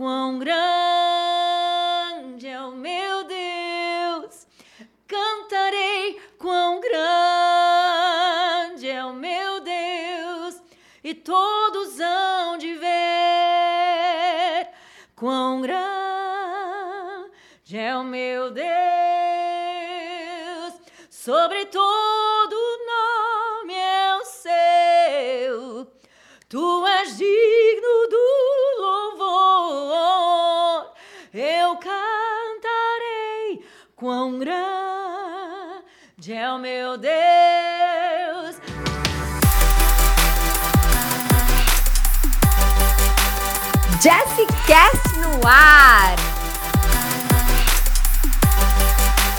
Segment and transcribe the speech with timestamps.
[0.00, 0.89] quão grande
[44.70, 46.16] Jessicast no ar!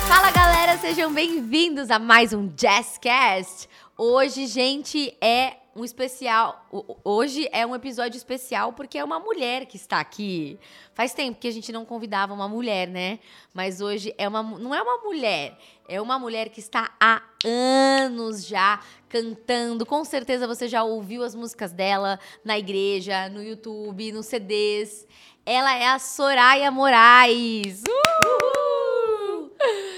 [0.05, 3.69] Fala galera, sejam bem-vindos a mais um Jazzcast.
[3.97, 6.65] Hoje, gente, é um especial.
[7.01, 10.59] Hoje é um episódio especial porque é uma mulher que está aqui.
[10.93, 13.19] Faz tempo que a gente não convidava uma mulher, né?
[13.53, 18.45] Mas hoje é uma, não é uma mulher, é uma mulher que está há anos
[18.45, 19.85] já cantando.
[19.85, 25.05] Com certeza você já ouviu as músicas dela na igreja, no YouTube, nos CDs.
[25.45, 27.83] Ela é a Soraya Moraes.
[27.87, 29.51] Uhul!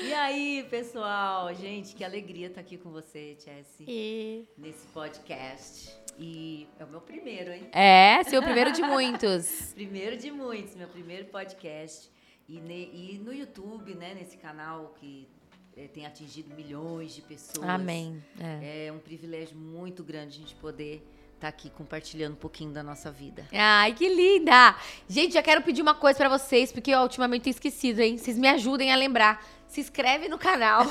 [0.03, 1.53] E aí, pessoal?
[1.53, 5.93] Gente, que alegria estar aqui com você, Jessie, E- nesse podcast.
[6.17, 7.67] E é o meu primeiro, hein?
[7.71, 9.73] É, seu primeiro de muitos.
[9.73, 12.09] Primeiro de muitos, meu primeiro podcast.
[12.47, 15.27] E, ne- e no YouTube, né, nesse canal que
[15.75, 17.67] eh, tem atingido milhões de pessoas.
[17.67, 18.23] Amém.
[18.39, 18.87] É.
[18.87, 21.05] É um privilégio muito grande a gente poder
[21.43, 23.45] estar aqui compartilhando um pouquinho da nossa vida.
[23.51, 24.75] Ai, que linda!
[25.07, 28.17] Gente, já quero pedir uma coisa pra vocês, porque eu ultimamente tenho esquecido, hein?
[28.17, 29.45] Vocês me ajudem a lembrar.
[29.67, 30.85] Se inscreve no canal.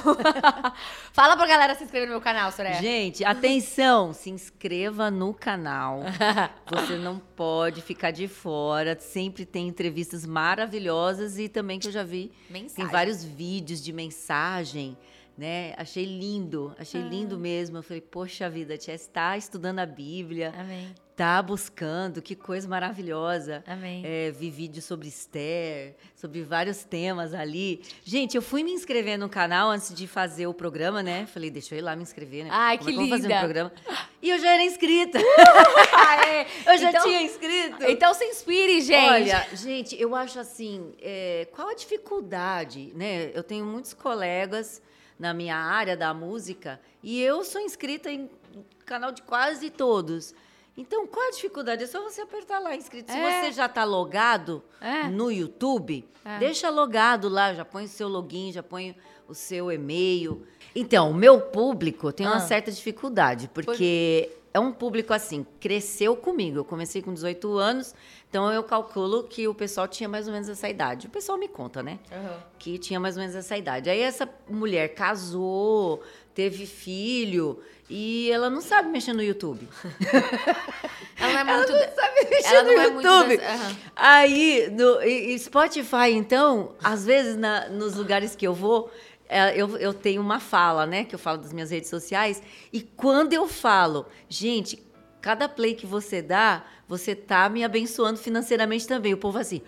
[1.13, 2.83] Fala pra galera se inscrever no meu canal, Soraya.
[2.83, 4.13] Gente, atenção!
[4.13, 6.01] Se inscreva no canal.
[6.69, 8.99] Você não pode ficar de fora.
[8.99, 12.75] Sempre tem entrevistas maravilhosas e também que eu já vi Mensagem.
[12.75, 14.99] Tem vários vídeos de mensagem,
[15.43, 15.75] né?
[15.77, 17.05] Achei lindo, achei Ah.
[17.05, 17.77] lindo mesmo.
[17.79, 20.95] Eu falei, poxa vida, a Tia está estudando a Bíblia, Amém.
[21.17, 23.65] tá buscando, que coisa maravilhosa.
[23.67, 24.03] Amém.
[24.07, 27.83] É, vi vídeos sobre Esther, sobre vários temas ali.
[28.05, 31.27] Gente, eu fui me inscrever no canal antes de fazer o programa, né?
[31.27, 32.51] Falei, deixa eu ir lá me inscrever, né?
[32.53, 33.73] Ai, Como que é vou fazer um programa?
[34.23, 35.19] E eu já era inscrita.
[35.19, 36.47] Aê!
[36.67, 37.83] Eu já Então- tinha inscrito.
[37.89, 39.11] Então se inspire, gente.
[39.11, 43.31] Olha, gente, eu acho assim, é, qual a dificuldade, né?
[43.35, 44.81] Eu tenho muitos colegas
[45.19, 48.29] na minha área da música e eu sou inscrita em
[48.85, 50.35] canal de quase todos.
[50.77, 51.85] Então, qual a dificuldade?
[51.85, 53.13] É só você apertar lá, inscrito.
[53.13, 53.43] Se É.
[53.43, 55.05] você já está logado É.
[55.09, 56.39] no YouTube, É.
[56.39, 58.97] deixa logado lá, já põe o seu login, já põe
[59.29, 60.47] o seu e-mail.
[60.75, 62.41] Então, o meu público tem uma Ah.
[62.41, 66.59] certa dificuldade, porque é um público assim, cresceu comigo.
[66.59, 67.95] Eu comecei com 18 anos,
[68.29, 71.07] então eu calculo que o pessoal tinha mais ou menos essa idade.
[71.07, 71.99] O pessoal me conta, né?
[72.11, 72.43] Aham.
[72.59, 73.89] Que tinha mais ou menos essa idade.
[73.91, 76.03] Aí essa mulher casou,
[76.35, 79.69] teve filho e ela não sabe mexer no YouTube.
[81.19, 81.73] Ela não é muito.
[81.73, 83.41] Ela não sabe mexer Ela no não é muito YouTube.
[83.45, 83.77] aham.
[83.95, 88.91] Aí, no e- Spotify, então, às vezes na- nos lugares que eu vou,
[89.57, 91.05] eu, eu tenho uma fala, né?
[91.05, 92.43] Que eu falo das minhas redes sociais.
[92.73, 94.83] E quando eu falo, gente,
[95.21, 99.15] cada play que você dá, você tá me abençoando financeiramente também.
[99.15, 99.63] O povo assim,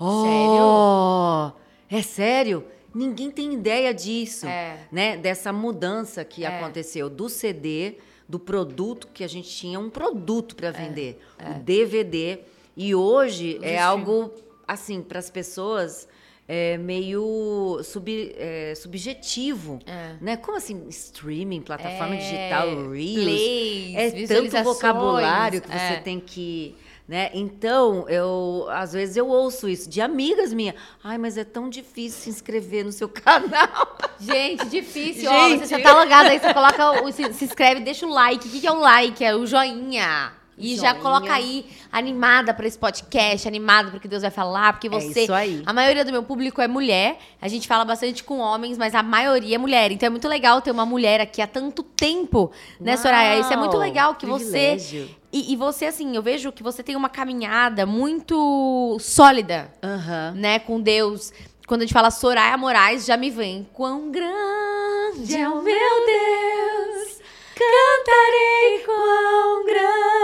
[0.00, 1.50] oh,
[1.90, 2.64] é sério?
[2.94, 4.86] Ninguém tem ideia disso, É.
[4.90, 5.16] né?
[5.16, 6.48] Dessa mudança que É.
[6.48, 7.96] aconteceu do CD,
[8.28, 10.56] do produto que a gente tinha um produto É.
[10.56, 12.40] para vender, o DVD.
[12.76, 14.30] E hoje O é algo
[14.66, 16.08] assim para as pessoas
[16.48, 20.14] é meio sub- é, subjetivo, É.
[20.20, 20.36] né?
[20.36, 25.96] Como assim streaming, plataforma É, digital, reels, plays, é tanto vocabulário que você é.
[26.00, 26.74] tem que
[27.08, 27.30] né?
[27.34, 30.76] Então, eu às vezes eu ouço isso de amigas minhas.
[31.02, 33.98] Ai, mas é tão difícil se inscrever no seu canal.
[34.20, 35.28] Gente, difícil.
[35.30, 35.66] Ó, Gente.
[35.66, 38.46] você já tá logado aí, você coloca, o, se, se inscreve, deixa o like.
[38.46, 39.22] O que, que é o like?
[39.24, 40.32] É o joinha.
[40.62, 40.94] E já Joinha.
[41.02, 45.22] coloca aí, animada pra esse podcast, animada porque Deus vai falar, porque É você.
[45.24, 45.62] isso aí.
[45.66, 47.18] A maioria do meu público é mulher.
[47.40, 49.90] A gente fala bastante com homens, mas a maioria é mulher.
[49.92, 52.50] Então é muito legal ter uma mulher aqui há tanto tempo,
[52.80, 53.40] né, Soraya?
[53.40, 54.44] Isso é muito Uau, legal que você.
[54.76, 55.08] privilégio.
[55.32, 60.32] E, e você, assim, eu vejo que você tem uma caminhada muito sólida Aham.
[60.36, 61.32] né, com Deus.
[61.66, 63.66] Quando a gente fala Soraya Moraes, já me vem.
[63.72, 67.18] Quão grande é o meu Deus,
[67.54, 70.21] cantarei quão grande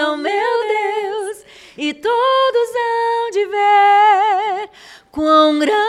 [0.00, 1.44] é o meu Deus,
[1.76, 4.70] e todos hão de ver
[5.12, 5.80] quão grande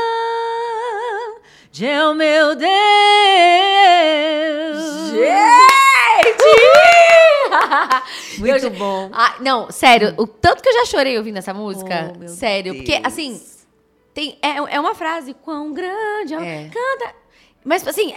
[1.86, 2.72] é o meu Deus.
[8.38, 9.10] Muito bom.
[9.13, 12.14] Ah, não, sério, o tanto que eu já chorei ouvindo essa música.
[12.24, 13.06] Oh, sério, porque Deus.
[13.06, 13.42] assim,
[14.14, 16.69] tem, é, é uma frase, quão grande, É.
[16.69, 17.16] canta.
[17.64, 18.16] Mas assim,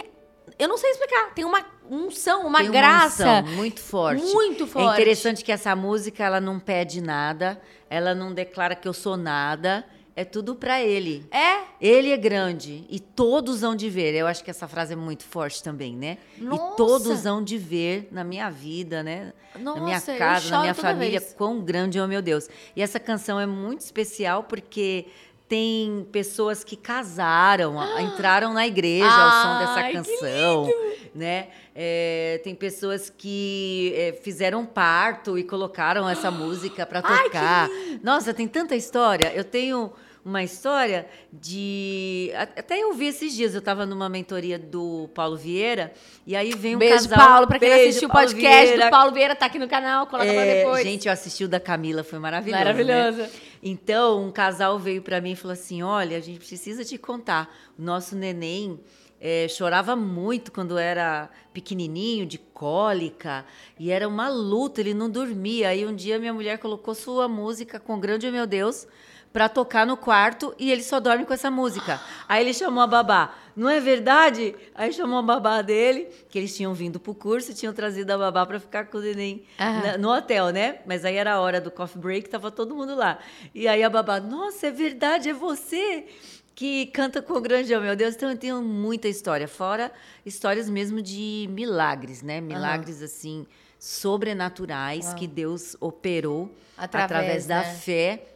[0.57, 1.33] eu não sei explicar.
[1.33, 3.41] Tem uma unção, uma Tem graça.
[3.41, 4.23] unção muito forte.
[4.33, 4.87] Muito forte.
[4.89, 7.59] É interessante que essa música ela não pede nada,
[7.89, 9.85] ela não declara que eu sou nada,
[10.15, 11.25] é tudo pra ele.
[11.29, 14.13] É, Ele é grande e todos hão de ver.
[14.15, 16.17] Eu acho que essa frase é muito forte também, né?
[16.37, 16.73] Nossa!
[16.73, 19.33] E todos hão de ver na minha vida, né?
[19.59, 21.33] na minha Nossa, casa, na minha família, vez.
[21.33, 22.47] quão grande é o meu Deus.
[22.75, 25.05] E essa canção é muito especial porque
[25.49, 30.69] tem pessoas que casaram, a- entraram na igreja ao som dessa canção,
[31.15, 31.47] né?
[31.73, 37.69] É, tem pessoas que é, fizeram parto e colocaram essa música para Ai, tocar.
[38.03, 39.31] Nossa, tem tanta história.
[39.33, 39.93] Eu tenho
[40.25, 42.31] uma história de.
[42.35, 45.93] Até eu vi esses dias, eu estava numa mentoria do Paulo Vieira,
[46.25, 47.17] e aí vem um beijo, casal.
[47.27, 47.47] Paulo.
[47.47, 48.85] Pra quem Beijo, assistiu o podcast Vieira.
[48.85, 50.83] do Paulo Vieira, tá aqui no canal, coloca pra É, depois.
[50.83, 52.57] Gente, eu assisti o da Camila, foi maravilhoso.
[52.57, 52.73] né?
[52.73, 53.31] Maravilhoso.
[53.61, 57.55] Então, um casal veio para mim e falou assim: Olha, a gente precisa te contar.
[57.77, 58.79] O nosso neném
[59.27, 63.43] eh, chorava muito quando era pequenininho, de cólica,
[63.79, 65.69] e era uma luta, ele não dormia.
[65.69, 68.87] Aí um dia minha mulher colocou sua música com Grande é Meu Deus
[69.33, 71.99] para tocar no quarto e ele só dorme com essa música.
[72.29, 73.33] Aí ele chamou a babá.
[73.53, 74.55] Não é verdade?
[74.73, 78.17] Aí chamou a babá dele, que eles tinham vindo pro curso e tinham trazido a
[78.17, 79.43] babá para ficar com o neném
[79.81, 80.79] na- no hotel, né?
[80.85, 83.19] Mas aí era a hora do coffee break, tava todo mundo lá.
[83.53, 86.05] E aí a babá, nossa, é verdade, é você
[86.55, 88.15] que canta com o grande oh, meu Deus.
[88.15, 89.91] Então eu tenho muita história, fora
[90.25, 92.39] histórias mesmo de milagres, né?
[92.39, 93.45] Milagres assim
[93.77, 97.75] sobrenaturais que Deus operou Através, através, da né?
[97.75, 98.27] fé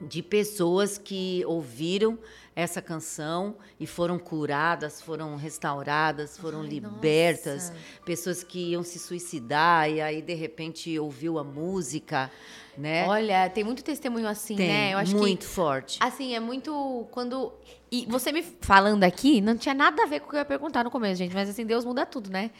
[0.00, 2.18] de pessoas que ouviram
[2.54, 7.70] essa canção e foram curadas, foram restauradas, foram Ai, libertas.
[7.70, 7.74] nossa.
[8.04, 12.30] Pessoas que iam se suicidar e aí de repente ouviu a música,
[12.78, 13.06] né?
[13.06, 14.94] Olha, tem muito testemunho assim, Tem, né?
[14.94, 15.98] Eu acho muito que forte.
[16.00, 17.52] Assim, é muito quando.
[17.90, 20.44] E você me falando aqui, não tinha nada a ver com o que eu ia
[20.44, 21.34] perguntar no começo, gente.
[21.34, 22.50] Mas assim, Deus muda tudo, né?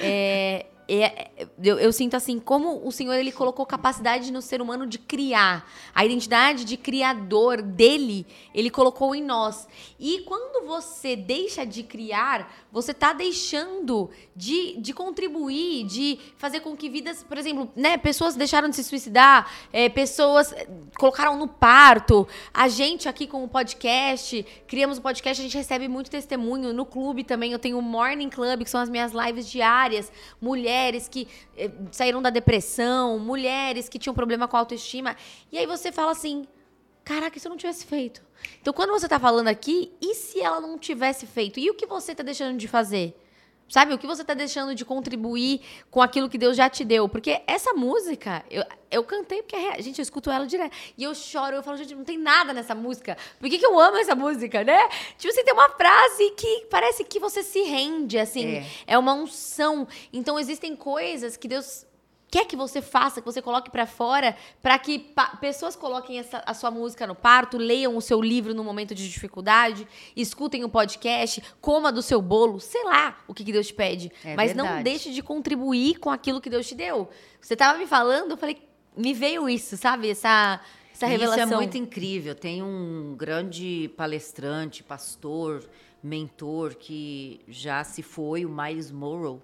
[0.00, 1.30] É, é-
[1.62, 5.68] eu, eu sinto assim, como o Senhor ele colocou capacidade no ser humano de criar.
[5.94, 9.68] A identidade de criador dele, ele colocou em nós.
[9.98, 16.76] E quando você deixa de criar, você tá deixando de, de contribuir, de fazer com
[16.76, 20.66] que vidas, por exemplo, né, pessoas deixaram de se suicidar, é, pessoas eh,
[20.98, 22.26] colocaram no parto.
[22.52, 26.72] A gente aqui com o podcast, criamos o podcast, a gente recebe muito testemunho.
[26.72, 30.10] No clube também, eu tenho o Morning Club, que são as minhas lives diárias.
[30.40, 30.71] Mulheres
[31.08, 35.16] que eh, saíram da depressão, mulheres que tinham problema com a autoestima.
[35.50, 36.46] E aí você fala assim:
[37.04, 38.22] caraca, se eu não tivesse feito?
[38.60, 41.60] Então, quando você tá falando aqui, e se ela não tivesse feito?
[41.60, 43.16] E o que você tá deixando de fazer?
[43.72, 47.08] Sabe, o que você tá deixando de contribuir com aquilo que Deus já te deu?
[47.08, 50.76] Porque essa música, eu, eu cantei porque, é gente, eu escuto ela direto.
[50.98, 53.16] E eu choro, eu falo, gente, não tem nada nessa música.
[53.40, 54.78] Por que, que eu amo essa música, né?
[55.16, 58.56] Tipo assim, tem uma frase que parece que você se rende, assim.
[58.56, 58.66] É.
[58.88, 59.88] É uma unção.
[60.12, 61.86] Então, existem coisas que Deus
[62.32, 66.54] quer que você faça, que você coloque pra fora, pra que pessoas coloquem essa- a
[66.54, 69.86] sua música no parto, leiam o seu livro no momento de dificuldade,
[70.16, 74.10] escutem o podcast, coma do seu bolo, sei lá o que, que Deus te pede.
[74.24, 74.84] É Mas não verdade.
[74.84, 77.10] deixe de contribuir com aquilo que Deus te deu.
[77.38, 78.56] Você tava me falando, eu falei,
[78.96, 80.08] me veio isso, sabe?
[80.08, 80.58] Essa,
[80.90, 81.44] essa revelação.
[81.44, 82.34] Isso é muito incrível.
[82.34, 85.68] Tem um grande palestrante, pastor,
[86.02, 89.42] mentor que já se foi, o Miles Morrow,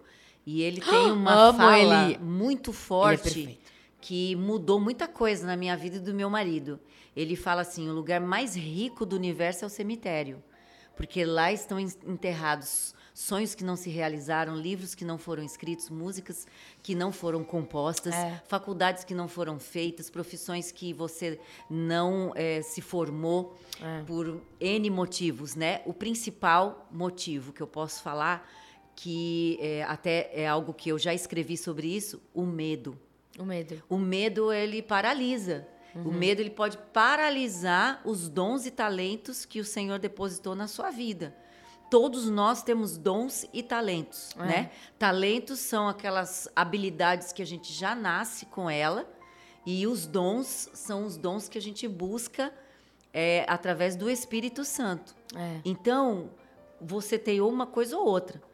[0.50, 2.18] e ele tem uma Amo fala ele.
[2.18, 3.72] muito é forte perfeito.
[4.00, 6.78] que mudou muita coisa na minha vida e do meu marido.
[7.16, 10.42] Ele fala assim: o lugar mais rico do universo é o cemitério,
[10.96, 15.90] porque lá estão en- enterrados sonhos que não se realizaram, livros que não foram escritos,
[15.90, 16.46] músicas
[16.84, 18.40] que não foram compostas, É.
[18.46, 24.02] faculdades que não foram feitas, profissões que você não eh, se formou É.
[24.06, 25.80] por N motivos, né?
[25.84, 28.48] O principal motivo que eu posso falar,
[29.00, 32.98] que eh, até é algo que eu já escrevi sobre isso, o medo.
[33.38, 33.80] O medo.
[33.88, 35.68] O medo ele paralisa.
[35.94, 40.90] O medo ele pode paralisar os dons e talentos que o Senhor depositou na sua
[40.90, 41.34] vida.
[41.88, 44.44] Todos nós temos dons e talentos, É.
[44.44, 44.70] né?
[44.98, 49.08] Talentos são aquelas habilidades que a gente já nasce com ela
[49.64, 52.52] e os dons são os dons que a gente busca
[53.12, 55.14] é, através do Espírito Santo.
[55.36, 55.60] É.
[55.64, 56.30] Então,
[56.80, 58.47] você tem uma coisa ou outra.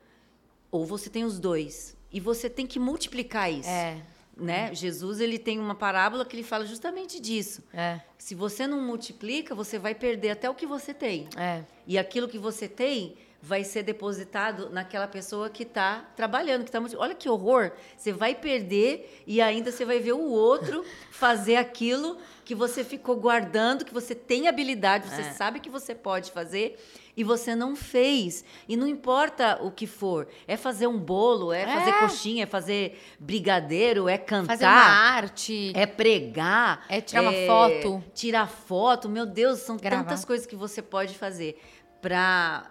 [0.74, 1.96] Ou você tem os dois.
[2.10, 4.02] E você tem que multiplicar isso É.
[4.36, 4.74] né?
[4.74, 7.62] Jesus ele tem uma parábola que ele fala justamente disso.
[7.72, 8.00] É.
[8.18, 11.28] Se você não multiplica, você vai perder até o que você tem.
[11.36, 11.62] É.
[11.86, 16.82] E aquilo que você tem vai ser depositado naquela pessoa que está trabalhando, que tá.
[16.96, 17.70] Olha que horror!
[17.96, 23.14] Você vai perder e ainda você vai ver o outro fazer aquilo que você ficou
[23.16, 25.32] guardando, que você tem habilidade, você É.
[25.34, 26.76] sabe que você pode fazer
[27.16, 28.44] e você não fez.
[28.68, 32.00] E não importa o que for, é fazer um bolo, é, fazer É.
[32.00, 34.52] coxinha, é fazer brigadeiro, é cantar.
[34.54, 35.72] Fazer uma arte.
[35.74, 36.84] É pregar.
[36.88, 38.04] É tirar uma foto.
[38.14, 39.08] Tirar foto.
[39.08, 40.02] Meu Deus, são Gravar.
[40.04, 41.60] tantas coisas que você pode fazer
[42.00, 42.70] para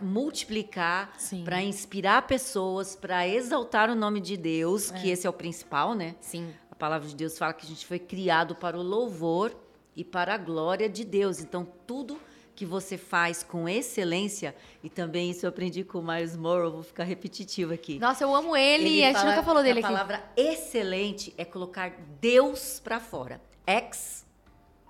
[0.00, 1.12] multiplicar,
[1.44, 6.14] para inspirar pessoas, para exaltar o nome de Deus, que esse é o principal, né?
[6.20, 6.52] Sim.
[6.70, 9.56] A palavra de Deus fala que a gente foi criado para o louvor
[9.96, 11.40] e para a glória de Deus.
[11.40, 12.20] Então, tudo
[12.58, 16.82] que você faz com excelência, e também isso eu aprendi com o Miles Morrow, vou
[16.82, 18.00] ficar repetitivo aqui.
[18.00, 19.92] Nossa, eu amo ele, a gente fala nunca falou dele a aqui.
[19.92, 23.40] palavra excelente é colocar Deus para fora.
[23.64, 24.26] Ex,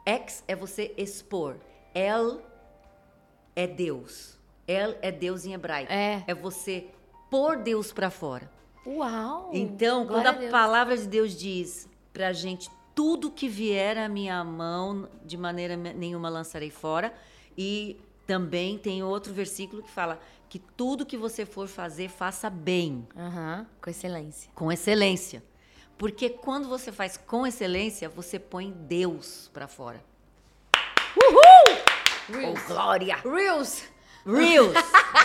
[0.06, 1.56] ex é você expor.
[1.94, 2.40] El
[3.54, 4.38] é Deus.
[4.66, 5.92] El é Deus em hebraico.
[5.92, 6.24] É.
[6.26, 6.86] É você
[7.30, 8.50] pôr Deus para fora.
[8.86, 9.50] Uau!
[9.52, 10.50] Então, quando a, Deus.
[10.50, 16.30] palavra de Deus diz pra gente tudo que vier à minha mão, de maneira nenhuma
[16.30, 17.12] lançarei fora,
[17.58, 23.06] e também tem outro versículo que fala que tudo que você for fazer, faça bem
[23.16, 24.50] Aham, com excelência.
[24.54, 25.42] com excelência.
[25.98, 30.00] Porque quando você faz com excelência, você põe Deus pra fora.
[31.16, 32.52] Uhul!
[32.52, 33.16] Oh, glória!
[33.16, 33.82] Reels!
[34.24, 34.72] Reels!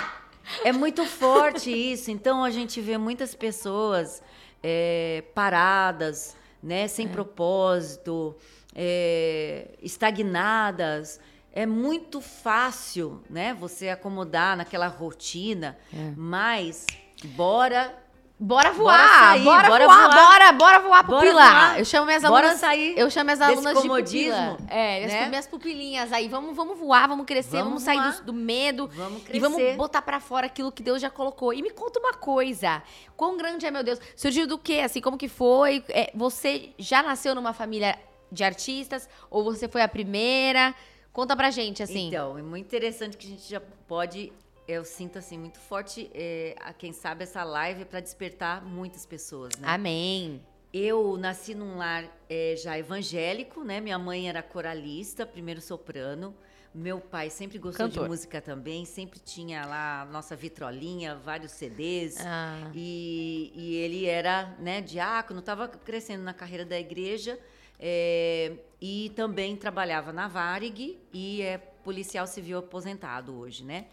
[0.65, 2.09] é muito forte isso.
[2.09, 4.23] Então a gente vê muitas pessoas
[4.63, 8.35] é, paradas, né, sem propósito,
[8.73, 11.19] é, estagnadas.
[11.55, 15.77] É muito fácil, né, você acomodar naquela rotina,
[16.17, 16.87] mas
[17.25, 17.99] bora
[18.39, 19.19] Bora Bora voar!
[19.19, 20.15] sair, bora, bora voar, voar.
[20.27, 21.53] bora, bora voar, Bora pupilar.
[21.67, 21.79] voar.
[21.79, 22.59] Eu chamo minhas Bora alunas.
[22.59, 24.57] sair eu chamo minhas alunas de pupila.
[24.69, 25.23] É, né?
[25.23, 26.27] as minhas pupilinhas aí.
[26.27, 28.87] Vamos, vamos voar, vamos crescer, vamos, Vamos sair do, do medo.
[28.87, 29.77] Vamos E vamos crescer.
[29.77, 31.53] botar pra fora aquilo que Deus já colocou.
[31.53, 32.81] E me conta uma coisa.
[33.15, 33.99] Quão grande é, meu Deus?
[34.15, 34.81] Surgiu do quê?
[34.83, 35.81] Assim, como que foi?
[35.89, 37.97] É, você já nasceu numa família
[38.29, 39.07] de artistas?
[39.29, 40.75] Ou você foi a primeira?
[41.13, 42.07] Conta pra gente, assim.
[42.07, 44.33] Então, é muito interessante que a gente já pode.
[44.67, 49.55] Eu sinto assim muito forte, é, a quem sabe essa live para despertar muitas pessoas,
[49.57, 49.67] né?
[49.67, 50.41] Amém.
[50.73, 53.79] Eu nasci num lar é, já evangélico, né?
[53.79, 56.33] Minha mãe era coralista, primeiro soprano.
[56.73, 58.03] Meu pai sempre gostou Cantor.
[58.05, 62.17] de música também, sempre tinha lá a nossa vitrolinha, vários CDs.
[62.25, 62.71] Ah.
[62.73, 67.37] E, e ele era né, diácono, estava crescendo na carreira da igreja
[67.79, 73.87] é, e também trabalhava na Varig e é policial civil aposentado hoje, né?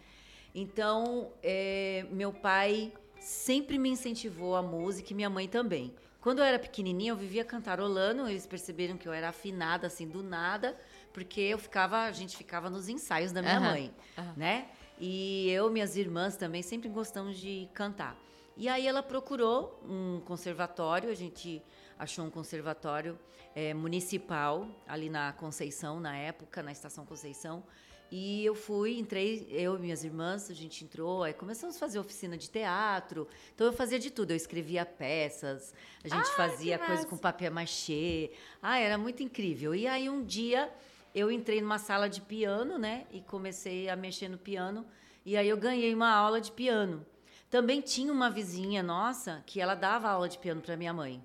[0.55, 5.95] Então, é, meu pai sempre me incentivou a música e minha mãe também.
[6.21, 10.23] Quando eu era pequenininha, eu vivia cantarolando, eles perceberam que eu era afinada assim do
[10.23, 10.77] nada,
[11.13, 13.95] porque eu ficava, a gente ficava nos ensaios da minha Aham, mãe,
[14.37, 14.69] né?
[14.99, 18.19] E eu, minhas irmãs também sempre gostamos de cantar.
[18.55, 21.63] E aí ela procurou um conservatório, a gente
[21.99, 23.19] achou um conservatório
[23.55, 27.65] eh, municipal ali na Conceição, na época, na Estação Conceição.
[28.11, 31.99] E eu fui, entrei, eu e minhas irmãs, a gente entrou, aí começamos a fazer
[32.01, 33.29] oficina de teatro.
[33.55, 37.53] Então eu fazia de tudo, eu escrevia peças, a gente fazia que coisa com papel
[37.53, 38.33] machê.
[38.61, 39.77] Ah, era muito incrível.
[39.77, 40.73] E aí um dia
[41.15, 43.07] eu entrei numa sala de piano, né?
[43.13, 44.85] E comecei a mexer no piano.
[45.25, 47.07] E aí eu ganhei uma aula de piano.
[47.49, 51.23] Também tinha uma vizinha nossa que ela dava aula de piano para minha mãe.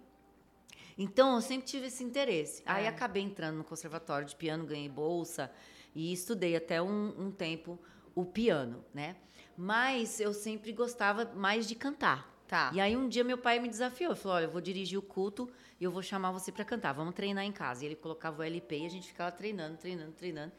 [0.98, 2.64] Então eu sempre tive esse interesse.
[2.66, 2.88] Aí É.
[2.88, 5.52] acabei entrando no conservatório de piano, ganhei bolsa
[5.94, 7.80] e estudei até um, um tempo
[8.14, 9.16] o piano, né?
[9.58, 12.34] Mas eu sempre gostava mais de cantar.
[12.48, 12.72] Tá.
[12.74, 15.02] E aí um dia meu pai me desafiou, ele falou: "Olha, eu vou dirigir o
[15.02, 15.50] culto
[15.80, 16.94] e eu vou chamar você para cantar.
[16.94, 17.84] Vamos treinar em casa".
[17.84, 20.52] E ele colocava o LP e a gente ficava treinando, treinando, treinando.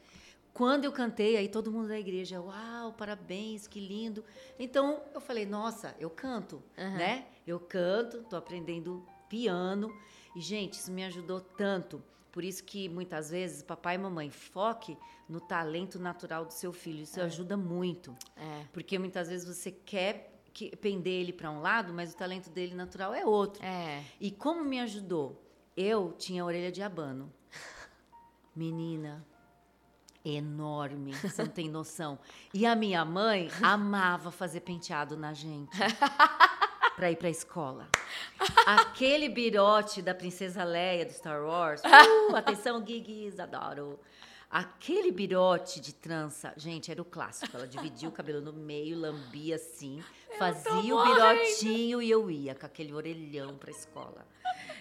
[0.53, 4.25] Quando eu cantei, aí todo mundo da igreja, uau, parabéns, que lindo.
[4.57, 7.27] Então eu falei, nossa, eu canto, né?
[7.45, 9.93] Eu canto, tô aprendendo piano.
[10.35, 12.01] E, gente, isso me ajudou tanto.
[12.31, 17.01] Por isso que muitas vezes, papai e mamãe, foque no talento natural do seu filho.
[17.01, 18.15] Isso ajuda muito.
[18.35, 18.65] É.
[18.71, 22.75] Porque muitas vezes você quer que, pender ele para um lado, mas o talento dele
[22.75, 23.63] natural é outro.
[23.63, 24.03] É.
[24.19, 25.43] E como me ajudou?
[25.75, 27.31] Eu tinha a orelha de abano.
[28.55, 29.25] Menina,
[30.25, 32.19] enorme, você não tem noção.
[32.53, 35.77] E a minha mãe amava fazer penteado na gente.
[36.97, 37.87] Pra ir pra escola.
[38.65, 41.81] Aquele birote da Princesa Leia do Star Wars.
[42.29, 43.97] Uh, atenção, Guiguis, adoro.
[44.49, 47.55] Aquele birote de trança, gente, era o clássico.
[47.55, 50.03] Ela dividia o cabelo no meio, lambia assim,
[50.37, 54.25] fazia o birotinho e eu ia com aquele orelhão pra escola.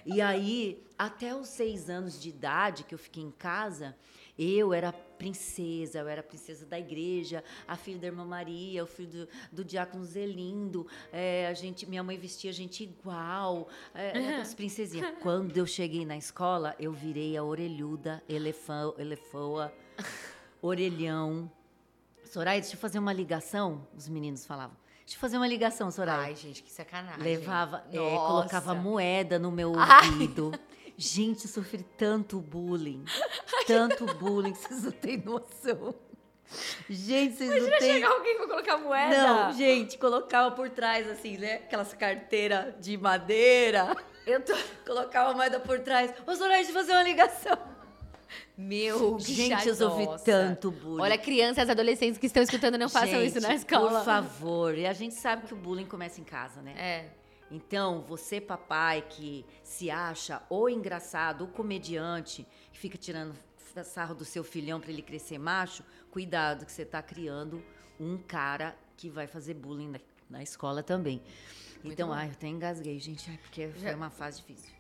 [0.05, 3.95] E aí, até os seis anos de idade que eu fiquei em casa,
[4.39, 9.09] Eu era princesa, eu era princesa da igreja, a filha da irmã Maria, o filho
[9.11, 14.55] do, do diácono Zelindo, é, a gente, minha mãe vestia a gente igual, é, as
[14.55, 15.15] princesinhas.
[15.21, 19.73] Quando eu cheguei na escola, eu virei a orelhuda, elefão, elefoa,
[20.61, 21.51] orelhão.
[22.25, 24.77] Soraya, deixa eu fazer uma ligação, os meninos falavam.
[25.07, 26.25] Deixa eu fazer uma ligação, Soraya.
[26.25, 27.23] Ai, gente, que sacanagem.
[27.23, 30.09] Levava, é, colocava moeda no meu Ai.
[30.97, 33.05] Gente, eu sofri tanto bullying.
[33.67, 35.95] Tanto bullying, que vocês não têm noção.
[36.89, 37.93] Gente, vocês não Imagina têm.
[37.95, 39.27] chegar alguém pra colocar moeda.
[39.27, 41.57] Não, gente, colocava por trás, assim, né?
[41.57, 43.97] Aquelas carteiras de madeira.
[44.27, 44.55] Eu tô...
[44.87, 46.13] Colocava a moeda por trás.
[46.27, 47.59] Ô, Soraya, eu fazer uma ligação.
[48.57, 51.03] Meu, Gente, eu sofri tanto bullying.
[51.03, 53.99] Olha, crianças, adolescentes que estão escutando, não façam Gente, isso na escola.
[53.99, 54.79] Por favor.
[54.79, 56.75] E a gente sabe que o bullying começa em casa, né?
[56.79, 57.16] É.
[57.51, 63.35] Então, você, papai, que se acha ou engraçado ou comediante, que fica tirando
[63.85, 67.63] sarro do seu filhão para ele crescer macho, cuidado que você está criando
[68.01, 70.01] um cara que vai fazer bullying na,
[70.31, 71.23] na escola também.
[71.85, 72.15] então, bom.
[72.15, 74.71] ai, eu até engasguei, gente, ai, porque foi Já- uma fase difícil.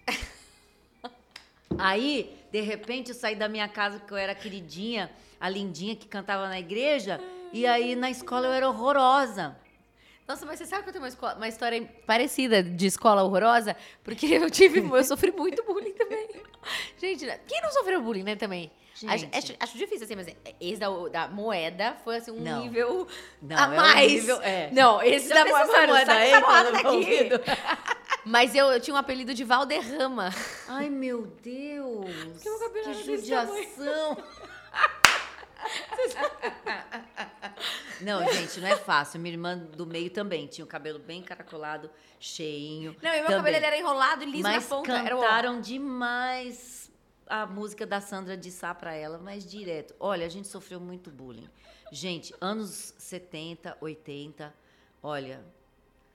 [1.78, 6.08] Aí, de repente, eu saí da minha casa porque eu era queridinha, a lindinha que
[6.08, 7.20] cantava na igreja,
[7.52, 9.56] e aí na escola eu era horrorosa.
[10.28, 13.76] Nossa, mas você sabe que eu tenho uma, escola- uma história parecida de escola horrorosa?
[14.02, 16.28] Porque eu tive, eu sofri muito bullying também.
[16.98, 18.70] Gente, quem não sofreu bullying, né, também?
[19.06, 20.26] Acho, acho- acho difícil, assim, mas
[20.58, 22.62] esse da, da moeda foi, assim, um Não.
[22.62, 23.06] nível
[23.42, 24.12] Não, a é um mais.
[24.12, 24.70] nível- é.
[24.72, 27.28] Não, esse Já da moeda, mano, moeda aí, essa moeda daqui.
[28.28, 30.34] Mas eu, eu tinha um apelido de Valderrama.
[30.66, 32.06] Ai, meu Deus!
[32.32, 33.04] Porque meu cabelo que tamanho.
[33.04, 34.16] judiação!
[38.00, 39.18] Não, gente, não é fácil.
[39.20, 42.94] Minha irmã do meio também tinha o cabelo bem caracolado, cheinho.
[43.02, 43.36] Não, e meu também.
[43.38, 44.92] cabelo era enrolado e liso Mas na ponta.
[44.92, 46.90] Cantaram demais
[47.26, 49.94] a música da Sandra de Sá pra ela, mas direto.
[49.98, 51.48] Olha, a gente sofreu muito bullying.
[51.90, 54.54] Gente, anos 70, 80,
[55.02, 55.44] olha,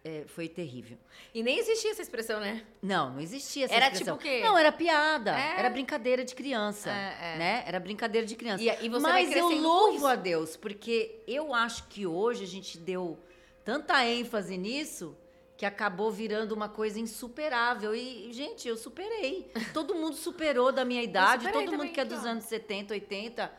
[0.04, 0.98] é, foi terrível.
[1.34, 2.64] E nem existia essa expressão, né?
[2.82, 4.18] Não, não existia essa Era expressão.
[4.18, 4.42] tipo o quê?
[4.44, 5.38] Não, era piada.
[5.38, 5.60] É.
[5.60, 6.90] Era brincadeira de criança.
[6.90, 7.38] É, é.
[7.38, 7.64] Né?
[7.68, 8.64] Era brincadeira de criança.
[8.64, 13.20] E- e Mas eu louvo a Deus, porque eu acho que hoje a gente deu
[13.64, 15.16] tanta ênfase nisso
[15.56, 17.94] que acabou virando uma coisa insuperável.
[17.94, 19.52] E, gente, eu superei.
[19.72, 23.54] Todo mundo superou da minha idade, todo mundo também, que é dos anos 70, 80,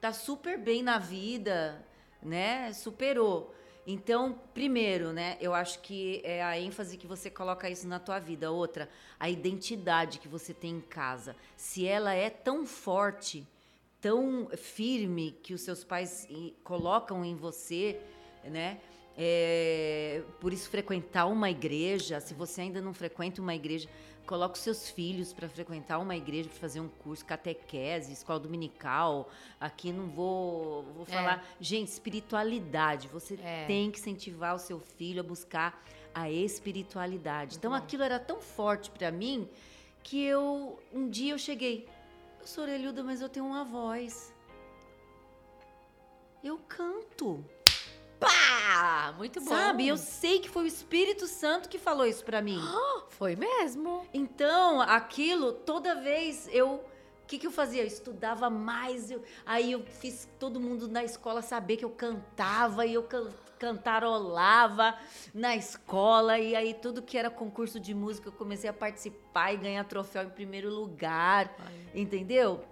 [0.00, 1.84] tá super bem na vida,
[2.22, 2.72] né?
[2.72, 3.52] Superou.
[3.86, 8.18] Então, primeiro, né, eu acho que é a ênfase que você coloca isso na tua
[8.18, 8.50] vida.
[8.50, 8.88] Outra,
[9.18, 11.34] a identidade que você tem em casa.
[11.56, 13.46] Se ela é tão forte,
[14.00, 16.28] tão firme que os seus pais
[16.62, 18.00] colocam em você,
[18.44, 18.80] né?
[19.16, 23.88] É, por isso frequentar uma igreja, se você ainda não frequenta uma igreja,
[24.30, 29.28] coloca os seus filhos para frequentar uma igreja, para fazer um curso, catequese, escola dominical.
[29.58, 31.12] Aqui não vou, vou É.
[31.12, 31.44] falar.
[31.60, 33.08] Gente, espiritualidade.
[33.08, 33.66] Você É.
[33.66, 35.82] tem que incentivar o seu filho a buscar
[36.14, 37.56] a espiritualidade.
[37.56, 37.76] Então bom.
[37.76, 39.48] aquilo era tão forte para mim
[40.04, 41.88] que eu um dia eu cheguei.
[42.40, 44.32] Eu sou orelhuda, mas eu tenho uma voz.
[46.42, 47.44] Eu canto.
[48.20, 49.14] Pá!
[49.16, 49.48] Muito bom.
[49.48, 49.88] Sabe?
[49.88, 52.60] Eu sei que foi o Espírito Santo que falou isso pra mim.
[53.10, 54.06] Foi mesmo.
[54.14, 56.74] Então, aquilo, toda vez eu.
[56.74, 57.82] O que, que eu fazia?
[57.82, 59.10] Eu estudava mais.
[59.10, 63.30] eu- aí eu fiz todo mundo na escola saber que eu cantava e eu can-
[63.58, 64.96] cantarolava
[65.34, 66.38] na escola.
[66.38, 70.24] E aí, tudo que era concurso de música, eu comecei a participar e ganhar troféu
[70.24, 71.54] em primeiro lugar.
[71.94, 72.64] Entendeu?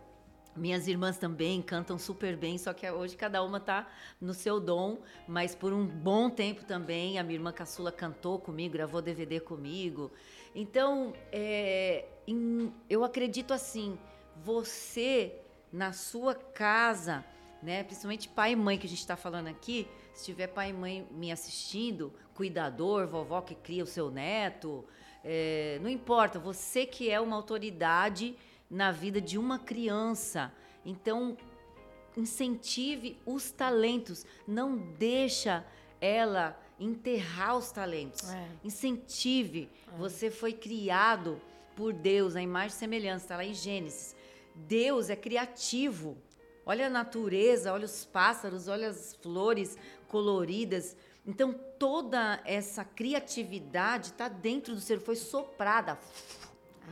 [0.59, 3.88] Minhas irmãs também cantam super bem, só que hoje cada uma tá
[4.21, 8.73] no seu dom, mas por um bom tempo também a minha irmã caçula cantou comigo,
[8.73, 10.11] gravou DVD comigo.
[10.55, 13.97] Então, é, em- eu acredito assim,
[14.37, 15.35] você
[15.73, 17.25] na sua casa,
[17.62, 20.73] né, principalmente pai e mãe que a gente está falando aqui, se tiver pai e
[20.73, 24.85] mãe me assistindo, cuidador, vovó que cria o seu neto,
[25.25, 28.37] é, não importa, você que é uma autoridade
[28.71, 30.53] na vida de uma criança.
[30.85, 31.37] Então,
[32.17, 35.65] incentive os talentos, não deixa
[36.01, 38.29] ela enterrar os talentos.
[38.29, 38.49] É.
[38.65, 39.69] Incentive.
[39.97, 41.41] Você foi criado
[41.75, 44.15] por Deus, a imagem e semelhança, está lá em Gênesis.
[44.55, 46.17] Deus é criativo.
[46.67, 49.79] Olha a natureza, olha os pássaros, olha as flores
[50.09, 50.97] coloridas.
[51.27, 55.99] Então, toda essa criatividade está dentro do ser, foi soprada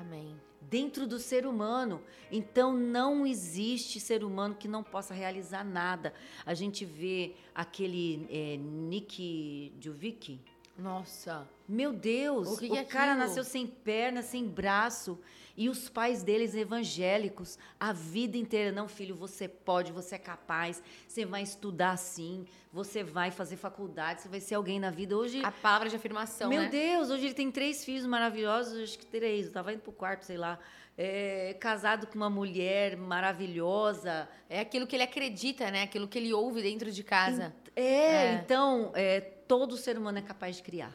[0.00, 0.36] Amém.
[0.68, 2.02] Dentro do ser humano.
[2.30, 6.12] Então não existe ser humano que não possa realizar nada.
[6.44, 10.40] A gente vê aquele é, Nick Jovic,
[10.78, 11.46] Nossa.
[11.68, 13.26] Meu Deus, O o, que que é cara aquilo?
[13.26, 15.18] nasceu sem perna, sem braço.
[15.58, 18.70] E os pais deles evangélicos, a vida inteira.
[18.70, 24.20] Não, filho, você pode, você é capaz, você vai estudar sim, você vai fazer faculdade,
[24.20, 25.16] você vai ser alguém na vida.
[25.16, 26.68] Hoje, A palavra de afirmação, meu né?
[26.68, 30.26] Deus, hoje ele tem três filhos maravilhosos, acho que três, eu tava indo pro quarto,
[30.26, 30.58] sei lá.
[30.98, 34.28] É, casado com uma mulher maravilhosa.
[34.48, 35.82] É aquilo que ele acredita, né?
[35.82, 37.54] Aquilo que ele ouve dentro de casa.
[37.74, 38.32] É, É.
[38.42, 40.92] então, é, todo ser humano é capaz de criar.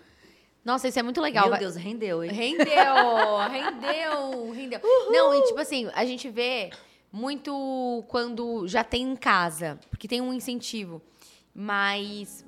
[0.63, 1.49] Nossa, isso é muito legal.
[1.49, 2.31] Meu Deus, rendeu, hein?
[2.31, 2.67] Rendeu,
[3.49, 4.79] rendeu, rendeu.
[5.09, 6.69] Não, e tipo assim, a gente vê
[7.11, 11.01] muito quando já tem em casa, porque tem um incentivo.
[11.53, 12.45] Mas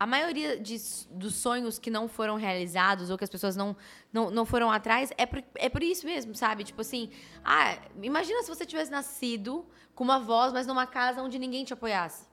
[0.00, 0.76] a maioria de-
[1.10, 3.76] dos sonhos que não foram realizados ou que as pessoas não,
[4.12, 6.64] não, não foram atrás é por, é por isso mesmo, sabe?
[6.64, 7.10] Tipo assim,
[7.44, 11.72] ah, imagina se você tivesse nascido com uma voz, mas numa casa onde ninguém te
[11.72, 12.26] apoiasse.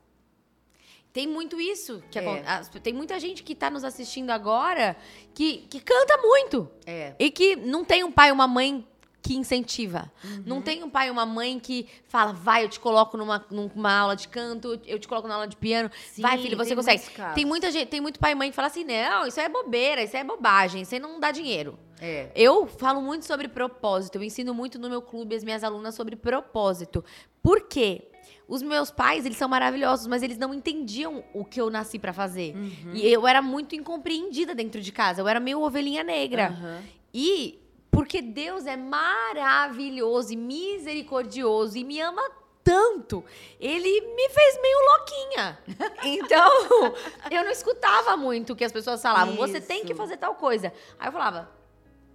[1.13, 2.01] Tem muito isso.
[2.09, 2.43] Que É.
[2.47, 4.95] as- Tem muita gente que tá nos assistindo agora
[5.33, 6.69] que, que canta muito.
[6.85, 7.13] É.
[7.19, 8.87] E que não tem um pai e uma mãe
[9.23, 10.11] que incentiva.
[10.23, 10.43] Uhum.
[10.47, 13.93] Não tem um pai e uma mãe que fala, vai, eu te coloco numa, numa
[13.99, 15.91] aula de canto, eu te coloco na aula de piano.
[16.11, 17.03] Sim, vai, filho, você tem consegue.
[17.35, 20.01] Tem muita gente, tem muito pai e mãe que fala assim, não, isso é bobeira,
[20.01, 21.77] isso é bobagem, isso aí não dá dinheiro.
[22.01, 22.31] É.
[22.35, 26.15] Eu falo muito sobre propósito, eu ensino muito no meu clube as minhas alunas sobre
[26.15, 27.05] propósito.
[27.43, 28.07] Por quê?
[28.51, 32.11] Os meus pais, eles são maravilhosos, mas eles não entendiam o que eu nasci pra
[32.11, 32.53] fazer.
[32.53, 32.91] Uhum.
[32.93, 36.47] E eu era muito incompreendida dentro de casa, eu era meio ovelhinha negra.
[36.47, 36.83] Aham.
[37.13, 42.21] E porque Deus é maravilhoso e misericordioso e me ama
[42.61, 43.23] tanto,
[43.57, 45.59] ele me fez meio louquinha.
[46.03, 46.93] Então,
[47.31, 49.33] eu não escutava muito o que as pessoas falavam.
[49.37, 50.01] Você tem que Isso.
[50.01, 50.73] fazer tal coisa.
[50.99, 51.49] Aí eu falava,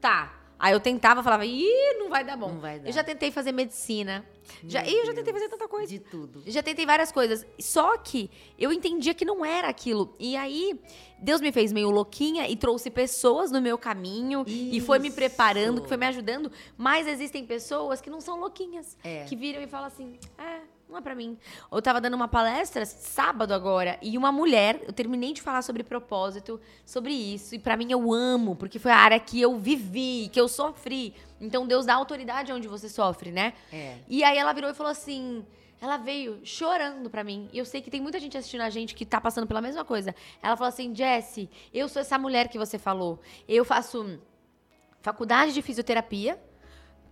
[0.03, 0.36] tá.
[0.59, 2.49] Aí eu tentava, falava, ih, não vai dar bom.
[2.49, 2.89] Não vai dar.
[2.89, 4.25] Eu já tentei fazer medicina.
[4.65, 5.87] Já, Meu e eu já tentei fazer tanta coisa.
[5.87, 6.43] De tudo.
[6.47, 7.47] Já tentei várias coisas.
[7.59, 10.15] Só que eu entendia que não era aquilo.
[10.19, 10.81] E aí,
[11.19, 15.17] Deus me fez meio louquinha e trouxe pessoas no meu caminho e foi me Isso.
[15.17, 16.51] preparando, que foi me ajudando.
[16.77, 18.97] Mas existem pessoas que não são louquinhas.
[19.05, 19.25] É.
[19.25, 21.37] Que viram e falam assim: é, não é pra mim.
[21.71, 25.83] Eu tava dando uma palestra sábado agora e uma mulher, eu terminei de falar sobre
[25.83, 27.55] propósito, sobre isso.
[27.55, 31.15] E pra mim eu amo, porque foi a área que eu vivi, que eu sofri.
[31.41, 33.53] Então Deus dá autoridade onde você sofre, né?
[33.73, 33.99] É.
[34.09, 35.45] E aí ela virou e falou assim.
[35.79, 37.51] Ela veio chorando pra mim.
[37.53, 39.85] E eu sei que tem muita gente assistindo a gente que tá passando pela mesma
[39.85, 40.15] coisa.
[40.43, 43.21] Ela falou assim: Jessie, eu sou essa mulher que você falou.
[43.47, 44.19] Eu faço
[45.03, 46.41] faculdade de fisioterapia,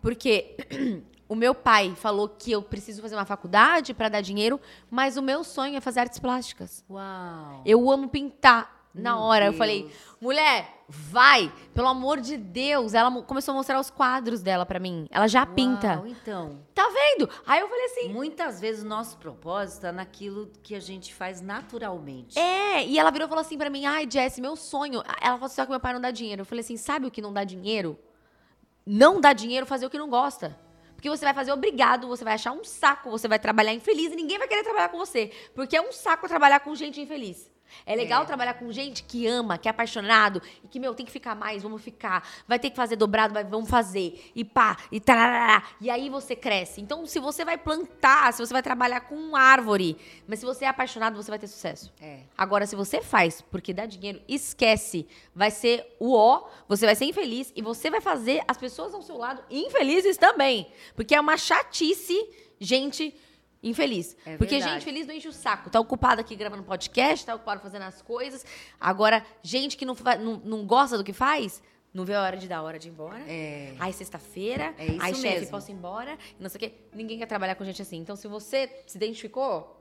[0.00, 0.56] porque
[1.34, 4.58] o meu pai falou que eu preciso fazer uma faculdade pra dar dinheiro,
[4.90, 6.84] mas o meu sonho é fazer artes plásticas.
[6.88, 7.60] Uau.
[7.66, 8.72] Eu amo pintar.
[8.94, 9.58] Na Meu hora, eu Deus.
[9.58, 12.94] falei, mulher, vai, pelo amor de Deus.
[12.94, 15.08] Ela começou a mostrar os quadros dela pra mim.
[15.10, 15.96] Ela já pinta.
[15.96, 17.28] Uau, Então, Tá vendo?
[17.44, 18.12] Aí eu falei assim.
[18.12, 22.38] muitas vezes o nosso propósito está naquilo que a gente faz naturalmente.
[22.38, 25.02] É, e ela virou e falou assim pra mim: ai, Jess, meu sonho.
[25.20, 26.42] Ela falou assim: só que meu pai não dá dinheiro.
[26.42, 27.98] Eu falei assim: sabe o que não dá dinheiro?
[28.86, 30.56] Não dá dinheiro fazer o que não gosta.
[31.04, 34.16] Porque você vai fazer obrigado, você vai achar um saco, você vai trabalhar infeliz e
[34.16, 35.30] ninguém vai querer trabalhar com você.
[35.54, 37.50] Porque é um saco trabalhar com gente infeliz.
[37.86, 38.26] É legal É.
[38.26, 41.62] trabalhar com gente que ama, que é apaixonado e que, meu, tem que ficar mais,
[41.62, 42.26] vamos ficar.
[42.46, 44.30] Vai ter que fazer dobrado, vamos fazer.
[44.34, 45.62] E pá, e tarará.
[45.80, 46.80] E aí você cresce.
[46.80, 50.68] Então, se você vai plantar, se você vai trabalhar com árvore, mas se você é
[50.68, 51.92] apaixonado, você vai ter sucesso.
[52.00, 52.20] É.
[52.36, 55.06] Agora, se você faz porque dá dinheiro, esquece.
[55.34, 59.02] Vai ser o ó, você vai ser infeliz e você vai fazer as pessoas ao
[59.02, 60.66] seu lado infelizes também.
[60.94, 63.14] Porque é uma chatice, gente
[63.70, 64.16] infeliz.
[64.26, 64.74] É porque verdade.
[64.74, 65.70] gente feliz não enche o saco.
[65.70, 68.44] Tá ocupado aqui gravando podcast, tá ocupado fazendo as coisas.
[68.80, 72.46] Agora, gente que não, não, não gosta do que faz, não vê a hora de
[72.48, 73.20] dar a hora de ir embora.
[73.28, 73.74] É.
[73.78, 76.74] Aí sexta-feira, É isso aí chefe, posso ir embora, não sei o quê.
[76.92, 77.96] Ninguém quer trabalhar com gente assim.
[77.98, 79.80] Então, se você se identificou,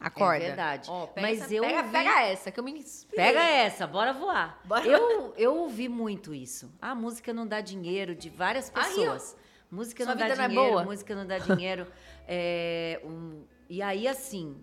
[0.00, 0.44] acorda.
[0.44, 0.88] É verdade.
[0.90, 3.24] Ó, pega Mas essa- eu pega, ouvi- pega essa, que eu me inspirei.
[3.26, 4.60] Pega essa, bora voar.
[4.64, 4.86] Bora.
[4.86, 6.70] Eu, eu ouvi muito isso.
[6.80, 8.84] A música não dá dinheiro de várias Aí, ó.
[9.12, 9.36] pessoas.
[9.70, 11.86] música não dá vida não é dinheiro, música não dá dinheiro.
[12.28, 14.56] É, um- e aí, assim,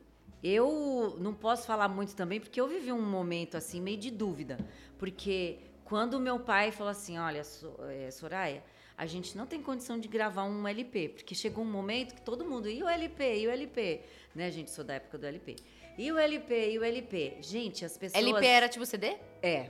[0.44, 4.58] eu não posso falar muito também, porque eu vivi um momento, assim, meio de dúvida.
[5.00, 7.42] Porque quando meu pai falou assim, olha,
[7.90, 8.64] é, Soraya,
[8.98, 12.46] a gente não tem condição de gravar um LP, porque chegou um momento que todo
[12.46, 14.02] mundo, e o LP, e o LP?
[14.34, 15.56] Né, gente, sou da época do LP.
[15.98, 17.38] E o LP, e o LP?
[17.42, 18.24] Gente, as pessoas...
[18.24, 19.16] LP era tipo CD?
[19.42, 19.70] É,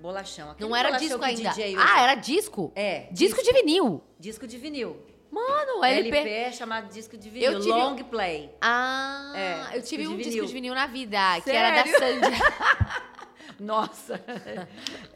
[0.00, 0.50] bolachão.
[0.50, 1.50] Aquele Não era disco ainda.
[1.78, 2.72] Ah, era disco?
[2.74, 4.02] É, Disco, de vinil.
[4.18, 4.96] disco de vinil.
[5.32, 6.28] Mano, LP, LP.
[6.30, 8.54] é chamado disco de vinil, Eu tive- long play.
[8.60, 9.32] Ah,
[9.72, 10.44] É, eu tive um de disco vinil.
[10.46, 12.20] de vinil na vida, que era da Sério?
[12.20, 12.36] Sandy.
[13.58, 14.20] Nossa!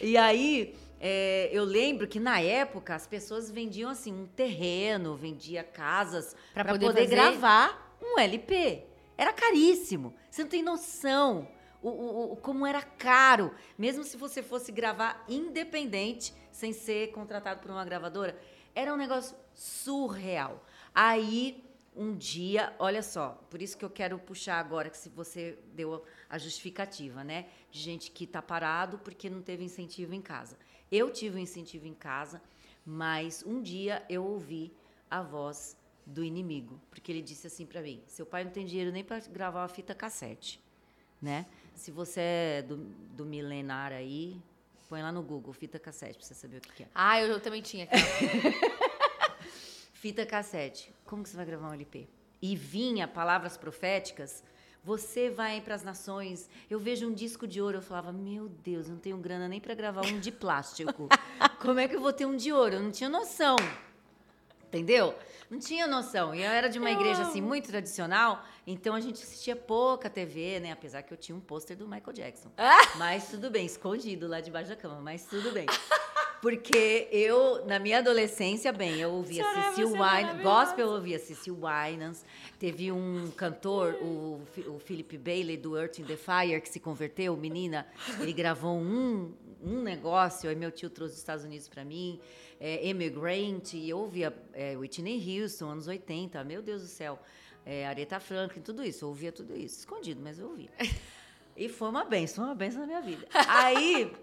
[0.02, 5.62] e aí, é, eu lembro que na época as pessoas vendiam assim um terreno, vendia
[5.62, 8.84] casas Pra para poder poder, gravar um LP.
[9.18, 10.14] Era caríssimo.
[10.30, 11.48] Você não tem noção
[11.82, 13.52] o, o, o, como era caro.
[13.76, 18.38] Mesmo se você fosse gravar independente, sem ser contratado por uma gravadora,
[18.76, 20.62] era um negócio surreal.
[20.94, 21.64] Aí,
[21.96, 26.04] um dia, olha só, por isso que eu quero puxar agora, que se você deu
[26.28, 27.46] a justificativa, né?
[27.70, 30.58] De gente que tá parado porque não teve incentivo em casa.
[30.92, 32.40] Eu tive um incentivo em casa,
[32.84, 34.70] mas um dia eu ouvi
[35.10, 38.92] a voz do inimigo, porque ele disse assim para mim: seu pai não tem dinheiro
[38.92, 40.60] nem para gravar uma fita cassete,
[41.20, 41.46] né?
[41.74, 44.38] Se você é do, do milenar aí,
[44.88, 46.88] põe lá no Google fita cassete para você saber o que, que é.
[46.94, 47.88] Ah, eu, eu também tinha.
[49.92, 50.94] fita cassete.
[51.04, 52.08] Como que você vai gravar um LP?
[52.40, 54.44] E vinha palavras proféticas.
[54.84, 56.48] Você vai para as nações.
[56.70, 57.78] Eu vejo um disco de ouro.
[57.78, 61.08] Eu falava, meu Deus, não tenho grana nem para gravar um de plástico.
[61.60, 62.76] Como é que eu vou ter um de ouro?
[62.76, 63.56] Eu não tinha noção.
[64.68, 65.14] Entendeu?
[65.48, 66.34] Não tinha noção.
[66.34, 70.10] E eu era de uma eu igreja assim muito tradicional, então a gente assistia pouca
[70.10, 70.72] TV, né?
[70.72, 72.50] Apesar que eu tinha um pôster do Michael Jackson.
[72.58, 72.96] Ah!
[72.96, 75.66] Mas tudo bem, escondido lá debaixo da cama, mas tudo bem.
[76.40, 82.24] Porque eu, na minha adolescência, bem, eu ouvia Cecil Winans, gospel eu ouvia Cecil Winans.
[82.58, 87.36] Teve um cantor, o, o Philip Bailey, do Earth in the Fire, que se converteu,
[87.36, 87.86] menina.
[88.20, 92.20] Ele gravou um, um negócio, aí meu tio trouxe dos Estados Unidos para mim
[92.60, 97.18] é, Emigrant, e eu ouvia é, Whitney Houston, anos 80, meu Deus do céu,
[97.64, 100.70] é, Aretha Franklin, tudo isso, eu ouvia tudo isso, escondido, mas eu ouvia.
[101.58, 103.26] E foi uma benção, uma benção na minha vida.
[103.48, 104.14] Aí,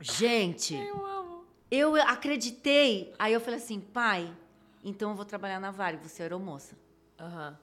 [0.00, 1.44] gente, eu, amo.
[1.70, 4.34] eu acreditei, aí eu falei assim, pai,
[4.82, 6.74] então eu vou trabalhar na Vale, você é aeromoça.
[7.20, 7.50] Aham.
[7.50, 7.56] Uhum.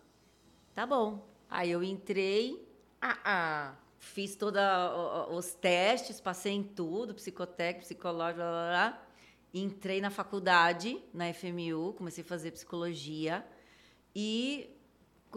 [0.76, 1.28] Tá bom.
[1.50, 2.64] Aí eu entrei,
[3.02, 4.60] ah, ah, fiz todos
[5.30, 9.04] os testes, passei em tudo, psicotécnico, psicológico, blá, blá, blá.
[9.54, 13.46] Entrei na faculdade, na FMU, comecei a fazer psicologia
[14.16, 14.76] e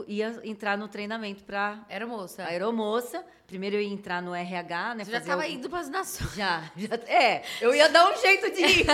[0.09, 2.45] ia entrar no treinamento para aeromoça.
[2.45, 3.25] Aeromoça.
[3.47, 5.05] Primeiro eu ia entrar no RH, né?
[5.05, 6.35] Você já estava indo para as nações.
[6.35, 6.95] Já, já.
[7.07, 8.87] É, eu ia dar um jeito de ir.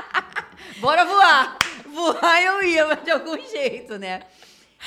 [0.80, 1.58] Bora voar.
[1.86, 4.22] Voar eu ia, mas de algum jeito, né?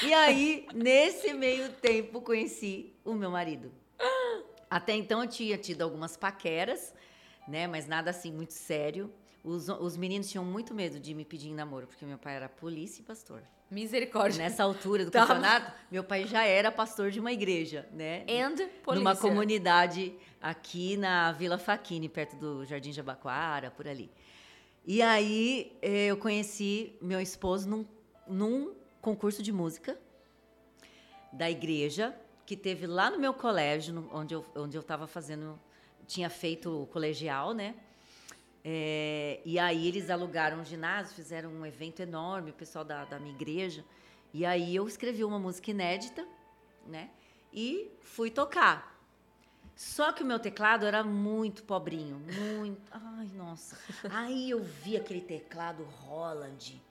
[0.01, 3.71] E aí, nesse meio tempo, conheci o meu marido.
[4.69, 6.93] Até então eu tinha tido algumas paqueras,
[7.47, 7.67] né?
[7.67, 9.11] Mas nada assim muito sério.
[9.43, 13.01] Os, os meninos tinham muito medo de me pedir namoro, porque meu pai era polícia
[13.01, 13.41] e pastor.
[13.69, 14.37] Misericórdia.
[14.37, 15.27] Nessa altura do Tava.
[15.27, 18.23] campeonato, meu pai já era pastor de uma igreja, né?
[18.29, 18.95] And polícia.
[18.95, 24.09] Numa comunidade aqui na Vila Faquini, perto do Jardim Jabaquara, por ali.
[24.85, 27.85] E aí eh, eu conheci meu esposo num,
[28.25, 29.97] num concurso de música
[31.33, 32.15] da igreja,
[32.47, 35.59] que teve lá no meu colégio, onde eu onde eu estava fazendo,
[36.07, 37.75] tinha feito o colegial, né?
[38.63, 43.19] É, e aí eles alugaram um ginásio, fizeram um evento enorme, o pessoal da, da
[43.19, 43.83] minha igreja.
[44.33, 46.25] E aí eu escrevi uma música inédita,
[46.85, 47.09] né?
[47.53, 48.97] E fui tocar.
[49.75, 52.81] Só que o meu teclado era muito pobrinho, muito.
[52.91, 53.77] Ai, nossa.
[54.09, 56.81] Aí eu vi aquele teclado Holland,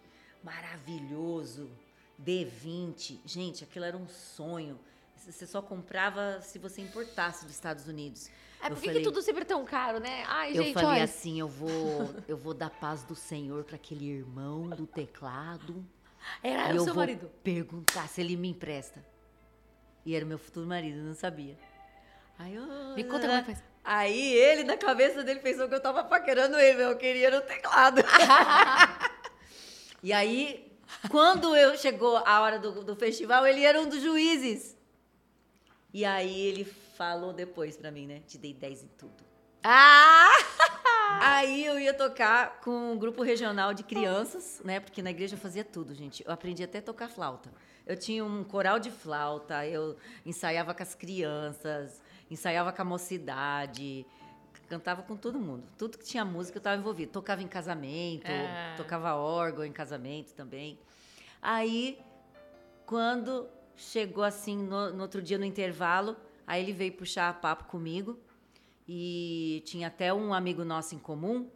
[0.44, 1.70] maravilhoso,
[2.22, 3.20] D20.
[3.24, 4.78] Gente, aquilo era um sonho.
[5.16, 8.30] Você só comprava se você importasse dos Estados Unidos.
[8.62, 10.24] É por que tudo sempre é tão caro, né?
[10.26, 11.04] Ai, eu gente, falei olha.
[11.04, 15.84] assim, eu vou, eu vou dar paz do Senhor para aquele irmão do teclado.
[16.42, 17.30] Era e o eu seu vou marido.
[17.42, 19.04] perguntar se ele me empresta.
[20.04, 21.56] E era o meu futuro marido, não sabia.
[22.38, 23.64] Aí, oh, me conta como é que faz.
[23.82, 28.02] Aí ele, na cabeça dele, pensou que eu tava paquerando ele, eu queria no teclado.
[30.02, 30.72] e aí,
[31.08, 34.75] quando eu chegou a hora do, do festival, ele era um dos juízes.
[35.96, 38.20] E aí ele falou depois pra mim, né?
[38.26, 39.24] Te dei 10 em tudo.
[39.64, 40.28] Ah!
[41.22, 44.78] Aí eu ia tocar com um grupo regional de crianças, né?
[44.78, 46.22] Porque na igreja eu fazia tudo, gente.
[46.26, 47.50] Eu aprendi até a tocar flauta.
[47.86, 54.04] Eu tinha um coral de flauta, eu ensaiava com as crianças, ensaiava com a mocidade,
[54.68, 55.66] cantava com todo mundo.
[55.78, 57.10] Tudo que tinha música eu estava envolvido.
[57.10, 58.74] Tocava em casamento, é.
[58.76, 60.78] tocava órgão em casamento também.
[61.40, 61.98] Aí,
[62.84, 68.18] quando chegou assim, no, no outro dia no intervalo, Aí ele veio puxar papo comigo
[68.86, 71.50] e tinha até um amigo nosso em comum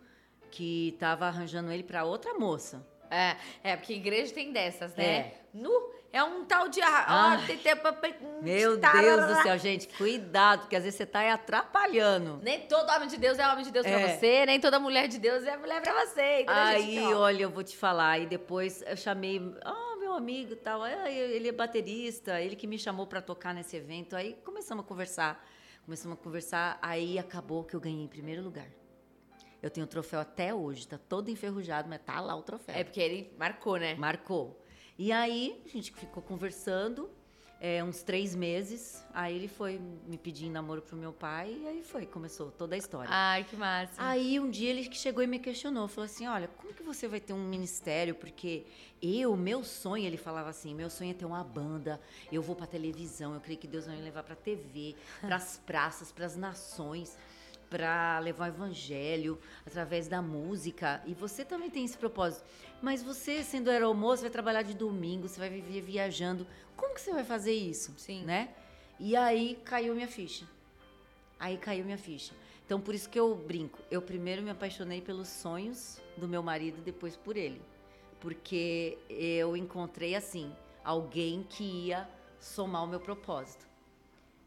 [0.50, 2.84] que estava arranjando ele para outra moça.
[3.08, 5.04] É, é, porque igreja tem dessas, né?
[5.04, 5.40] É.
[5.54, 6.80] Nu, é um tal de.
[6.82, 7.82] Ah, tem tempo
[8.40, 12.40] meu Deus do céu, gente, cuidado, porque às vezes você está atrapalhando.
[12.42, 13.90] Nem todo homem de Deus é homem de Deus é.
[13.90, 16.44] para você, nem toda mulher de Deus é mulher para você.
[16.48, 18.20] Aí, olha, eu vou te falar.
[18.20, 19.40] E depois eu chamei.
[19.64, 24.16] Ah, meu amigo tal, ele é baterista, ele que me chamou para tocar nesse evento.
[24.16, 25.48] Aí começamos a conversar,
[25.84, 28.68] começamos a conversar, aí acabou que eu ganhei em primeiro lugar.
[29.62, 32.74] Eu tenho o troféu até hoje, tá todo enferrujado, mas tá lá o troféu.
[32.74, 33.94] É porque ele marcou, né?
[33.94, 34.60] Marcou.
[34.98, 37.08] E aí a gente ficou conversando
[37.60, 39.04] é, uns três meses.
[39.12, 42.74] Aí ele foi me pedir em namoro pro meu pai e aí foi, começou toda
[42.74, 43.10] a história.
[43.12, 43.92] Ai, que massa.
[43.98, 47.20] Aí um dia ele chegou e me questionou, falou assim, olha, como que você vai
[47.20, 48.14] ter um ministério?
[48.14, 48.64] Porque
[49.02, 52.00] eu, meu sonho, ele falava assim, meu sonho é ter uma banda,
[52.32, 56.10] eu vou pra televisão, eu creio que Deus vai me levar pra TV, pras praças,
[56.10, 57.16] pras nações
[57.70, 61.00] para levar o evangelho através da música.
[61.06, 62.44] E você também tem esse propósito.
[62.82, 66.46] Mas você, sendo aeromoço, vai trabalhar de domingo, você vai viver viajando.
[66.76, 67.94] Como que você vai fazer isso?
[67.96, 68.24] Sim.
[68.24, 68.50] Né?
[68.98, 70.44] E aí caiu minha ficha.
[71.38, 72.34] Aí caiu minha ficha.
[72.66, 73.78] Então, por isso que eu brinco.
[73.90, 77.62] Eu primeiro me apaixonei pelos sonhos do meu marido, depois por ele.
[78.20, 80.52] Porque eu encontrei, assim,
[80.84, 83.66] alguém que ia somar o meu propósito.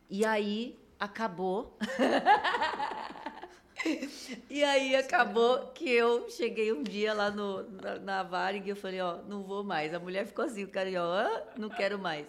[0.10, 1.78] E aí acabou.
[4.50, 8.76] e aí acabou que eu cheguei um dia lá no, na, na Varig e eu
[8.76, 9.94] falei, ó, não vou mais.
[9.94, 12.26] A mulher ficou assim, o cara, ó, não quero mais.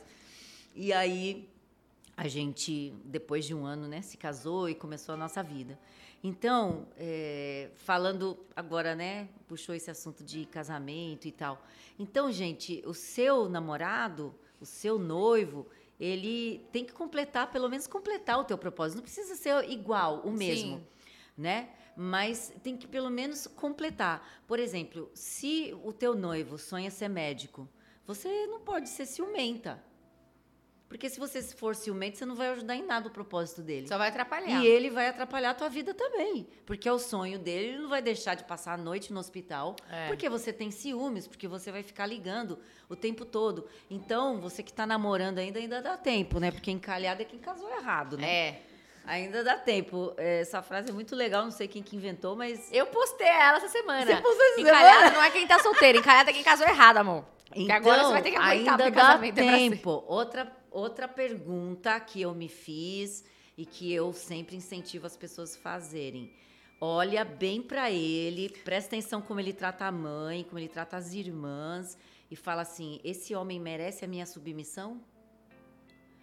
[0.75, 1.49] E aí
[2.17, 5.79] a gente, depois de um ano, né, se casou e começou a nossa vida.
[6.23, 11.63] Então, é, falando agora, né, puxou esse assunto de casamento e tal.
[11.99, 15.67] Então, gente, o seu namorado, o seu noivo,
[16.05, 18.97] ele tem que completar, pelo menos completar o teu propósito.
[18.97, 20.87] Não precisa ser igual, o mesmo, Sim.
[21.37, 21.71] né?
[21.97, 24.43] Mas tem que pelo menos completar.
[24.47, 27.67] Por exemplo, se o teu noivo sonha ser médico,
[28.07, 29.83] você não pode ser ciumenta.
[30.89, 33.89] Porque se você for ciumento, você não vai ajudar em nada o propósito dele.
[33.89, 34.63] Só vai atrapalhar.
[34.63, 36.47] E ele vai atrapalhar a tua vida também.
[36.65, 39.75] Porque é o sonho dele, ele não vai deixar de passar a noite no hospital.
[39.91, 40.07] É.
[40.07, 43.67] Porque você tem ciúmes, porque você vai ficar ligando o tempo todo.
[43.91, 46.51] Então, você que está namorando ainda, ainda dá tempo, né?
[46.53, 48.29] Porque encalhado é quem casou errado, né?
[48.29, 48.63] É.
[49.07, 50.15] Ainda dá tempo.
[50.17, 52.73] É, Essa frase é muito legal, não sei quem que inventou, mas.
[52.73, 54.07] Eu postei ela essa semana.
[54.07, 55.11] Você postou essa Encalhada semana?
[55.17, 57.25] não é quem tá solteiro, encalhada é quem casou errado, amor.
[57.49, 60.05] Porque agora você vai ter que aguentar, Então, ainda dá tempo.
[60.09, 63.25] Outra, outra pergunta que eu me fiz
[63.57, 66.33] e que eu sempre incentivo as pessoas a fazerem.
[66.81, 71.15] Olha bem pra ele, presta atenção como ele trata a mãe, como ele trata as
[71.15, 71.97] irmãs
[72.31, 75.01] e fala assim: esse homem merece a minha submissão?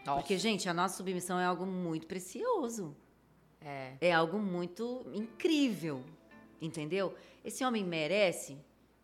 [0.03, 2.95] Porque, gente, a nossa submissão é algo muito precioso.
[3.61, 3.93] É.
[4.01, 6.03] É algo muito incrível.
[6.59, 7.15] Entendeu?
[7.45, 8.57] Esse homem merece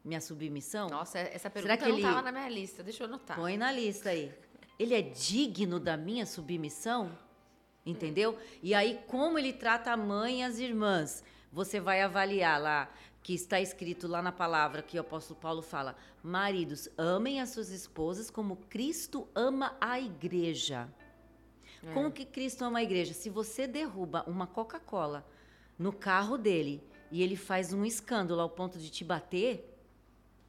[0.04, 0.88] minha submissão?
[0.90, 2.84] Nossa, essa Será pergunta que não ele- tava na minha lista.
[2.84, 3.38] Deixa eu anotar.
[3.38, 4.32] Põe na lista aí.
[4.80, 7.18] Ele é digno da minha submissão?
[7.86, 8.38] Entendeu?
[8.62, 11.24] E aí, como ele trata a mãe e as irmãs?
[11.52, 12.92] Você vai avaliar lá,
[13.24, 17.70] que está escrito lá na palavra que o apóstolo Paulo fala: Maridos, amem as suas
[17.70, 20.90] esposas como Cristo ama a igreja.
[21.94, 23.14] Como que Cristo ama a igreja?
[23.14, 25.26] Se você derruba uma Coca-Cola
[25.78, 29.78] no carro dele e ele faz um escândalo ao ponto de te bater,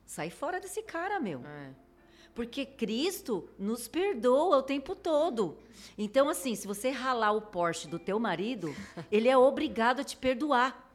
[0.05, 1.45] sai fora desse cara, meu.
[1.45, 1.88] É.
[2.39, 5.59] Porque Cristo nos perdoa o tempo todo.
[5.99, 8.73] Então, assim, se você ralar o Porsche do teu marido,
[9.11, 10.89] ele é obrigado a te perdoar.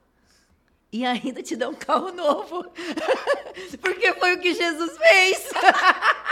[0.90, 2.64] E ainda te dar um carro novo.
[3.82, 5.50] Porque foi o que Jesus fez.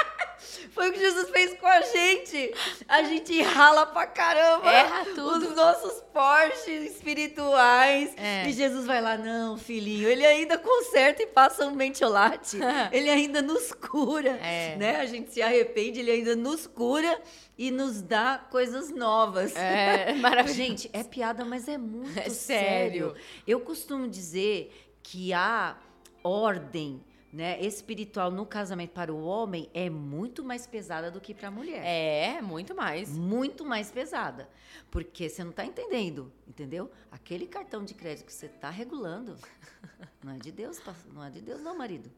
[0.72, 2.54] Foi o que Jesus fez com a gente.
[2.88, 4.72] A gente rala pra caramba.
[4.72, 5.50] Erra tudo.
[5.50, 8.14] Os nossos Porsches espirituais.
[8.18, 8.48] É.
[8.48, 10.08] E Jesus vai lá, não, filhinho.
[10.08, 12.58] Ele ainda conserta e passa um mentiolate.
[12.92, 14.32] ele ainda nos cura.
[14.42, 14.76] É.
[14.76, 14.98] Né?
[14.98, 17.22] A gente se arrepende, ele ainda nos cura
[17.58, 19.56] e nos dá coisas novas.
[19.56, 20.58] É, maravilhoso.
[20.58, 22.34] Gente, é piada, mas é muito É sério.
[22.34, 23.16] sério.
[23.48, 24.72] Eu costumo dizer
[25.04, 25.78] que a
[26.24, 31.48] ordem né, espiritual no casamento para o homem é muito mais pesada do que para
[31.48, 31.82] a mulher.
[31.86, 33.10] É, muito mais.
[33.10, 34.50] Muito mais pesada.
[34.89, 36.91] Porque você não está entendendo, entendeu?
[37.10, 39.38] Aquele cartão de crédito que você está regulando
[40.24, 40.80] não é de Deus,
[41.13, 42.12] não é de Deus, não, marido.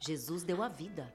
[0.00, 1.12] Jesus deu a vida.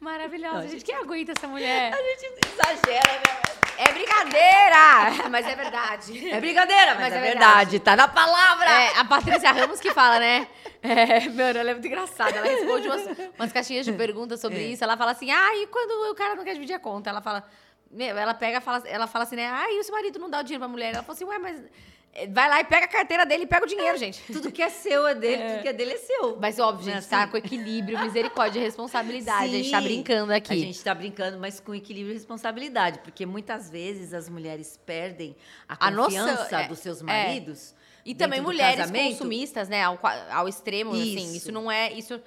[0.00, 0.54] Maravilhosa.
[0.54, 1.92] Não, a gente, gente- quem aguenta essa mulher?
[1.92, 3.69] A gente exagera, né?
[3.82, 5.24] É brincadeira!
[5.30, 6.28] Mas é verdade.
[6.30, 7.78] É brincadeira, mas, Mas é, é verdade.
[7.80, 8.68] Tá na palavra.
[8.68, 10.46] É, a Patrícia Ramos que fala, né?
[10.82, 12.36] É, mano, ela é muito engraçada.
[12.36, 13.06] Ela responde umas,
[13.38, 14.66] umas caixinhas de perguntas sobre É.
[14.68, 14.84] isso.
[14.84, 17.08] Ela fala assim, ah, e quando o cara não quer dividir a conta?
[17.08, 17.42] Ela fala,
[17.90, 19.48] meu, ela pega, fala, ela fala assim, né?
[19.50, 20.92] Ah, e o seu marido não dá o dinheiro pra mulher?
[20.92, 21.68] Ela fala assim, ué, mas é,
[22.30, 24.20] vai lá e pega a carteira dele e pega o dinheiro, gente.
[24.32, 26.36] Tudo que é seu é dele, tudo que é dele é seu.
[26.40, 27.30] Mas óbvio, Não é gente, tá assim?
[27.30, 29.44] com equilíbrio, misericórdia e responsabilidade.
[29.44, 29.84] A gente tá Sim.
[29.84, 30.52] brincando aqui.
[30.52, 35.36] A gente tá brincando, mas com equilíbrio e responsabilidade, porque muitas vezes as mulheres perdem
[35.68, 37.04] a A noção, confiança é, dos seus é.
[37.04, 39.10] maridos E também mulheres casamento.
[39.12, 39.82] consumistas, né?
[39.84, 39.98] Ao,
[40.30, 41.16] ao extremo, assim.
[41.16, 41.36] Isso.
[41.36, 41.92] Isso não é.
[41.92, 42.20] Isso,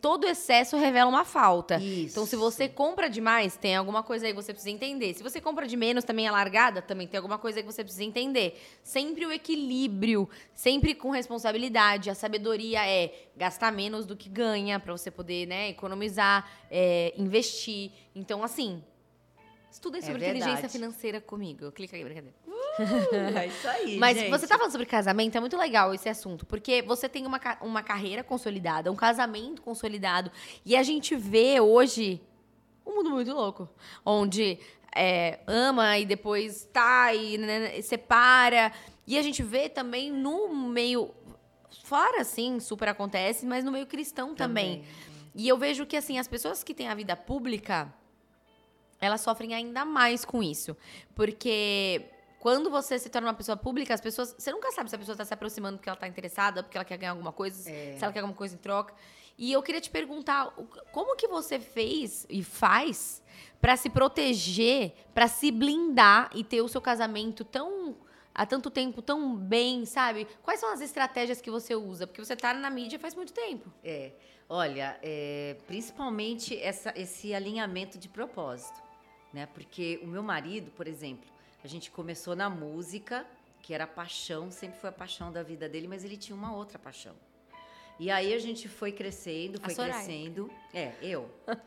[0.00, 1.76] todo excesso revela uma falta.
[1.76, 2.12] Isso.
[2.12, 5.14] Então, se você compra demais, tem alguma coisa aí que você precisa entender.
[5.14, 7.84] Se você compra de menos, também é largada, também tem alguma coisa aí que você
[7.84, 8.60] precisa entender.
[8.82, 12.10] Sempre o equilíbrio, sempre com responsabilidade.
[12.10, 17.92] A sabedoria é gastar menos do que ganha, pra você poder, né, economizar, é, investir.
[18.14, 18.82] Então, assim.
[19.70, 20.72] Estudem É sobre inteligência verdade.
[20.72, 21.70] financeira comigo.
[21.70, 22.34] Clica aí, brincadeira.
[23.36, 24.30] É isso aí, Mas gente.
[24.30, 27.82] você tá falando sobre casamento, é muito legal esse assunto, porque você tem uma, uma
[27.82, 30.30] carreira consolidada, um casamento consolidado,
[30.64, 32.20] e a gente vê hoje
[32.86, 33.68] um mundo muito louco,
[34.04, 34.58] onde
[34.94, 38.72] é, ama e depois tá e né, separa,
[39.06, 41.10] e a gente vê também no meio,
[41.84, 44.84] fora assim, super acontece, mas no meio cristão também.
[45.34, 47.94] E eu vejo que, assim, as pessoas que têm a vida pública,
[49.00, 50.76] elas sofrem ainda mais com isso.
[51.14, 52.04] Porque
[52.38, 54.34] quando você se torna uma pessoa pública, as pessoas.
[54.38, 56.84] Você nunca sabe se a pessoa está se aproximando porque ela está interessada, porque ela
[56.84, 57.96] quer ganhar alguma coisa, É.
[57.96, 58.94] se ela quer alguma coisa em troca.
[59.36, 60.52] E eu queria te perguntar,
[60.92, 63.22] como que você fez e faz
[63.60, 67.96] para se proteger, para se blindar e ter o seu casamento tão
[68.34, 70.26] há tanto tempo tão bem, sabe?
[70.44, 72.06] Quais são as estratégias que você usa?
[72.06, 73.72] Porque você tá na mídia faz muito tempo.
[73.82, 74.12] É,
[74.48, 78.80] olha, é, principalmente essa, esse alinhamento de propósito,
[79.32, 79.46] né?
[79.46, 81.28] Porque o meu marido, por exemplo,
[81.62, 83.26] a gente começou na música,
[83.62, 86.54] que era a paixão, sempre foi a paixão da vida dele, mas ele tinha uma
[86.54, 87.14] outra paixão.
[87.98, 90.50] E aí a gente foi crescendo, foi crescendo.
[90.72, 91.28] É, eu.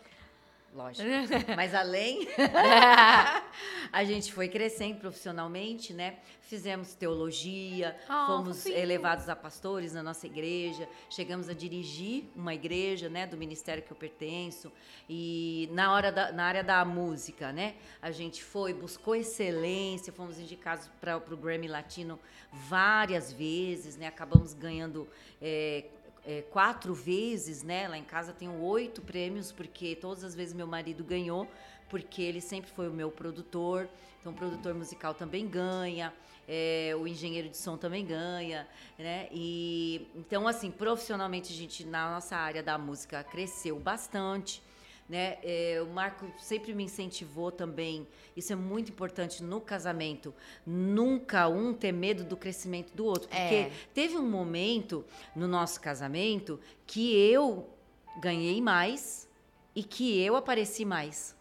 [0.74, 1.08] Lógico.
[1.56, 2.28] Mas além,
[3.92, 6.18] a gente foi crescendo profissionalmente, né?
[6.42, 8.78] Fizemos teologia, Ah, fomos fofinho.
[8.78, 13.92] elevados a pastores na nossa igreja, chegamos a dirigir uma igreja, né, do ministério que
[13.92, 14.72] eu pertenço.
[15.10, 20.40] E na hora da, na área da música, né, a gente foi, buscou excelência, fomos
[20.40, 22.20] indicados para o Grammy Latino
[22.52, 24.08] várias vezes, né?
[24.08, 25.08] Acabamos ganhando
[25.42, 25.86] é,
[26.26, 27.88] é, quatro vezes, né?
[27.88, 31.48] Lá em casa tenho oito prêmios, porque todas as vezes meu marido ganhou,
[31.90, 33.90] porque ele sempre foi o meu produtor.
[34.20, 36.14] Então, o produtor musical também ganha,
[36.48, 38.68] é, o engenheiro de som também ganha,
[38.98, 39.28] né?
[39.32, 44.62] E então, assim, profissionalmente a gente na nossa área da música cresceu bastante.
[45.12, 45.40] Né?
[45.44, 48.08] É, o Marco sempre me incentivou também.
[48.34, 50.34] Isso é muito importante no casamento.
[50.66, 53.28] Nunca um ter medo do crescimento do outro.
[53.28, 53.72] Porque É.
[53.94, 55.04] teve um momento
[55.36, 56.58] no nosso casamento
[56.88, 57.70] que eu
[58.22, 59.28] ganhei mais
[59.76, 61.36] e que eu apareci mais.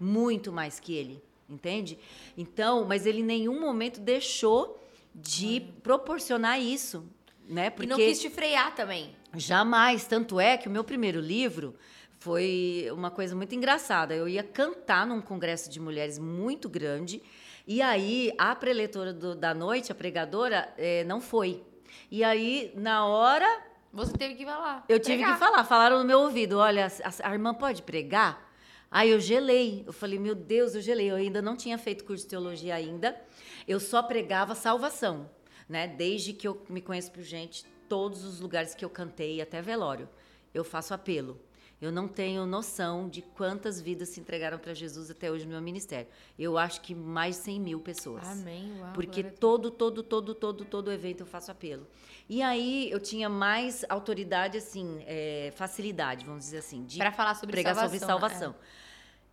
[0.00, 1.22] Muito mais que ele.
[1.46, 1.98] Entende?
[2.38, 4.82] Então, mas ele em nenhum momento deixou
[5.14, 7.04] de proporcionar isso.
[7.46, 7.66] Né?
[7.66, 9.14] E Porque não quis te frear também.
[9.36, 10.06] Jamais.
[10.06, 11.74] Tanto é que o meu primeiro livro
[12.20, 14.14] foi uma coisa muito engraçada.
[14.14, 17.22] Eu ia cantar num congresso de mulheres muito grande.
[17.66, 21.64] E aí, a preletora do- da noite, a pregadora, eh, não foi.
[22.10, 23.46] E aí, na hora,
[23.92, 24.84] Você teve que falar.
[24.88, 25.32] eu tive pregar.
[25.32, 25.64] que falar.
[25.64, 28.48] Falaram no meu ouvido: olha, a, a irmã pode pregar?
[28.90, 29.82] Aí eu gelei.
[29.86, 31.10] Eu falei: meu Deus, eu gelei.
[31.10, 33.18] Eu ainda não tinha feito curso de teologia ainda.
[33.66, 35.30] Eu só pregava salvação,
[35.68, 35.86] né?
[35.88, 40.08] Desde que eu me conheço por gente, todos os lugares que eu cantei, até velório,
[40.52, 41.40] eu faço apelo.
[41.80, 45.62] Eu não tenho noção de quantas vidas se entregaram para Jesus até hoje no meu
[45.62, 46.06] ministério.
[46.38, 48.26] Eu acho que mais de 100 mil pessoas.
[48.28, 48.78] Amém.
[48.78, 51.86] Uau, Porque todo, todo, todo, todo, todo evento eu faço apelo.
[52.28, 57.34] E aí eu tinha mais autoridade, assim, é, facilidade, vamos dizer assim, de Pra falar
[57.34, 57.98] sobre pregar salvação.
[57.98, 58.54] sobre salvação.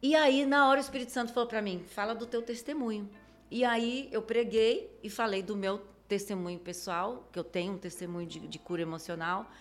[0.02, 3.10] E aí, na hora, o Espírito Santo falou para mim: fala do teu testemunho.
[3.52, 8.28] E aí eu preguei e falei do meu testemunho pessoal, que eu tenho um testemunho
[8.28, 9.52] de, de cura emocional.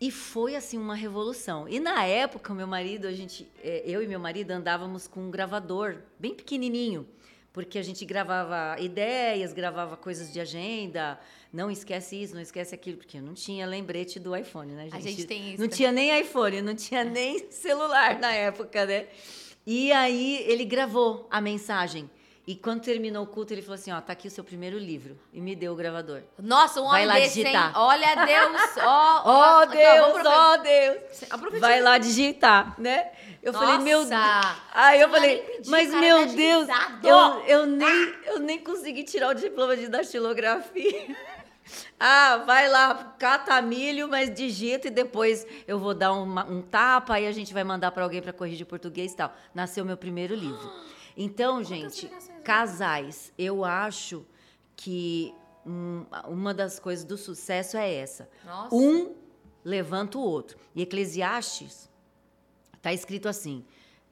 [0.00, 1.66] E foi assim uma revolução.
[1.68, 5.30] E na época, meu marido, a gente, eh, eu e meu marido andávamos com um
[5.30, 7.08] gravador bem pequenininho,
[7.50, 11.18] porque a gente gravava ideias, gravava coisas de agenda.
[11.50, 14.96] Não esquece isso, não esquece aquilo, porque não tinha lembrete do iPhone, né, gente?
[14.96, 15.62] A gente tem isso.
[15.62, 19.06] Não tinha nem iPhone, não tinha nem celular na época, né?
[19.66, 22.10] E aí ele gravou a mensagem.
[22.46, 25.18] E quando terminou o culto, ele falou assim: ó, tá aqui o seu primeiro livro.
[25.32, 26.22] E me deu o gravador.
[26.38, 27.44] Nossa, um Vai homem lá desse, hein?
[27.46, 27.72] digitar.
[27.76, 28.62] Olha Deus.
[28.84, 30.98] Ó, ó, Deus, ó Deus!
[31.32, 31.60] Ó, profetiza.
[31.60, 33.10] Vai lá digitar, né?
[33.42, 34.10] Eu falei, meu Deus.
[34.10, 34.56] Nossa!
[34.72, 36.68] Aí eu falei, vai pedir, mas cara meu tá Deus,
[37.02, 41.16] eu, eu, nem, eu nem consegui tirar o diploma de datilografia.
[41.98, 47.14] Ah, vai lá, cata milho, mas digita e depois eu vou dar uma- um tapa,
[47.14, 49.34] aí a gente vai mandar para alguém para corrigir português e tal.
[49.52, 50.70] Nasceu meu primeiro livro.
[51.18, 54.24] Então, gente, pregações casais, eu acho
[54.76, 55.34] que
[55.66, 58.30] hum, uma das coisas do sucesso é essa.
[58.44, 58.72] Nossa.
[58.72, 59.16] Um
[59.64, 60.56] levanta o outro.
[60.72, 61.90] E Eclesiastes
[62.72, 63.64] está escrito assim: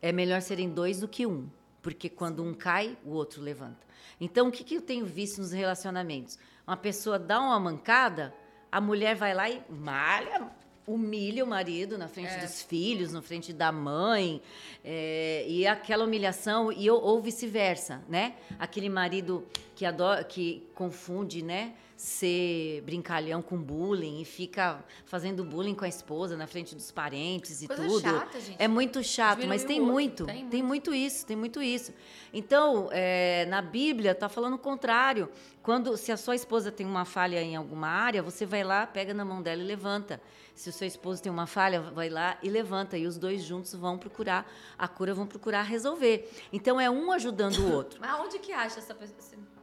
[0.03, 1.49] é melhor serem dois do que um.
[1.81, 3.87] Porque quando um cai, o outro levanta.
[4.21, 6.37] Então, o que, que eu tenho visto nos relacionamentos?
[6.67, 8.35] Uma pessoa dá uma mancada,
[8.73, 10.51] a mulher vai lá e malha,
[10.87, 12.39] humilha o marido na frente É.
[12.41, 14.41] dos filhos, na frente da mãe,
[14.85, 18.35] é, e aquela humilhação, e, ou, ou vice-versa, né?
[18.59, 21.73] Aquele marido que adora, que confunde, né?
[21.97, 27.63] Ser brincalhão com bullying e fica fazendo bullying com a esposa na frente dos parentes
[27.63, 28.01] e Coisa tudo.
[28.03, 28.57] chata, gente.
[28.59, 31.93] É muito chato, mas tem muito, tem tem muito isso, tem muito isso.
[32.33, 35.29] Então, é, na Bíblia está falando o contrário.
[35.63, 39.15] Quando, se a sua esposa tem uma falha em alguma área, você vai lá, pega
[39.15, 40.21] na mão dela e levanta.
[40.55, 42.99] Se o seu esposo tem uma falha, vai lá e levanta.
[42.99, 46.31] E os dois juntos vão procurar a cura, vão procurar resolver.
[46.53, 47.99] Então, é um ajudando o outro.
[48.03, 49.54] Mas onde que acha essa pessoa?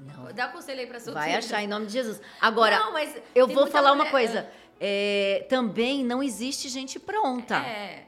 [0.00, 0.32] Não.
[0.34, 1.20] Dá conselho aí pra solteira.
[1.28, 2.20] Vai achar em nome de Jesus.
[2.40, 4.50] Agora, Não, mas eu vou falar uma mulher- coisa.
[4.78, 7.56] É, também não existe gente pronta.
[7.56, 8.04] É.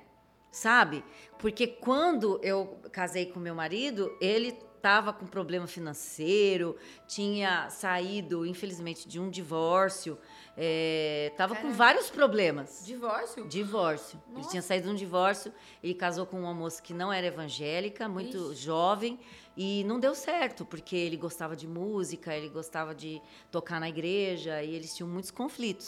[0.51, 1.05] sabe?
[1.39, 6.76] Porque quando eu casei com meu marido, ele estava com problema financeiro,
[7.07, 10.18] tinha saído, infelizmente, de um divórcio,
[10.61, 11.76] estava com Caraca.
[11.78, 12.82] vários problemas.
[12.84, 13.46] Divórcio?
[13.48, 14.20] Divórcio.
[14.28, 14.50] Ele Nossa.
[14.50, 15.52] tinha saído de um divórcio,
[15.82, 18.62] ele casou com uma moça que não era evangélica, muito Ixi.
[18.64, 19.18] jovem,
[19.56, 24.62] e não deu certo, porque ele gostava de música, ele gostava de tocar na igreja,
[24.62, 25.86] e eles tinham muitos conflitos.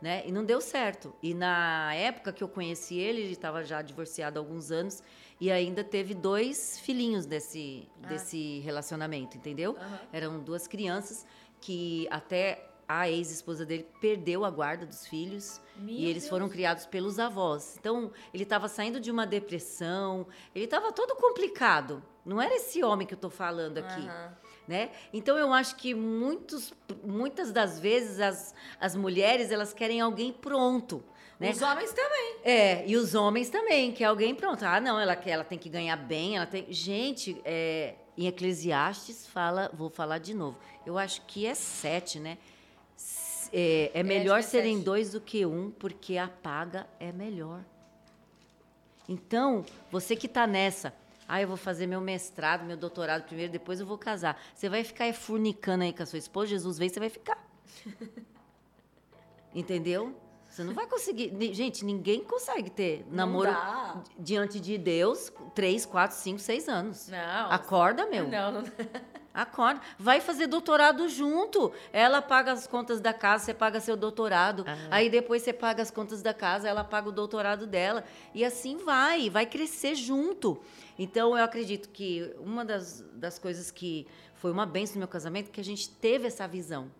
[0.00, 0.24] Né?
[0.26, 1.14] E não deu certo.
[1.22, 5.00] E na época que eu conheci ele, ele estava já divorciado há alguns anos
[5.40, 8.08] e ainda teve dois filhinhos desse, Ah.
[8.08, 9.76] desse relacionamento, entendeu?
[9.78, 10.00] Aham.
[10.12, 11.24] Eram duas crianças
[11.60, 12.68] que até
[13.00, 16.30] a ex-esposa dele perdeu a guarda dos filhos Meu e eles Deus.
[16.30, 17.76] foram criados pelos avós.
[17.78, 22.02] Então, ele estava saindo de uma depressão, ele estava todo complicado.
[22.24, 24.36] Não era esse homem que eu estou falando aqui, Aham.
[24.68, 24.90] né?
[25.12, 26.72] Então, eu acho que muitos,
[27.04, 31.02] muitas das vezes as, as mulheres, elas querem alguém pronto,
[31.40, 31.50] né?
[31.50, 32.36] Os homens também.
[32.44, 34.62] É, e os homens também, que é alguém pronto.
[34.64, 36.66] Ah, não, ela, ela tem que ganhar bem, ela tem.
[36.72, 40.56] Gente, é, em Eclesiastes fala, vou falar de novo.
[40.86, 42.38] Eu acho que é sete, né?
[43.52, 47.60] S- É, é melhor é serem dois do que um, porque a paga é melhor.
[49.08, 50.94] Então, você que está nessa,
[51.28, 54.40] ah, eu vou fazer meu mestrado, meu doutorado primeiro, depois eu vou casar.
[54.54, 57.38] Você vai ficar é, furnicando aí com a sua esposa, Jesus vem, você vai ficar.
[59.54, 60.14] Entendeu?
[60.48, 61.32] Você não vai conseguir.
[61.54, 64.02] Gente, ninguém consegue ter namoro dá.
[64.18, 67.08] diante de Deus três, quatro, cinco, seis anos.
[67.08, 67.50] Não.
[67.50, 68.28] Acorda, meu.
[68.28, 68.62] Não, não.
[69.34, 69.80] Acorda.
[69.98, 71.72] Vai fazer doutorado junto.
[71.92, 74.64] Ela paga as contas da casa, você paga seu doutorado.
[74.90, 78.04] Aí depois você paga as contas da casa, ela paga o doutorado dela.
[78.34, 80.60] E assim vai, vai crescer junto.
[80.98, 85.48] Então eu acredito que uma das, das coisas que foi uma benção no meu casamento
[85.48, 86.90] é que a gente teve essa visão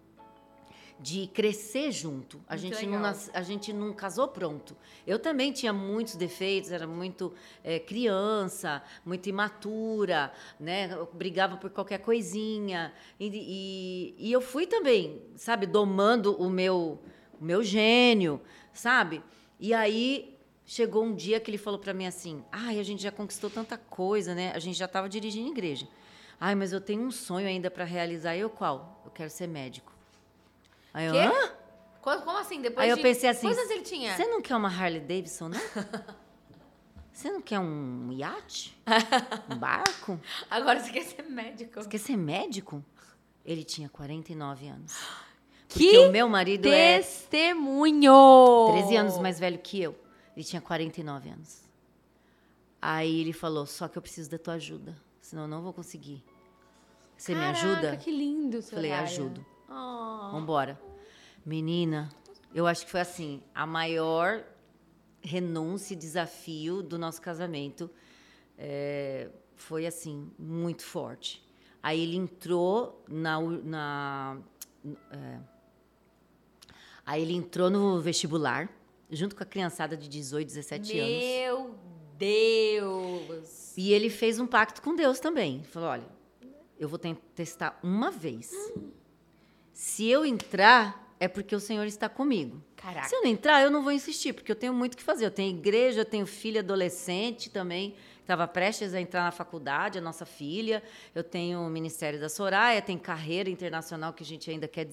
[1.02, 2.40] de crescer junto.
[2.48, 4.76] A Muito gente, não nas- a gente não casou pronto.
[5.04, 7.34] Eu também tinha muitos defeitos, era muito
[7.64, 10.92] eh, criança, muito imatura, né?
[10.92, 12.92] Eu brigava por qualquer coisinha.
[13.18, 17.00] E, e- e eu fui também, sabe, domando o meu,
[17.40, 18.40] o meu gênio,
[18.72, 19.22] sabe?
[19.58, 23.10] E aí chegou um dia que ele falou para mim assim: ai, a gente já
[23.10, 24.52] conquistou tanta coisa, né?
[24.54, 25.88] A gente já estava dirigindo igreja.
[26.38, 28.36] Ai, mas eu tenho um sonho ainda para realizar.
[28.36, 29.02] Eu qual?
[29.04, 29.91] Eu quero ser médico.
[30.94, 31.18] Aí eu, Quê?
[31.18, 31.52] hã?
[32.00, 32.60] Como, como assim?
[32.60, 34.14] Depois Aí eu de- pensei assim, ele tinha?
[34.16, 35.60] Você não quer uma Harley Davidson, não?
[37.12, 38.76] Você não quer um iate?
[39.50, 40.18] Um barco?
[40.50, 41.82] Agora você quer ser médico.
[41.82, 42.82] Você quer ser médico?
[43.44, 44.92] Ele tinha 49 anos.
[45.68, 48.68] Que Porque o meu marido é Testemunho!
[48.72, 49.94] 13 anos mais velho que eu.
[50.34, 51.62] Ele tinha 49 anos.
[52.80, 56.24] Aí ele falou: Só que eu preciso da tua ajuda, senão eu não vou conseguir.
[57.16, 57.96] Você me Caraca, ajuda?
[57.98, 59.02] que lindo, Falei: Soraya.
[59.02, 59.46] Ajudo.
[59.72, 60.32] Oh.
[60.32, 60.78] Vambora.
[61.44, 62.08] Menina,
[62.54, 64.44] eu acho que foi assim, a maior
[65.20, 67.90] renúncia e desafio do nosso casamento.
[68.58, 71.42] É, foi assim, muito forte.
[71.82, 73.40] Aí ele entrou na.
[73.40, 74.38] na
[75.10, 75.38] é,
[77.04, 78.68] aí ele entrou no vestibular,
[79.10, 81.12] junto com a criançada de 18, 17 anos.
[81.12, 81.74] Meu
[82.16, 83.76] Deus!
[83.76, 85.64] E ele fez um pacto com Deus também.
[85.64, 86.06] Falou: olha,
[86.78, 86.98] eu vou
[87.34, 88.52] testar uma vez.
[89.72, 92.60] Se eu entrar, é porque o Senhor está comigo.
[92.76, 93.08] Caraca.
[93.08, 95.24] Se eu não entrar, eu não vou insistir, porque eu tenho muito o que fazer.
[95.24, 99.98] Eu tenho igreja, eu tenho filha adolescente também, que estava prestes a entrar na faculdade,
[99.98, 100.82] a nossa filha.
[101.14, 104.88] Eu tenho o Ministério da Soraya, tem carreira internacional que a gente ainda quer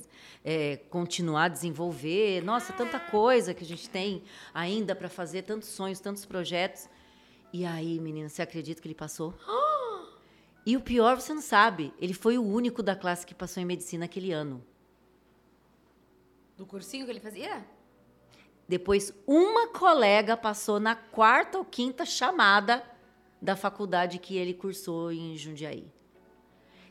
[0.45, 2.43] é, continuar a desenvolver.
[2.43, 4.23] Nossa, tanta coisa que a gente tem
[4.53, 6.87] ainda para fazer, tantos sonhos, tantos projetos.
[7.51, 9.33] E aí, menina, você acredita que ele passou?
[10.69, 13.65] E o pior, você não sabe, ele foi o único da classe que passou em
[13.65, 14.63] medicina aquele ano.
[16.55, 17.65] Do cursinho que ele fazia?
[18.67, 22.83] Depois, uma colega passou na quarta ou quinta chamada
[23.41, 25.91] da faculdade que ele cursou em Jundiaí.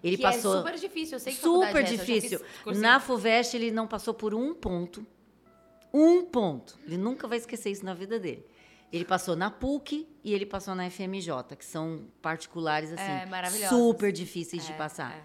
[0.02, 2.40] Ele que passou é super difícil, eu sei que super é essa, difícil.
[2.64, 2.82] cursinho.
[2.82, 5.06] Na Fuvest ele não passou por um ponto.
[5.94, 6.76] Um ponto.
[6.84, 8.44] Ele nunca vai esquecer isso na vida dele.
[8.92, 14.10] Ele passou na PUC e ele passou na FMJ, que são particulares assim, É, super
[14.10, 15.12] difíceis de É, passar.
[15.16, 15.22] é.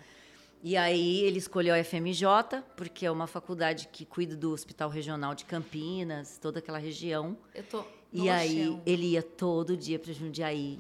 [0.65, 5.33] E aí ele escolheu a FMJ, porque é uma faculdade que cuida do Hospital Regional
[5.35, 7.37] de Campinas, toda aquela região.
[7.53, 7.83] Eu tô
[8.13, 8.81] E aí chão.
[8.85, 10.79] ele ia todo dia para Jundiaí.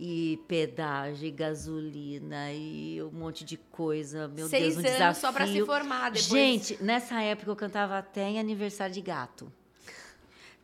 [0.00, 4.28] E pedágio, e gasolina, e um monte de coisa.
[4.28, 5.20] Meu Seis Deus, um anos desafio.
[5.20, 9.52] só pra se formar, depois- Gente, nessa época eu cantava até em aniversário de gato.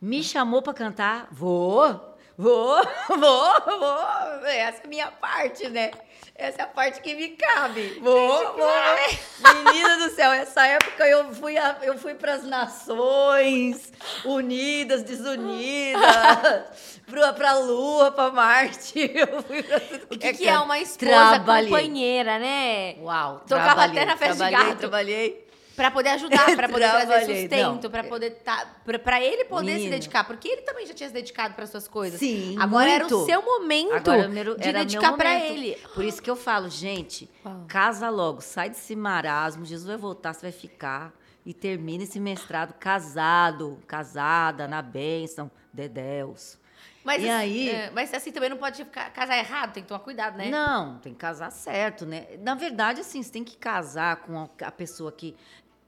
[0.01, 3.99] Me chamou para cantar, vou, vou, vou, vou.
[4.45, 5.91] Essa é a minha parte, né?
[6.37, 7.97] Essa é a parte que me cabe.
[8.01, 9.63] Vou, vou.
[9.63, 13.91] Menina do céu, essa época eu fui, a- eu fui para as nações
[14.25, 16.01] unidas, desunidas,
[17.37, 18.99] para a Lua, para Marte.
[19.15, 21.69] Eu fui pra tudo O que, é que é uma esposa Trabalhei.
[21.71, 22.95] companheira, né?
[22.99, 24.77] Uau, Tocava trabalhei, até na festa de gato.
[24.77, 25.44] Trabalhei.
[25.75, 29.77] Pra poder ajudar, pra poder trazer sustento, pra poder tá, pra, pra ele poder se
[29.77, 29.91] Menina.
[29.95, 32.19] dedicar, porque ele também já tinha se dedicado para suas coisas.
[32.19, 33.25] Sim, Agora era o muito.
[33.25, 35.51] seu momento Agora era meu- de dedicar pra momento.
[35.51, 35.77] ele.
[35.93, 37.29] Por isso que eu falo, gente,
[37.67, 41.13] casa logo, sai desse marasmo, Jesus vai voltar, você vai ficar
[41.45, 46.57] e termina esse mestrado casado, casada, na bênção, de Deus.
[47.03, 47.69] Mas, E assim, aí?
[47.69, 50.49] é, mas assim também não pode ficar, casar errado, tem que tomar cuidado, né?
[50.49, 52.25] Não, tem que casar certo, né?
[52.39, 55.35] Na verdade, assim, você tem que casar com a pessoa que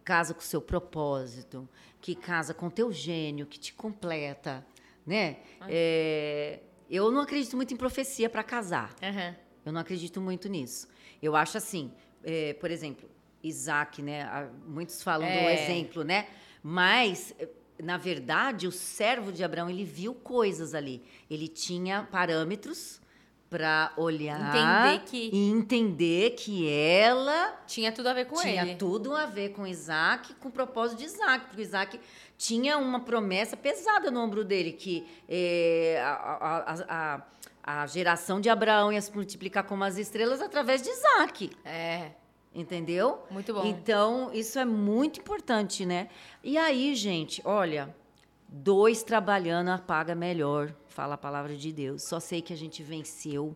[0.08, 1.68] casa com o seu propósito,
[1.99, 4.66] que casa com o teu gênio, que te completa,
[5.05, 5.39] né?
[5.68, 8.95] É, eu não acredito muito em profecia para casar.
[9.03, 9.36] Aham.
[9.66, 10.88] Eu não acredito muito nisso.
[11.22, 11.91] Eu acho assim,
[12.24, 13.10] é, por exemplo,
[13.43, 14.49] Isaac, né?
[14.66, 15.53] Muitos falam do É.
[15.53, 16.30] exemplo, né?
[16.64, 17.49] Mas, eh,
[17.84, 21.03] na verdade, o servo de Abraão, ele viu coisas ali.
[21.30, 23.01] Ele tinha parâmetros
[23.50, 28.76] para olhar Entender que- e entender que ela Tinha tudo a ver com tinha ele.
[28.76, 32.00] tudo a ver com Isaac, com o propósito de Isaac, porque Isaac
[32.38, 35.06] tinha uma promessa pesada no ombro dele, que
[36.04, 40.82] a, a- a- a- a geração de Abraão ia se multiplicar como as estrelas através
[40.82, 42.12] de Isaac, É,
[42.54, 43.24] entendeu?
[43.32, 43.66] muito bom.
[43.66, 46.10] Então, isso é muito importante, né?
[46.43, 47.93] E aí, gente, olha,
[48.48, 52.04] dois trabalhando apaga melhor, fala a palavra de Deus.
[52.04, 53.56] Só sei que a gente venceu.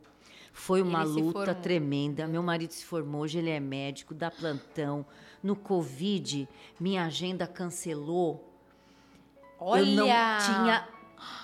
[0.53, 2.27] Foi uma Ele luta tremenda.
[2.27, 5.05] Meu marido se formou, hoje ele é médico, dá plantão.
[5.41, 6.47] No Covid,
[6.79, 8.53] minha agenda cancelou.
[9.59, 9.81] Olha!
[9.81, 10.87] Eu não tinha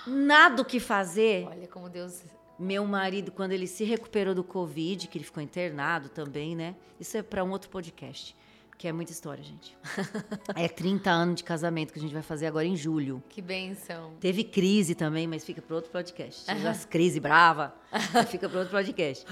[0.06, 1.46] nada o que fazer.
[1.46, 2.22] Olha como Deus...
[2.58, 6.74] Meu marido, quando ele se recuperou do Covid, que ele ficou internado também, né?
[6.98, 8.34] Isso é para um outro podcast,
[8.78, 9.76] que é muita história, gente.
[10.54, 13.20] é 30 anos de casamento que a gente vai fazer agora em julho.
[13.28, 14.14] Que benção.
[14.20, 16.48] Teve crise também, mas fica para outro podcast.
[16.48, 17.74] As crise brava,
[18.30, 19.26] fica para outro podcast.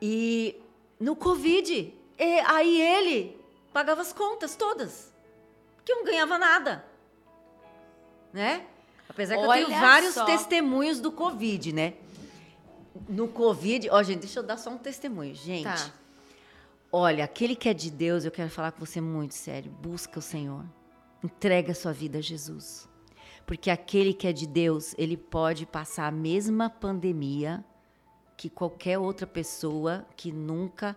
[0.00, 0.60] E
[0.98, 3.40] no Covid, e aí ele
[3.72, 5.14] pagava as contas todas,
[5.84, 6.84] que eu não ganhava nada,
[8.32, 8.66] né?
[9.08, 10.24] Apesar que eu Olha tenho vários só.
[10.24, 11.94] testemunhos do Covid, né?
[13.08, 15.64] No Covid, ó, gente, deixa eu dar só um testemunho, gente.
[15.64, 15.92] Tá.
[16.94, 19.72] Olha, aquele que é de Deus, eu quero falar com você muito sério.
[19.72, 20.62] Busca o Senhor.
[21.24, 22.86] Entrega a sua vida a Jesus.
[23.46, 27.64] Porque aquele que é de Deus, ele pode passar a mesma pandemia
[28.36, 30.94] que qualquer outra pessoa que nunca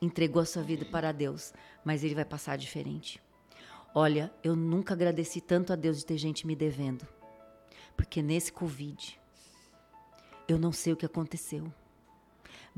[0.00, 1.52] entregou a sua vida para Deus.
[1.84, 3.22] Mas ele vai passar diferente.
[3.94, 7.06] Olha, eu nunca agradeci tanto a Deus de ter gente me devendo.
[7.94, 9.20] Porque nesse Covid,
[10.48, 11.70] eu não sei o que aconteceu.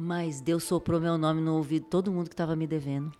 [0.00, 3.12] Mas Deus soprou meu nome no ouvido de todo mundo que estava me devendo.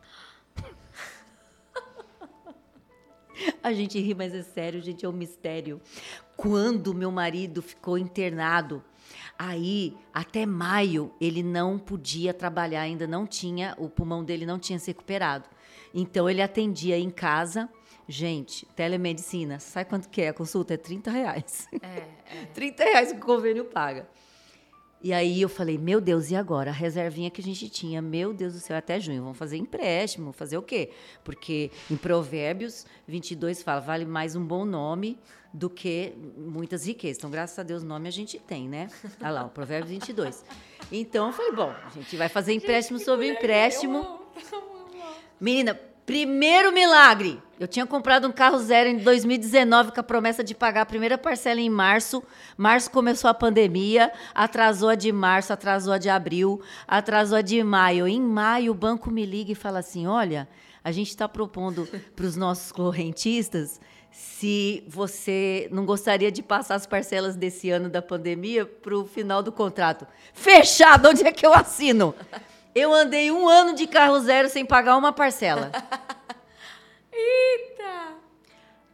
[3.61, 5.81] A gente ri, mas é sério, gente, é um mistério.
[6.37, 8.81] Quando meu marido ficou internado,
[9.37, 14.79] aí até maio ele não podia trabalhar, ainda não tinha, o pulmão dele não tinha
[14.79, 15.49] se recuperado.
[15.93, 17.68] Então ele atendia em casa.
[18.07, 20.29] Gente, telemedicina, sabe quanto que é?
[20.29, 21.68] A consulta é 30 reais.
[21.83, 24.09] É, 30 reais que o convênio paga.
[25.01, 26.70] E aí eu falei, meu Deus, e agora?
[26.70, 30.32] A reservinha que a gente tinha, meu Deus do céu, até junho, vamos fazer empréstimo,
[30.32, 30.90] fazer o quê?
[31.22, 35.16] Porque em Provérbios 22 fala, vale mais um bom nome
[35.53, 37.18] do que muitas riquezas.
[37.18, 38.88] Então, graças a Deus, nome a gente tem, né?
[39.22, 40.44] Olha lá, o Provérbios 22.
[40.90, 44.20] Então, eu falei, bom, a gente vai fazer empréstimo sobre empréstimo.
[45.40, 45.78] Menina,
[46.09, 47.38] primeiro milagre.
[47.61, 51.18] Eu tinha comprado um carro zero em 2019 com a promessa de pagar a primeira
[51.18, 52.22] parcela em março.
[52.56, 57.62] Março começou a pandemia, atrasou a de março, atrasou a de abril, atrasou a de
[57.62, 58.09] maio.
[58.09, 60.48] Em maio, o banco me liga e fala assim: olha,
[60.82, 61.86] a gente está propondo
[62.16, 63.78] para os nossos correntistas
[64.11, 69.42] se você não gostaria de passar as parcelas desse ano da pandemia para o final
[69.42, 70.06] do contrato.
[70.32, 72.14] Fechado, onde é que eu assino?
[72.79, 75.72] Eu andei um ano de carro zero sem pagar uma parcela.
[77.12, 78.14] Eita!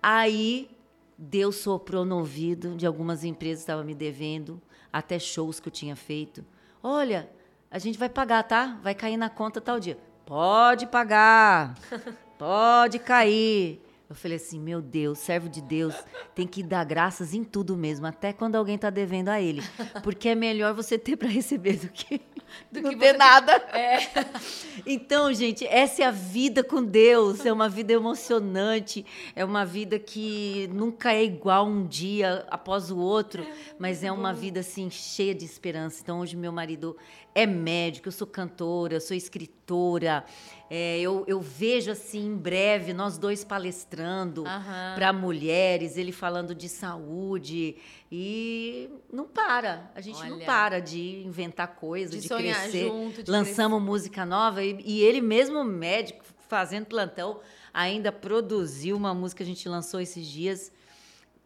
[0.02, 0.70] Aí
[1.18, 4.58] Deus soprou no ouvido de algumas empresas que estavam me devendo,
[4.90, 6.42] até shows que eu tinha feito.
[6.82, 7.28] Olha,
[7.70, 8.78] a gente vai pagar, tá?
[8.82, 9.98] Vai cair na conta tal dia.
[10.24, 11.74] Pode pagar.
[12.38, 13.83] Pode cair.
[14.08, 15.94] Eu falei assim, meu Deus, servo de Deus,
[16.34, 19.62] tem que dar graças em tudo mesmo, até quando alguém está devendo a ele.
[20.02, 22.20] Porque é melhor você ter para receber do que,
[22.70, 23.54] do não que ter nada.
[23.74, 23.98] É.
[24.86, 27.46] Então, gente, essa é a vida com Deus.
[27.46, 32.98] É uma vida emocionante, é uma vida que nunca é igual um dia após o
[32.98, 33.46] outro,
[33.78, 36.00] mas é uma vida assim cheia de esperança.
[36.02, 36.96] Então, hoje meu marido
[37.34, 40.24] é médico, eu sou cantora, eu sou escritora.
[40.70, 44.94] É, eu, eu, vejo assim em breve nós dois palestrando uhum.
[44.94, 47.76] para mulheres, ele falando de saúde
[48.10, 49.90] e não para.
[49.94, 52.86] A gente Olha, não para de inventar coisas, de, de crescer.
[52.86, 53.90] Junto, de Lançamos crescer.
[53.90, 57.40] música nova e, e ele mesmo médico fazendo plantão
[57.72, 60.70] ainda produziu uma música que a gente lançou esses dias,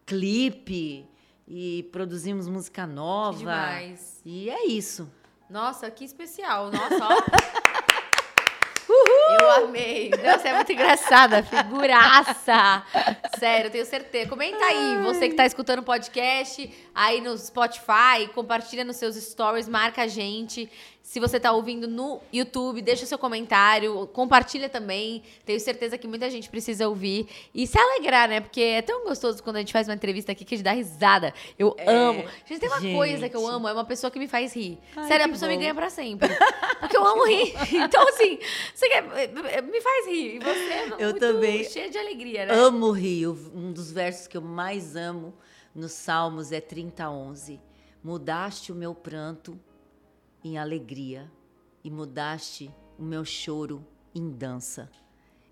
[0.05, 1.07] clipe
[1.47, 3.41] e produzimos música nova.
[4.25, 5.11] E é isso.
[5.49, 6.71] Nossa, que especial.
[6.71, 7.19] Nossa, ó.
[8.89, 9.37] Uhul!
[9.41, 10.11] Eu amei.
[10.11, 11.43] Nossa, é muito engraçada.
[11.43, 12.83] Figuraça.
[13.39, 14.29] Sério, tenho certeza.
[14.29, 19.69] Comenta aí, você que tá escutando o podcast, aí no Spotify, compartilha nos seus stories,
[19.69, 20.71] marca a gente.
[21.09, 25.23] Se você está ouvindo no YouTube, deixa seu comentário, compartilha também.
[25.43, 28.43] Tenho certeza que muita gente precisa ouvir e se alegrar, né?
[28.43, 30.73] Porque é tão gostoso quando a gente faz uma entrevista aqui que a gente dá
[30.73, 31.33] risada.
[31.59, 32.25] Eu é, amo.
[32.45, 32.95] Gente, tem uma gente.
[32.95, 34.79] coisa que eu amo, é uma pessoa que me faz rir.
[34.95, 35.57] Ai, Sério, a pessoa bom.
[35.57, 36.29] me ganha para sempre.
[36.79, 37.55] Porque eu amo rir.
[37.73, 38.39] Então, assim,
[38.75, 40.37] você quer, me faz rir.
[40.37, 42.55] E você é eu muito também cheia de alegria, né?
[42.55, 43.29] Amo rir.
[43.29, 45.33] Um dos versos que eu mais amo
[45.75, 47.59] nos Salmos é 30, 11.
[48.05, 49.59] Mudaste o meu pranto
[50.45, 51.31] em alegria
[51.83, 53.85] e mudaste o meu choro
[54.15, 54.91] em dança.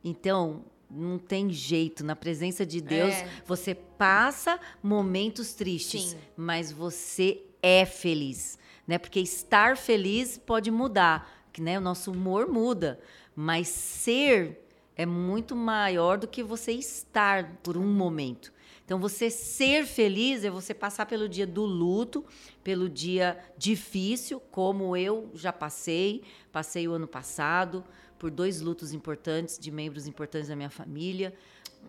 [0.02, 3.28] Então, não tem jeito, na presença de Deus, é.
[3.44, 6.18] você passa momentos tristes, Sim.
[6.36, 8.98] mas você é feliz, né?
[8.98, 13.00] Porque estar feliz pode mudar, que né, o nosso humor muda,
[13.34, 14.62] mas ser
[14.96, 18.52] é muito maior do que você estar por um momento.
[18.86, 22.24] Então, você ser feliz é você passar pelo dia do luto,
[22.62, 26.22] pelo dia difícil, como eu já passei.
[26.52, 27.84] Passei o ano passado
[28.16, 31.34] por dois lutos importantes de membros importantes da minha família.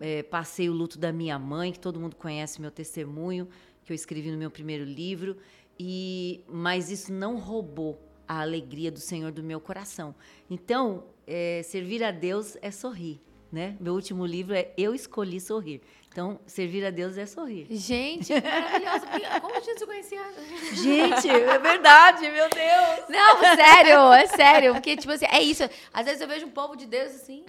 [0.00, 3.48] É, passei o luto da minha mãe, que todo mundo conhece meu testemunho,
[3.84, 5.36] que eu escrevi no meu primeiro livro.
[5.78, 7.96] E mas isso não roubou
[8.26, 10.16] a alegria do Senhor do meu coração.
[10.50, 13.20] Então, é, servir a Deus é sorrir.
[13.50, 13.78] Né?
[13.80, 15.80] Meu último livro é Eu Escolhi Sorrir.
[16.18, 17.68] Então, servir a Deus é sorrir.
[17.70, 19.06] Gente, maravilhosa.
[19.40, 20.20] Como a gente se conhecia?
[20.72, 23.08] Gente, é verdade, meu Deus.
[23.08, 24.74] Não, sério, é sério.
[24.74, 25.62] Porque, tipo assim, é isso.
[25.94, 27.44] Às vezes eu vejo um povo de Deus assim.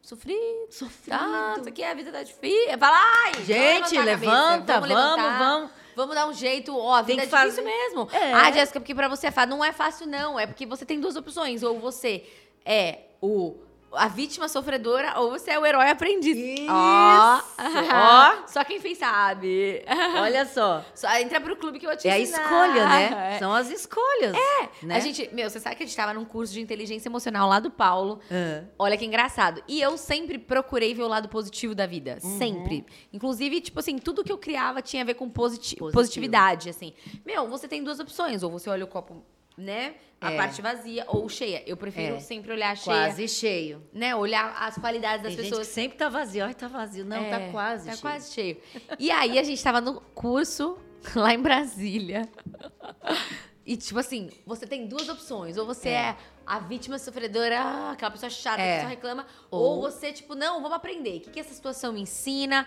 [0.00, 0.66] Sofrido.
[0.70, 1.18] Sofrido.
[1.18, 2.78] Tá, isso aqui é a vida da difícil.
[2.78, 5.70] Vai lá, gente, levanta, vamos, vamos, vamos.
[5.94, 6.74] Vamos dar um jeito.
[6.74, 8.08] Ó, a vida é difícil mesmo.
[8.10, 8.32] É.
[8.32, 9.50] Ah, Jéssica, porque pra você é fácil.
[9.50, 10.40] Não é fácil, não.
[10.40, 11.62] É porque você tem duas opções.
[11.62, 12.24] Ou você
[12.64, 16.38] é o a vítima sofredora ou você é o herói aprendido.
[16.38, 16.66] Isso!
[16.70, 17.40] Ó!
[17.90, 18.46] Oh.
[18.48, 19.84] Só quem fez sabe.
[20.20, 20.84] Olha só.
[20.94, 21.08] só.
[21.18, 22.38] Entra pro clube que eu te É ensinar.
[22.38, 23.34] a escolha, né?
[23.34, 23.38] É.
[23.38, 24.34] São as escolhas.
[24.36, 24.86] É.
[24.86, 24.96] Né?
[24.96, 27.60] A gente, meu, você sabe que a gente tava num curso de inteligência emocional lá
[27.60, 28.20] do Paulo.
[28.30, 28.66] Uhum.
[28.78, 29.62] Olha que engraçado.
[29.68, 32.18] E eu sempre procurei ver o lado positivo da vida.
[32.22, 32.38] Uhum.
[32.38, 32.86] Sempre.
[33.12, 35.92] Inclusive, tipo assim, tudo que eu criava tinha a ver com positi Positivo.
[35.92, 36.92] positividade, assim.
[37.24, 38.42] Meu, você tem duas opções.
[38.42, 39.24] Ou você olha o copo
[39.58, 39.94] né?
[40.20, 40.36] A é.
[40.36, 41.62] parte vazia ou cheia.
[41.66, 42.20] Eu prefiro é.
[42.20, 42.96] sempre olhar cheia.
[42.96, 43.82] Quase cheio.
[43.92, 44.14] Né?
[44.16, 45.66] Olhar as qualidades das Tem pessoas.
[45.66, 46.44] Gente sempre tá vazio.
[46.44, 47.04] Ai, tá vazio.
[47.04, 48.02] Não, tá é, tá quase tá cheio.
[48.02, 48.56] Tá quase cheio.
[48.98, 50.78] E aí a gente tava no curso
[51.14, 52.28] lá em Brasília.
[53.64, 55.56] E, tipo assim, você tem duas opções.
[55.56, 58.76] Ou você é, é a vítima sofredora, aquela pessoa chata é.
[58.76, 59.26] que só reclama.
[59.50, 59.76] Ou...
[59.76, 59.82] ou...
[59.82, 61.18] você, tipo, não, vamos aprender.
[61.18, 62.66] O que, que essa situação me ensina?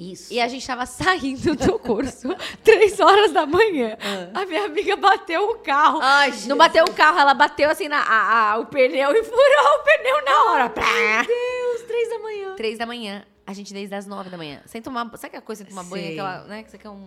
[0.00, 0.32] Isso.
[0.32, 2.34] E a gente tava saindo do curso,
[2.64, 3.98] três horas da manhã.
[4.00, 4.40] Ah.
[4.40, 6.00] A minha amiga bateu o carro.
[6.02, 9.78] Ai, não bateu o carro, ela bateu assim na, a, a, o pneu e furou
[9.78, 10.72] o pneu na hora.
[10.74, 12.54] Meu Deus, três da manhã.
[12.56, 13.26] Três da manhã.
[13.46, 14.62] A gente desde as nove da manhã.
[14.64, 15.04] Sem tomar.
[15.18, 16.12] Sabe aquela coisa de tomar banho?
[16.12, 16.62] Aquela, né?
[16.62, 17.04] Que você quer um.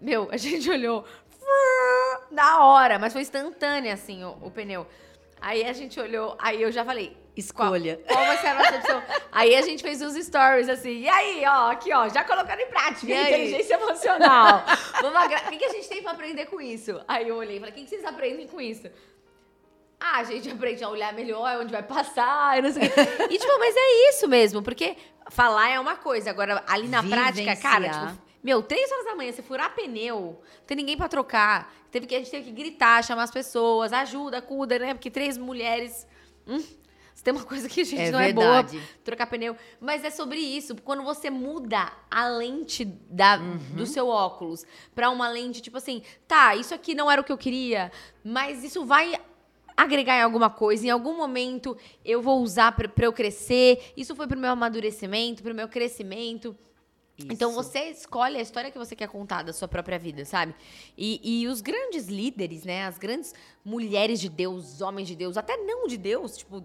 [0.00, 1.04] Meu, a gente olhou.
[2.30, 4.86] Na hora, mas foi instantânea, assim, o, o pneu.
[5.40, 8.00] Aí a gente olhou, aí eu já falei, Escolha.
[8.06, 9.02] Qual, qual, vai ser a nossa opção?
[9.32, 11.00] aí a gente fez uns stories assim.
[11.00, 14.64] E aí, ó, aqui, ó, já colocando em prática inteligência emocional.
[15.00, 15.38] Vamos agra...
[15.46, 17.00] O que, que a gente tem pra aprender com isso?
[17.06, 18.88] Aí eu olhei e falei, o que, que vocês aprendem com isso?
[19.98, 23.00] Ah, a gente aprende a olhar melhor onde vai passar, e não sei o quê.
[23.30, 24.96] E, tipo, mas é isso mesmo, porque
[25.28, 28.08] falar é uma coisa, agora ali na prática, cara, Vivenciar.
[28.12, 31.70] tipo, meu, três horas da manhã, você furar pneu, não tem ninguém pra trocar.
[31.90, 34.94] Teve que, a gente teve que gritar, chamar as pessoas, ajuda, cuida, né?
[34.94, 36.06] Porque três mulheres.
[36.46, 36.62] Hum,
[37.20, 38.78] se tem uma coisa que a gente É não verdade.
[38.78, 39.54] é boa, trocar pneu.
[39.78, 40.74] Mas é sobre isso.
[40.82, 43.58] Quando você muda a lente da, Uhum.
[43.76, 44.64] do seu óculos
[44.94, 47.92] pra uma lente, tipo assim, tá, isso aqui não era o que eu queria,
[48.24, 49.20] mas isso vai
[49.76, 50.86] agregar em alguma coisa.
[50.86, 53.92] Em algum momento eu vou usar pra eu crescer.
[53.94, 56.56] Isso foi pro meu amadurecimento, pro meu crescimento.
[57.18, 57.62] Então Isso.
[57.62, 60.54] você escolhe a história que você quer contar da sua própria vida, sabe?
[60.96, 62.86] E, e os grandes líderes, né?
[62.86, 66.64] As grandes mulheres de Deus, homens de Deus, até não de Deus, tipo,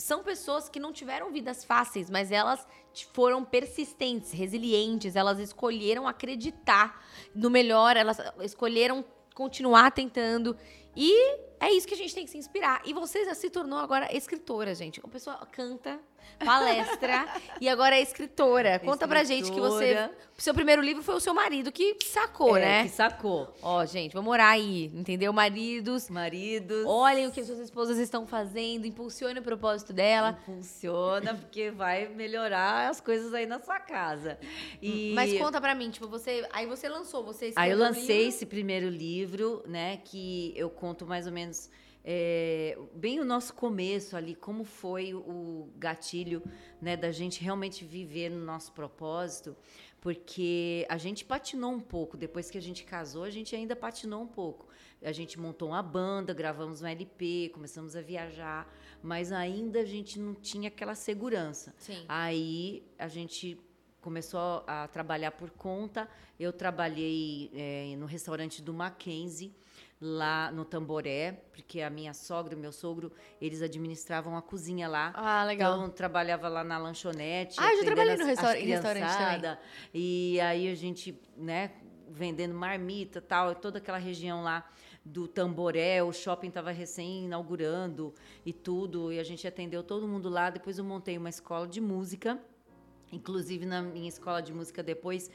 [0.00, 2.66] são pessoas que não tiveram vidas fáceis, mas elas
[3.12, 10.56] foram persistentes, resilientes, elas escolheram acreditar no melhor, elas escolheram continuar tentando.
[10.96, 12.80] E é isso que a gente tem que se inspirar.
[12.86, 15.00] E você já se tornou agora escritora, gente.
[15.04, 16.00] A pessoa canta,
[16.44, 17.26] palestra
[17.60, 18.78] e agora é escritora.
[18.78, 19.84] Conta pra gente que você.
[19.92, 20.30] Escritora.
[20.38, 22.82] Seu primeiro livro foi o seu marido que sacou, É, né?
[22.84, 23.54] Que sacou.
[23.60, 25.34] Ó, gente, vamos orar aí, entendeu?
[25.34, 26.86] Maridos, Maridos.
[26.86, 30.38] olhem o que suas esposas estão fazendo, impulsione o propósito dela.
[30.46, 34.38] Funciona, porque vai melhorar as coisas aí na sua casa.
[34.80, 35.12] E...
[35.14, 36.46] Mas conta pra mim, tipo, você.
[36.52, 38.28] Aí você lançou, você Aí eu escreveu lancei livro.
[38.30, 39.98] esse primeiro livro, né?
[40.04, 41.68] Que eu conto mais ou menos
[42.04, 46.42] é, bem o nosso começo ali, como foi o gatilho,
[46.80, 46.96] né?
[46.96, 49.56] Da gente realmente viver no nosso propósito,
[50.00, 54.22] porque a gente patinou um pouco depois que a gente casou, a gente ainda patinou
[54.22, 54.66] um pouco.
[55.02, 58.70] A gente montou uma banda, gravamos um LP, começamos a viajar,
[59.02, 61.74] mas ainda a gente não tinha aquela segurança.
[61.78, 62.04] Sim.
[62.08, 63.58] Aí a gente
[64.00, 66.08] começou a trabalhar por conta.
[66.38, 69.54] Eu trabalhei eh, no restaurante do Mackenzie,
[70.00, 74.88] lá no Tamboré, porque a minha sogra e o meu sogro, eles administravam a cozinha
[74.88, 75.12] lá.
[75.14, 75.76] Ah, legal.
[75.76, 77.56] Então, trabalhava lá na lanchonete.
[77.60, 79.58] Ah, eu já trabalhei no em restaurante também.
[79.92, 81.72] E aí a gente, né,
[82.08, 84.66] vendendo marmita tal, toda aquela região lá
[85.04, 90.28] do Tamboré, o shopping estava recém inaugurando e tudo, e a gente atendeu todo mundo
[90.28, 90.50] lá.
[90.50, 92.40] Depois eu montei uma escola de música.
[93.12, 95.30] Inclusive, na minha escola de música depois,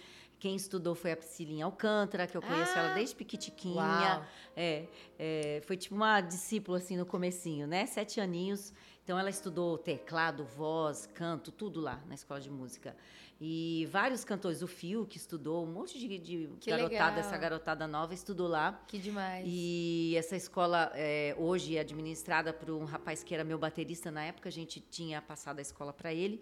[0.46, 2.80] quem estudou foi a Priscilinha Alcântara, que eu conheço Ah!
[2.82, 3.74] ela desde pequitiquinha.
[3.82, 4.26] Uau.
[4.56, 4.86] É,
[5.18, 7.88] é, foi tipo uma discípula assim no comecinho, né?
[7.88, 8.72] Sete aninhos.
[9.04, 12.96] Então ela estudou teclado, voz, canto, tudo lá na escola de música.
[13.42, 17.18] E vários cantores, o Fio que estudou, um monte de, de garotada, legal.
[17.18, 18.80] essa garotada nova estudou lá.
[18.88, 19.44] Que demais.
[19.48, 24.24] E essa escola é, hoje é administrada por um rapaz que era meu baterista na
[24.24, 26.40] época, a gente tinha passado a escola para ele.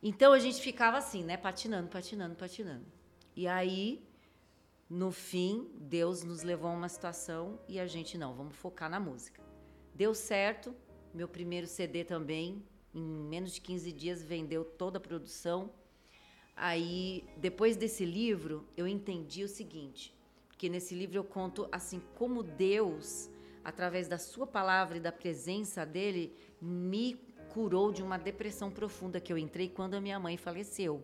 [0.00, 2.99] Então a gente ficava assim, né, patinando, patinando, patinando.
[3.40, 4.06] E aí,
[4.86, 9.00] no fim, Deus nos levou a uma situação e a gente não, vamos focar na
[9.00, 9.42] música.
[9.94, 10.76] Deu certo,
[11.14, 12.62] meu primeiro CD também,
[12.94, 15.72] em menos de 15 dias vendeu toda a produção.
[16.54, 20.14] Aí, depois desse livro, eu entendi o seguinte,
[20.46, 23.30] porque nesse livro eu conto assim como Deus,
[23.64, 27.14] através da sua palavra e da presença dele, me
[27.54, 31.02] curou de uma depressão profunda que eu entrei quando a minha mãe faleceu.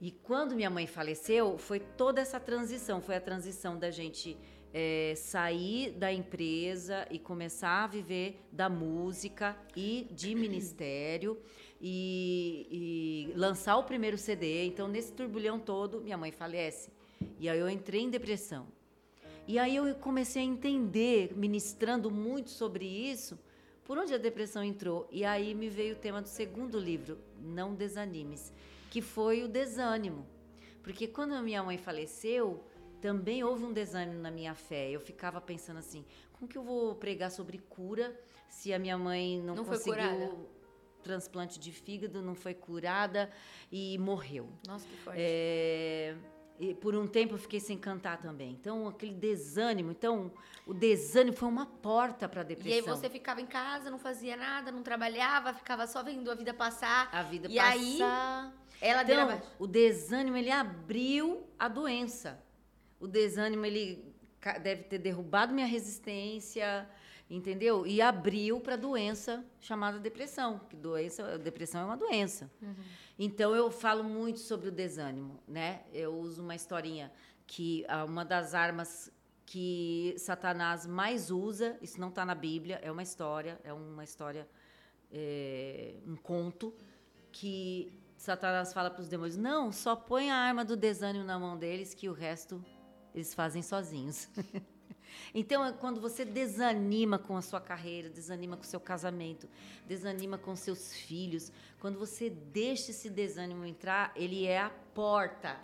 [0.00, 3.00] E quando minha mãe faleceu, foi toda essa transição.
[3.00, 4.36] Foi a transição da gente
[4.74, 11.38] eh, sair da empresa e começar a viver da música e de ministério
[11.80, 14.66] e, e lançar o primeiro CD.
[14.66, 16.90] Então, nesse turbulhão todo, minha mãe falece.
[17.38, 18.66] E aí eu entrei em depressão.
[19.48, 23.38] E aí eu comecei a entender, ministrando muito sobre isso,
[23.84, 25.08] por onde a depressão entrou.
[25.10, 28.52] E aí me veio o tema do segundo livro, Não Desanimes,
[28.90, 30.26] que foi o desânimo.
[30.82, 32.64] Porque quando a minha mãe faleceu,
[33.00, 34.90] também houve um desânimo na minha fé.
[34.90, 38.18] Eu ficava pensando assim, como que eu vou pregar sobre cura
[38.48, 40.48] se a minha mãe não, Não conseguiu
[41.02, 43.30] transplante de fígado, não foi curada
[43.70, 44.48] e morreu.
[44.66, 45.20] Nossa, que forte.
[45.20, 46.16] É,
[46.58, 48.50] e por um tempo eu fiquei sem cantar também.
[48.50, 49.90] Então, aquele desânimo.
[49.92, 50.32] Então,
[50.66, 52.94] o desânimo foi uma porta para a E depressão.
[52.94, 56.52] aí você ficava em casa, não fazia nada, não trabalhava, ficava só vendo a vida
[56.52, 57.08] passar.
[57.12, 58.52] A vida E aí, passar.
[58.80, 59.02] Ela
[59.36, 62.42] Então, o desânimo, ele abriu a doença.
[63.00, 64.14] O desânimo, ele
[64.62, 66.88] deve ter derrubado minha resistência,
[67.28, 67.86] entendeu?
[67.86, 70.60] E abriu para a doença chamada depressão.
[70.70, 72.50] Que doença, depressão é uma doença.
[73.18, 75.82] Então, eu falo muito sobre o desânimo, né?
[75.92, 77.12] Eu uso uma historinha
[77.46, 79.10] que ah, uma das armas
[79.46, 84.46] que Satanás mais usa, isso não está na Bíblia, é uma história, é uma história,
[85.10, 86.74] é, um conto,
[87.30, 91.56] que Satanás fala para os demônios: não, só põe a arma do desânimo na mão
[91.56, 92.64] deles, que o resto
[93.14, 94.28] eles fazem sozinhos.
[95.34, 99.48] Então, é quando você desanima com a sua carreira, desanima com o seu casamento,
[99.86, 101.50] desanima com seus filhos,
[101.80, 105.58] quando você deixa esse desânimo entrar, ele é a porta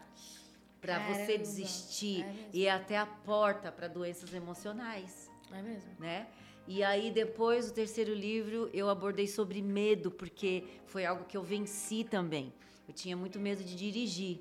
[0.81, 5.91] para você desistir é e é até a porta para doenças emocionais, É mesmo?
[5.99, 6.29] né?
[6.67, 11.43] E aí depois o terceiro livro eu abordei sobre medo, porque foi algo que eu
[11.43, 12.53] venci também.
[12.87, 14.41] Eu tinha muito medo de dirigir.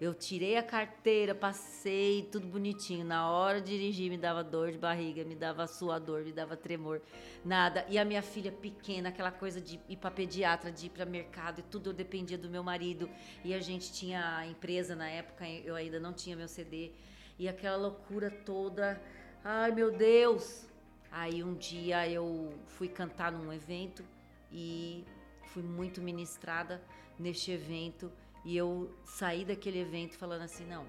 [0.00, 3.04] Eu tirei a carteira, passei tudo bonitinho.
[3.04, 7.00] Na hora de dirigir me dava dor de barriga, me dava suador, me dava tremor,
[7.44, 7.86] nada.
[7.88, 11.60] E a minha filha pequena, aquela coisa de ir para pediatra, de ir para mercado,
[11.60, 13.08] e tudo eu dependia do meu marido.
[13.44, 16.90] E a gente tinha a empresa na época, eu ainda não tinha meu CD.
[17.38, 19.00] E aquela loucura toda.
[19.42, 20.73] Ai, meu Deus!
[21.16, 24.04] Aí um dia eu fui cantar num evento
[24.50, 25.04] e
[25.52, 26.82] fui muito ministrada
[27.16, 28.10] neste evento
[28.44, 30.84] e eu saí daquele evento falando assim, não,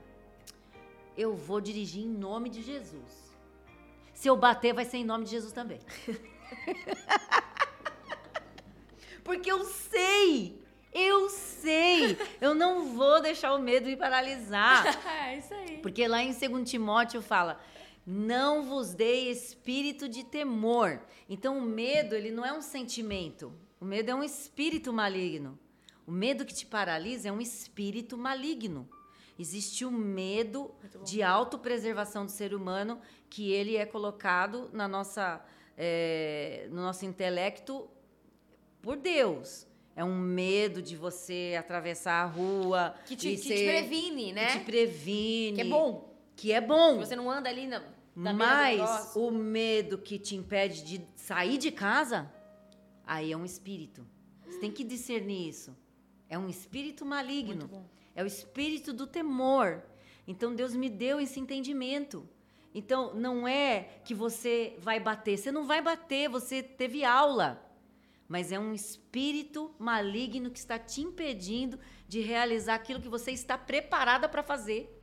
[1.16, 3.38] eu vou dirigir em nome de Jesus.
[4.16, 5.80] Se eu bater, vai ser em nome de Jesus também.
[9.24, 10.60] Porque eu sei,
[10.92, 14.86] eu sei, eu não vou deixar o medo me paralisar.
[15.06, 15.78] é isso aí.
[15.84, 17.62] Porque lá em 2 Timóteo fala:
[18.06, 21.02] "Não vos dei espírito de temor".
[21.30, 23.52] Então o medo, ele não é um sentimento.
[23.80, 25.58] O medo é um espírito maligno.
[26.08, 28.88] O medo que te paralisa é um espírito maligno.
[29.38, 35.44] Existe o medo de autopreservação do ser humano que ele é colocado na nossa,
[35.78, 37.90] eh, no nosso intelecto
[38.82, 39.68] por Deus.
[39.96, 42.96] É um medo de você atravessar a rua.
[43.06, 44.48] Que te, que te ser- previne, né?
[44.54, 45.56] que te previne.
[45.56, 46.16] Que é bom.
[46.36, 46.98] Que é bom.
[47.00, 47.82] Você não anda ali na,
[48.16, 52.32] Mas o medo que te impede de sair de casa,
[53.06, 54.08] aí é um espírito.
[54.46, 55.76] Você tem que discernir isso.
[56.30, 57.70] É um espírito maligno.
[58.16, 59.84] É o espírito do temor.
[60.26, 62.28] Então Deus me deu esse entendimento.
[62.74, 67.62] Então não é que você vai bater, você não vai bater, você teve aula.
[68.28, 73.58] Mas é um espírito maligno que está te impedindo de realizar aquilo que você está
[73.58, 74.95] preparada para fazer.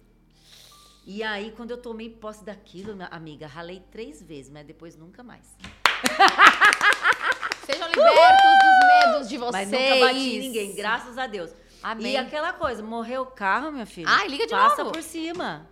[1.04, 5.22] E aí, quando eu tomei posse daquilo, minha amiga, ralei três vezes, mas depois nunca
[5.22, 5.56] mais.
[7.66, 9.52] Sejam libertos dos medos de vocês.
[9.52, 11.52] Mas nunca bati em ninguém, graças a Deus.
[11.82, 12.12] Amém.
[12.12, 14.06] E aquela coisa, morreu o carro, minha filha.
[14.08, 14.92] Ai, liga de Passa novo.
[14.94, 15.66] por cima.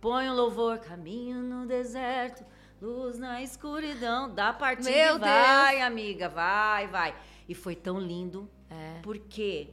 [0.00, 2.44] Põe o louvor, caminho no deserto,
[2.80, 4.28] luz na escuridão.
[4.34, 7.14] Dá partida Meu e vai, amiga, vai, vai.
[7.48, 9.00] E foi tão lindo, É.
[9.02, 9.70] porque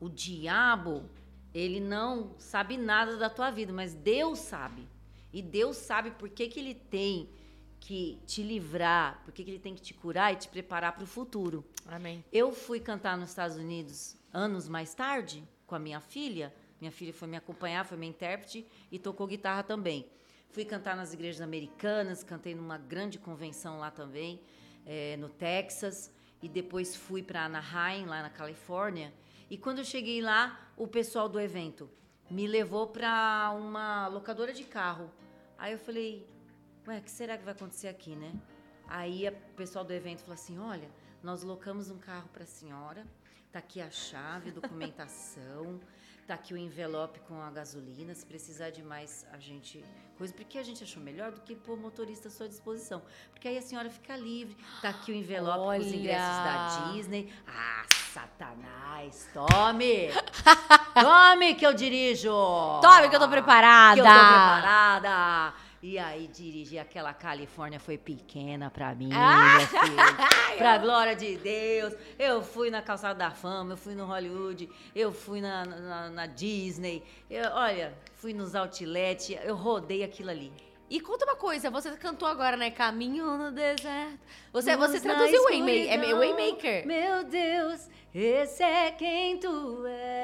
[0.00, 1.08] o diabo,
[1.54, 4.88] ele não sabe nada da tua vida, mas Deus sabe.
[5.32, 7.28] E Deus sabe por que, que ele tem
[7.80, 11.02] que te livrar, por que, que ele tem que te curar e te preparar para
[11.02, 11.64] o futuro.
[11.86, 12.24] Amém.
[12.32, 16.54] Eu fui cantar nos Estados Unidos anos mais tarde com a minha filha.
[16.80, 20.06] Minha filha foi me acompanhar, foi minha intérprete e tocou guitarra também.
[20.50, 24.40] Fui cantar nas igrejas americanas, cantei numa grande convenção lá também,
[24.84, 26.12] eh, no Texas.
[26.42, 29.12] E depois fui para Anaheim, lá na Califórnia.
[29.52, 31.90] E quando eu cheguei lá, o pessoal do evento
[32.30, 35.12] me levou para uma locadora de carro.
[35.58, 36.26] Aí eu falei,
[36.88, 38.32] ué, o que será que vai acontecer aqui, né?
[38.88, 40.88] Aí o pessoal do evento falou assim: olha,
[41.22, 43.06] nós locamos um carro para a senhora,
[43.52, 45.78] tá aqui a chave, documentação,
[46.32, 48.14] tá aqui o envelope com a gasolina.
[48.14, 49.84] Se precisar de mais, a gente.
[50.16, 53.02] Coisa, porque a gente achou melhor do que pôr o motorista à sua disposição.
[53.30, 54.56] Porque aí a senhora fica livre.
[54.80, 55.96] Tá aqui o envelope com os Olha!
[55.96, 57.32] ingressos da Disney.
[57.46, 60.10] Ah, Satanás, tome!
[60.94, 62.30] tome que eu dirijo!
[62.80, 63.94] Tome que eu tô preparada.
[63.94, 65.54] Que eu tô preparada!
[65.82, 69.56] E aí, dirigir aquela Califórnia foi pequena pra mim, Ah!
[69.56, 70.28] minha filha.
[70.56, 71.92] Pra glória de Deus.
[72.16, 76.26] Eu fui na Calçada da Fama, eu fui no Hollywood, eu fui na, na, na
[76.26, 77.02] Disney.
[77.28, 80.52] Eu, olha, fui nos outlet, eu rodei aquilo ali.
[80.88, 82.70] E conta uma coisa, você cantou agora, né?
[82.70, 84.20] Caminho no deserto.
[84.52, 85.90] Você, você traduziu Waymaker.
[85.90, 86.14] É.
[86.14, 86.86] Waymaker.
[86.86, 90.21] Meu Deus, esse é quem tu és.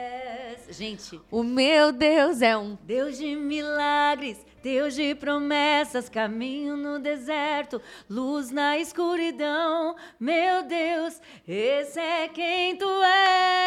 [0.71, 2.77] Gente, O meu Deus é um.
[2.83, 9.97] Deus de milagres, Deus de promessas, caminho no deserto, luz na escuridão.
[10.21, 13.59] Meu Deus, esse é quem tu és.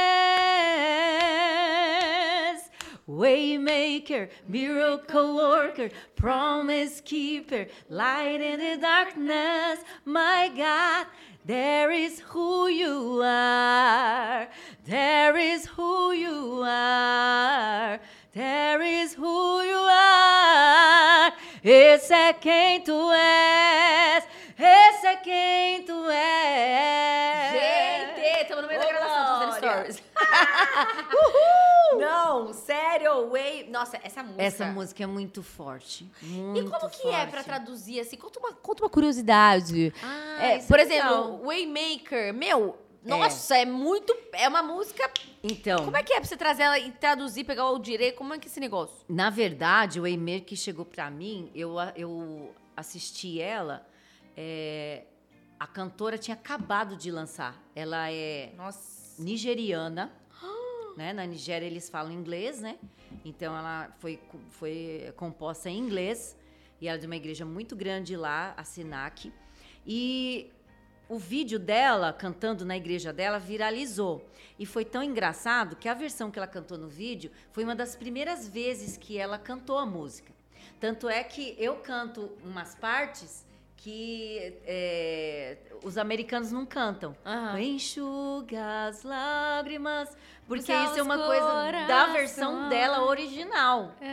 [3.08, 11.08] Waymaker, miracle worker, promise keeper, light in the darkness, my God.
[11.44, 14.48] There is who you are.
[14.86, 18.00] There is who you are.
[18.34, 21.34] There is who you are.
[21.64, 24.24] Esse é quem tu és.
[24.64, 27.52] Esse é quem tu és.
[27.52, 29.92] Gente, estamos no meio da gravação, tô fazendo Glória.
[29.92, 30.04] stories.
[32.00, 33.70] Não, sério, Way.
[33.70, 34.44] Nossa, essa música.
[34.44, 36.10] Essa música é muito forte.
[36.22, 37.46] E muito como que é pra forte.
[37.46, 38.16] traduzir assim?
[38.18, 39.92] Conta uma, conta uma curiosidade.
[40.04, 41.42] Ah, É, por é exemplo.
[41.44, 43.66] Waymaker, meu, nossa, é.
[43.66, 44.16] muito.
[44.32, 45.10] É uma música.
[45.44, 48.16] Então, Como é que é pra você trazer ela e traduzir, pegar o direito?
[48.16, 48.96] Como é que é esse negócio?
[49.10, 53.86] na verdade, o Eimer que chegou pra mim, eu, eu assisti ela.
[54.36, 55.04] É,
[55.60, 57.62] a cantora tinha acabado de lançar.
[57.76, 59.22] Ela é Nossa.
[59.22, 60.12] nigeriana.
[60.98, 61.14] né?
[61.14, 62.78] Na Nigéria eles falam inglês, né?
[63.24, 64.20] Então ela foi,
[64.50, 66.38] foi composta em inglês.
[66.80, 69.32] E ela é de uma igreja muito grande lá, a Sinac.
[69.86, 70.52] E
[71.08, 74.26] o vídeo dela cantando na igreja dela viralizou.
[74.58, 77.96] E foi tão engraçado que a versão que ela cantou no vídeo foi uma das
[77.96, 80.34] primeiras vezes que ela cantou a música.
[80.80, 83.46] Tanto é que eu canto umas partes
[83.82, 87.16] que é, os americanos não cantam.
[87.26, 87.60] Aham.
[87.60, 90.16] Enxuga as lágrimas.
[90.48, 93.96] Porque isso é uma coisa da versão dela original.
[93.98, 94.04] Tu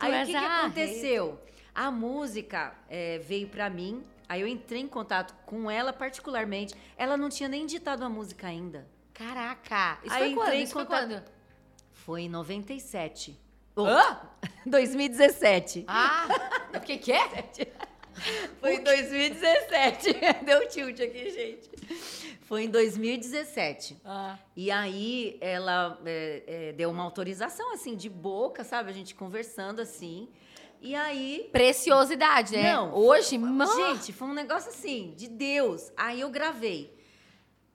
[0.00, 1.40] Aí o que, que aconteceu?
[1.72, 6.74] A música é, veio pra mim, aí eu entrei em contato com ela particularmente.
[6.96, 8.84] Ela não tinha nem ditado a música ainda.
[9.12, 9.98] Caraca.
[10.02, 10.54] Isso Aí foi quando?
[10.54, 11.22] Isso foi contato- quando?
[11.92, 13.38] Foi em 97.
[13.76, 14.20] Oh, Hã?
[14.66, 15.84] 2017.
[15.86, 16.26] Ah,
[16.74, 17.28] o que que é?
[18.60, 20.16] Foi em 2017.
[20.44, 21.70] Deu tilt aqui, gente.
[22.42, 24.00] Foi em 2017.
[24.04, 24.38] Ah.
[24.56, 28.90] E aí ela é, é, deu uma autorização, assim, de boca, sabe?
[28.90, 30.28] A gente conversando assim.
[30.80, 32.74] E aí Preciosidade, né?
[32.74, 33.74] Não, Hoje, mano.
[33.74, 35.90] Gente, foi um negócio assim, de Deus.
[35.96, 36.94] Aí eu gravei.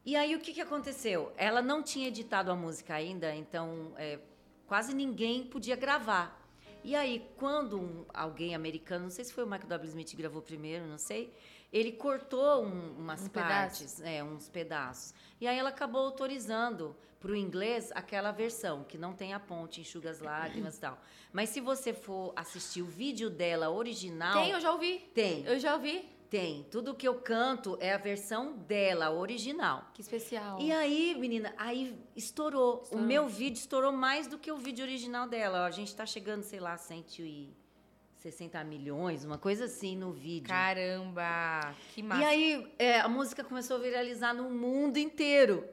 [0.05, 1.31] E aí o que, que aconteceu?
[1.35, 4.19] Ela não tinha editado a música ainda, então é,
[4.67, 6.38] quase ninguém podia gravar.
[6.83, 9.89] E aí, quando um- alguém americano, não sei se foi o Michael W.
[9.89, 11.33] Smith que gravou primeiro, não sei,
[11.71, 15.13] ele cortou um- umas Um partes, é, uns pedaços.
[15.39, 19.81] E aí ela acabou autorizando para o inglês aquela versão, que não tem a ponte,
[19.81, 20.97] enxuga as lágrimas e tal.
[21.33, 24.41] Mas se você for assistir o vídeo dela original.
[24.41, 24.99] Tem, eu já ouvi.
[25.13, 26.07] Tem, Eu já ouvi.
[26.29, 26.63] Tem.
[26.69, 29.89] Tudo que eu canto é a versão dela, original.
[29.93, 30.59] Que especial.
[30.59, 32.81] E aí, menina, aí estourou.
[32.83, 33.03] Estourou.
[33.03, 35.65] O meu vídeo estourou mais do que o vídeo original dela.
[35.65, 40.47] A gente tá chegando, sei lá, 160 milhões, uma coisa assim no vídeo.
[40.47, 42.21] Caramba, que massa.
[42.21, 45.67] E aí, é, a música começou a viralizar no mundo inteiro.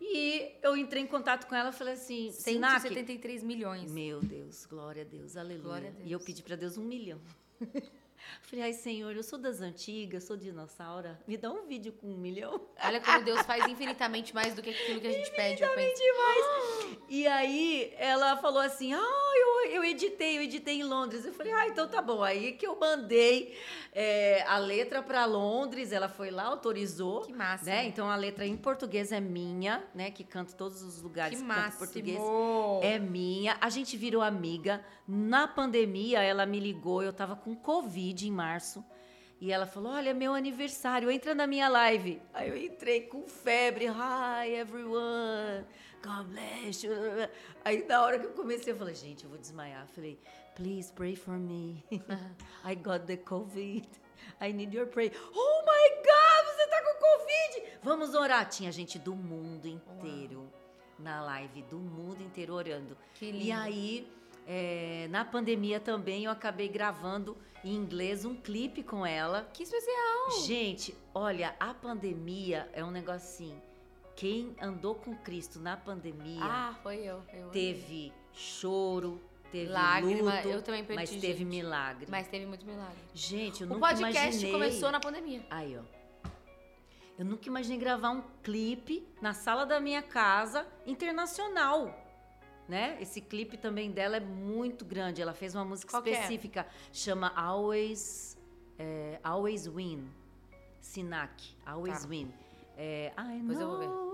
[0.00, 3.92] E eu entrei em contato com ela e falei assim, Sinac, 173 milhões.
[3.92, 5.62] meu Deus, glória a Deus, aleluia.
[5.62, 6.08] Glória a Deus.
[6.08, 7.20] E eu pedi para Deus um milhão.
[8.42, 12.16] Falei, ai Senhor, eu sou das antigas, sou dinossauro, me dá um vídeo com um
[12.16, 12.60] milhão.
[12.82, 15.62] Olha como Deus faz infinitamente mais do que aquilo que a gente pede.
[15.62, 16.02] Eu penso.
[17.08, 21.24] E aí ela falou assim, ah, eu, eu editei, eu editei em Londres.
[21.24, 22.22] Eu falei, ah, então tá bom.
[22.22, 23.56] Aí que eu mandei
[23.92, 27.22] é, a letra para Londres, ela foi lá, autorizou.
[27.22, 27.64] Que massa.
[27.64, 27.86] Né?
[27.86, 30.10] Então a letra em português é minha, né?
[30.10, 31.78] Que canto todos os lugares Que que canto máximo.
[31.78, 32.20] português.
[32.82, 33.56] É minha.
[33.60, 34.84] A gente virou amiga.
[35.08, 37.02] Na pandemia, ela me ligou.
[37.02, 38.84] Eu tava com Covid em março.
[39.40, 42.20] E ela falou: Olha, é meu aniversário, entra na minha live.
[42.34, 43.86] Aí eu entrei com febre.
[43.86, 45.64] Hi, everyone.
[46.02, 46.92] God bless you.
[47.64, 49.82] Aí na hora que eu comecei, eu falei: Gente, eu vou desmaiar.
[49.84, 50.20] Eu falei:
[50.54, 51.82] Please pray for me.
[52.62, 53.88] I got the Covid.
[54.42, 55.12] I need your prayer.
[55.34, 57.78] Oh my God, você tá com Covid.
[57.82, 58.46] Vamos orar.
[58.48, 60.52] Tinha gente do mundo inteiro
[60.98, 62.96] na live, do mundo inteiro orando.
[63.14, 63.44] Que lindo.
[63.44, 64.17] E aí,
[64.50, 69.46] é, na pandemia também, eu acabei gravando em inglês um clipe com ela.
[69.52, 70.30] Que especial.
[70.46, 73.60] Gente, olha, a pandemia é um negócio assim.
[74.16, 77.22] Quem andou com Cristo na pandemia Ah, foi eu.
[77.32, 79.20] eu teve choro,
[79.52, 81.44] teve Lágrima, luto, eu também perdi mas teve gente.
[81.44, 82.06] milagre.
[82.08, 82.96] Mas teve muito milagre.
[83.14, 84.52] Gente, eu O nunca podcast imaginei.
[84.52, 85.46] começou na pandemia.
[85.50, 85.82] Aí, ó.
[87.18, 91.92] Eu nunca imaginei gravar um clipe na sala da minha casa internacional.
[92.68, 92.98] Né?
[93.00, 95.22] Esse clipe também dela é muito grande.
[95.22, 96.10] Ela fez uma música Qual é?
[96.10, 98.36] específica, chama Always,
[98.78, 100.06] é, Always Win.
[100.80, 102.08] Sinac, Always Tá.
[102.08, 102.32] Win.
[102.76, 103.86] É, I Depois eu vou ver.
[103.86, 104.08] know.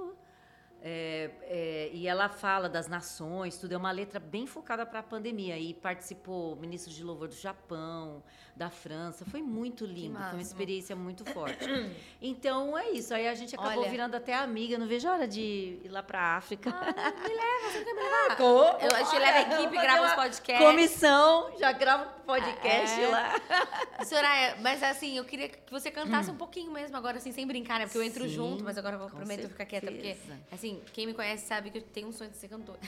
[0.87, 3.73] É, é, e ela fala das nações, tudo.
[3.73, 5.59] É uma letra bem focada para a pandemia.
[5.59, 8.23] E participou ministros de louvor do Japão,
[8.57, 9.25] da França.
[9.25, 10.17] Foi muito lindo.
[10.19, 11.65] Foi uma experiência muito forte.
[12.27, 13.13] Então é isso.
[13.13, 13.91] Aí a gente acabou Olha.
[13.91, 14.79] virando até amiga.
[14.79, 16.71] Não vejo a hora de ir lá para África.
[16.73, 20.67] Ah, Co- Eu, a gente leva a equipe, grava os podcasts.
[20.67, 23.09] Comissão, já gravo podcast É.
[23.09, 23.35] lá.
[24.07, 27.79] Soraya, mas assim, eu queria que você cantasse um pouquinho mesmo agora, assim, sem brincar,
[27.79, 27.85] né?
[27.87, 28.29] Porque eu entro Hum.
[28.29, 30.39] Sim, junto, mas agora eu prometo ficar quieta, porque, certeza.
[30.51, 32.81] assim, quem me conhece sabe que eu tenho um sonho de ser cantora.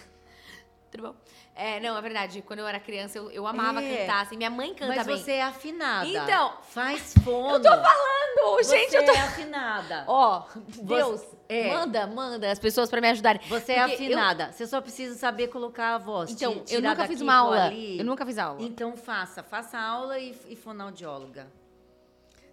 [0.90, 1.14] Tudo bom?
[1.54, 2.42] É, não, é verdade.
[2.42, 3.96] Quando eu era criança, eu, eu amava É.
[4.06, 4.36] cantar, assim.
[4.36, 5.16] Minha mãe canta Mas bem.
[5.18, 6.06] você é afinada.
[6.08, 7.54] Então, faz fono.
[7.56, 8.56] Eu tô falando!
[8.58, 9.12] Você Gente, eu tô...
[9.12, 10.04] é afinada.
[10.06, 10.44] Ó,
[10.82, 11.72] Deus, É.
[11.72, 13.40] Manda, manda as pessoas pra me ajudarem.
[13.48, 14.52] Você é Porque eu- afinada.
[14.52, 16.30] Você só precisa saber colocar a voz.
[16.30, 17.64] Então, eu nunca fiz uma aula.
[17.66, 17.98] ali.
[17.98, 18.62] Eu nunca fiz aula.
[18.62, 19.42] Então faça.
[19.42, 21.48] Faça aula e, e fonoaudióloga.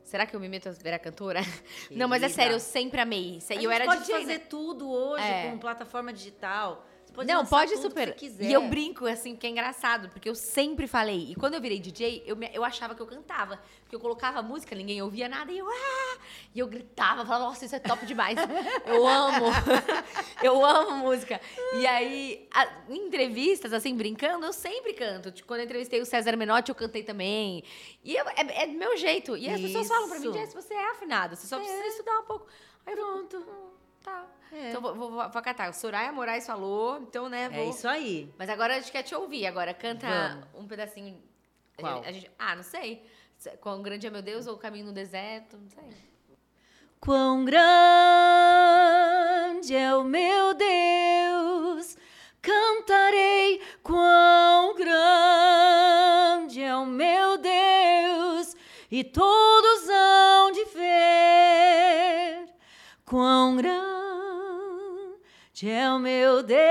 [0.04, 1.42] Será que eu me meto a virar cantora?
[1.92, 2.36] Não, mas é Querida.
[2.44, 3.40] sério, eu sempre amei.
[3.60, 4.40] E eu era pode DJ, fazer né?
[4.50, 5.50] tudo hoje É.
[5.52, 6.86] com plataforma digital.
[7.14, 8.16] Pode Não, pode super.
[8.50, 11.28] E eu brinco, assim, porque é engraçado, porque eu sempre falei.
[11.32, 13.60] E quando eu virei DJ, eu, me- eu achava que eu cantava.
[13.84, 15.68] Porque eu colocava música, ninguém ouvia nada, e eu.
[15.70, 16.18] Ah!
[16.56, 18.36] E eu gritava, falava, nossa, isso é top demais.
[18.88, 19.46] eu amo.
[20.42, 21.40] eu amo música.
[21.80, 25.32] E aí, a- em entrevistas, assim, brincando, eu sempre canto.
[25.32, 27.64] Tipo, quando eu entrevistei o César Menotti, eu cantei também.
[28.04, 29.38] E eu- é, é do meu jeito.
[29.38, 30.34] E as pessoas falam pra mim.
[30.34, 32.48] Jess, você é afinada, você só precisa estudar um pouco.
[32.86, 33.46] Aí eu pronto.
[34.04, 34.26] Tá.
[34.52, 34.70] É.
[34.70, 35.74] Então vou, vou, vou catar.
[35.74, 37.58] Soraya Moraes falou, então, né, vou.
[37.60, 38.32] É isso aí.
[38.38, 39.48] Mas agora a gente quer te ouvir.
[39.48, 40.48] Agora canta Vamos.
[40.64, 41.20] um pedacinho.
[41.78, 42.04] A Qual?
[42.04, 43.04] a gente- ah, não sei.
[43.60, 45.84] Quão grande é meu Deus ou o caminho no deserto, não sei.
[47.00, 47.64] Quão grande
[49.76, 51.98] é o meu Deus,
[52.42, 53.62] cantarei.
[53.82, 58.56] Quão grande é o meu Deus,
[58.90, 62.46] e todos hão de ver.
[63.06, 63.83] Quão grande
[65.70, 66.64] é o meu Deus,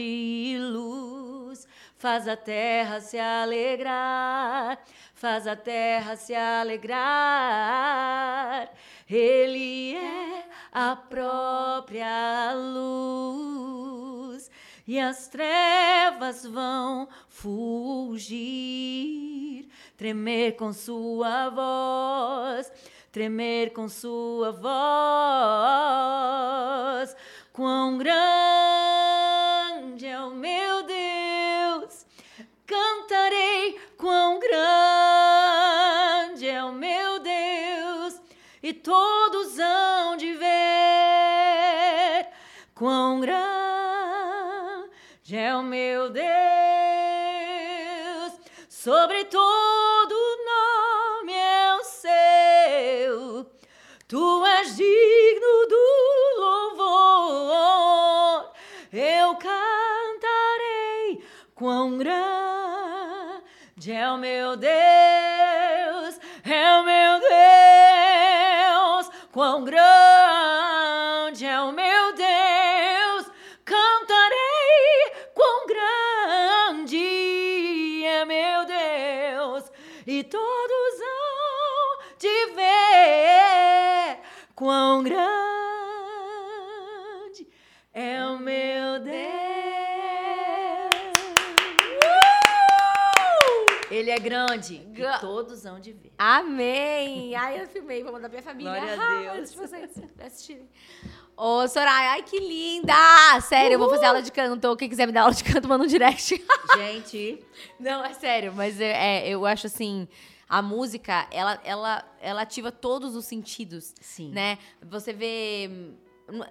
[0.00, 4.78] e luz, faz a terra se alegrar,
[5.14, 6.90] faz a terra se alegrar.
[9.08, 13.79] Ele é a própria luz
[14.90, 18.34] e as trevas vão fugir,
[19.96, 22.72] tremer com sua voz,
[23.12, 24.66] tremer com sua voz.
[27.52, 28.16] Quão grande
[30.06, 32.04] é o meu Deus,
[32.66, 38.20] cantarei quão grande é o meu Deus,
[38.60, 42.26] e todos hão de ver
[42.74, 43.49] quão grande
[45.36, 46.29] é o meu Deus,
[94.30, 96.12] grande Gra- e todos hão de ver.
[96.18, 97.34] Amém!
[97.34, 98.72] Ai, eu filmei, vou mandar pra minha família.
[98.72, 99.38] Glória a Ah, Deus.
[99.38, 99.90] antes de vocês
[100.24, 100.68] assistirem.
[101.36, 102.92] Ô, Soraya, ai que linda!
[103.42, 104.76] Sério, eu vou fazer aula de canto.
[104.76, 106.42] Quem quiser me dar aula de canto, manda um direct.
[106.76, 107.44] Gente,
[107.78, 110.06] Não, é sério, mas é, é, eu acho assim,
[110.48, 114.30] a música, ela, ela, ela ativa todos os sentidos, sim.
[114.30, 114.58] né?
[114.82, 115.70] Você vê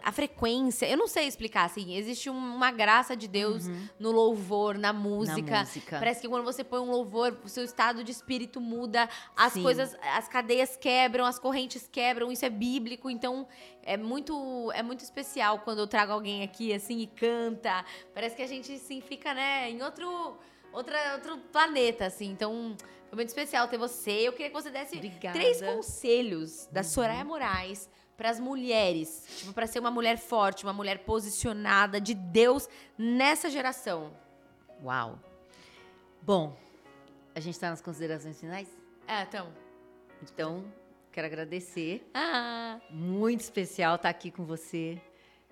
[0.03, 3.67] a frequência, eu não sei explicar, assim, existe um- uma graça de Deus
[3.99, 5.51] no louvor, na música.
[5.51, 5.99] Na música.
[5.99, 9.63] Parece que quando você põe um louvor, o seu estado de espírito muda, as Sim.
[9.63, 13.47] coisas, as cadeias quebram, as correntes quebram, isso é bíblico, então
[13.83, 17.85] é muito, é muito especial quando eu trago alguém aqui assim e canta.
[18.13, 20.37] Parece que a gente assim fica, né, em outro
[20.71, 22.27] outra, outro planeta assim.
[22.29, 22.75] Então,
[23.09, 24.11] foi muito especial ter você.
[24.11, 25.37] Eu queria que você desse Obrigada.
[25.37, 27.89] três conselhos da Soraya Moraes
[28.19, 32.67] para as mulheres, tipo, para ser uma mulher forte, uma mulher posicionada de Deus
[32.97, 34.11] nessa geração.
[34.83, 35.17] Uau.
[36.21, 36.53] Bom,
[37.33, 38.67] a gente está nas considerações finais?
[39.07, 39.47] É, então.
[40.21, 40.65] Então,
[41.13, 42.05] quero agradecer.
[42.13, 45.01] Ah, Muito especial estar aqui com você.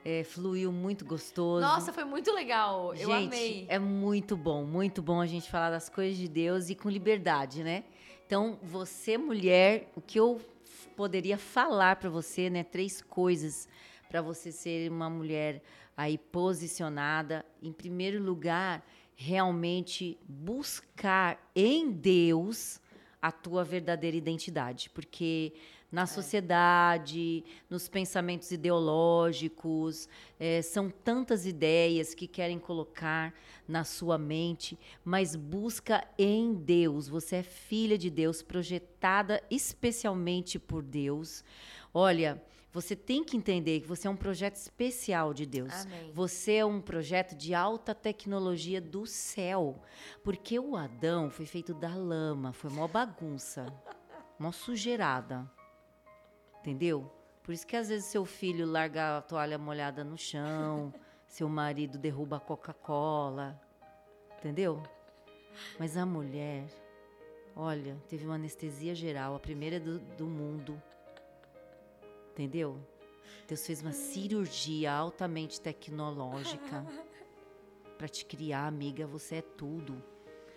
[0.03, 1.65] É, fluiu muito gostoso.
[1.65, 2.94] nossa, foi muito legal.
[2.95, 3.65] Eu gente, amei.
[3.69, 7.64] é muito bom, muito bom a gente falar das coisas de Deus e com liberdade,
[7.64, 7.85] né?
[8.26, 10.41] Então, você, mulher, o que eu
[10.95, 12.63] poderia falar para você, né?
[12.63, 13.67] Três coisas
[14.07, 15.61] para você ser uma mulher
[15.95, 17.45] aí posicionada.
[17.61, 18.85] Em primeiro lugar,
[19.15, 22.79] realmente buscar em Deus
[23.21, 25.53] a tua verdadeira identidade, porque
[25.91, 30.09] na sociedade, nos pensamentos ideológicos,
[30.39, 33.34] eh, são tantas ideias que querem colocar
[33.68, 37.07] na sua mente, mas busca em Deus.
[37.07, 41.43] Você é filha de Deus, projetada especialmente por Deus.
[41.93, 42.41] Olha,
[42.73, 45.73] Você tem que entender que você é um projeto especial de Deus.
[45.73, 46.11] Amém.
[46.14, 49.81] Você é um projeto de alta tecnologia do céu.
[50.23, 53.65] Porque o Adão foi feito da lama, foi mó bagunça,
[54.38, 55.49] mó sujeirada.
[56.68, 57.10] Entendeu?
[57.44, 60.94] Por isso que às vezes seu filho larga a toalha molhada no chão,
[61.26, 63.57] seu marido derruba a Coca-Cola.
[64.38, 64.84] Entendeu?
[65.80, 66.68] Mas a mulher,
[67.56, 70.81] olha, teve uma anestesia geral, a primeira do, do mundo.
[72.34, 72.77] Entendeu?
[73.48, 76.85] Deus fez uma cirurgia altamente tecnológica
[77.98, 79.07] para te criar, amiga.
[79.07, 80.03] Você é tudo.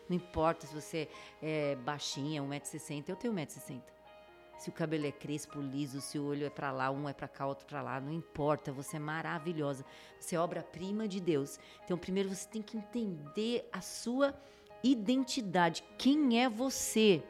[0.09, 1.09] Não importa se você
[1.41, 3.05] é baixinha, 1,60m.
[3.11, 4.00] Eu tenho 1,60m.
[4.61, 7.27] Se o cabelo é crespo, liso, se o olho é para lá, um é para
[7.27, 8.71] cá, outro para lá, não importa.
[8.71, 9.87] Você é maravilhosa.
[10.19, 11.59] Você é obra-prima de Deus.
[11.83, 14.39] Então, primeiro você tem que entender a sua
[14.85, 15.83] identidade.
[15.97, 17.23] Quem é você?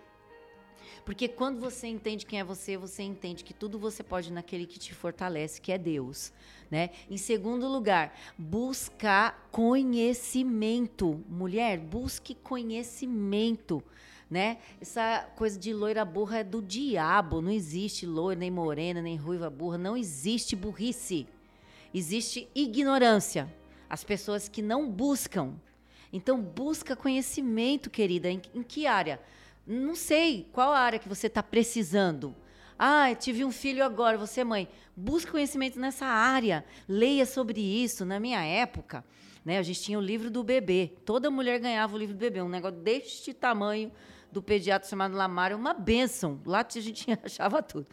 [1.04, 4.80] Porque quando você entende quem é você, você entende que tudo você pode naquele que
[4.80, 6.32] te fortalece, que é Deus,
[6.68, 6.90] né?
[7.08, 11.24] Em segundo lugar, buscar conhecimento.
[11.28, 13.80] Mulher, busque conhecimento,
[14.30, 14.58] né?
[14.80, 19.50] Essa coisa de loira burra é do diabo, não existe loira, nem morena, nem ruiva
[19.50, 21.26] burra, não existe burrice.
[21.92, 23.52] Existe ignorância.
[23.88, 25.54] As pessoas que não buscam.
[26.12, 29.20] Então busca conhecimento, querida, em, em que área?
[29.66, 32.34] Não sei qual área que você está precisando.
[32.78, 34.68] Ah, tive um filho agora, você é mãe.
[34.96, 36.64] Busque conhecimento nessa área.
[36.88, 38.04] Leia sobre isso.
[38.04, 39.04] Na minha época,
[39.44, 40.92] né, a gente tinha o livro do bebê.
[41.04, 42.42] Toda mulher ganhava o livro do bebê.
[42.42, 43.90] Um negócio deste tamanho
[44.30, 45.54] do pediatra chamado Lamar.
[45.54, 46.40] Uma benção.
[46.44, 47.86] Lá a gente achava tudo.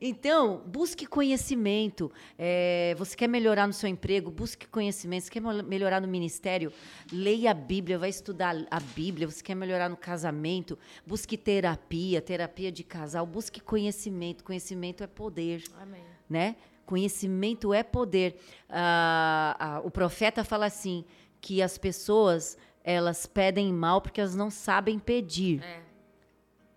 [0.00, 2.12] Então, busque conhecimento.
[2.38, 4.30] É, você quer melhorar no seu emprego?
[4.30, 5.24] Busque conhecimento.
[5.24, 6.72] Você quer melhorar no ministério?
[7.10, 9.26] Leia a Bíblia, vai estudar a Bíblia.
[9.26, 10.78] Você quer melhorar no casamento?
[11.06, 13.24] Busque terapia, terapia de casal.
[13.26, 14.44] Busque conhecimento.
[14.44, 15.62] Conhecimento é poder.
[15.78, 16.04] Amém.
[16.28, 16.56] Né?
[16.86, 18.40] Conhecimento é poder.
[18.70, 21.04] Ah, ah, o profeta fala assim
[21.40, 25.62] que as pessoas elas pedem mal porque elas não sabem pedir.
[25.62, 25.82] É.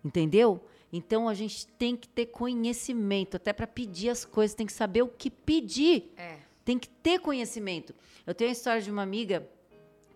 [0.04, 0.62] Entendeu?
[0.92, 5.02] Então a gente tem que ter conhecimento, até para pedir as coisas, tem que saber
[5.02, 6.12] o que pedir.
[6.16, 6.38] É.
[6.64, 7.94] Tem que ter conhecimento.
[8.26, 9.48] Eu tenho a história de uma amiga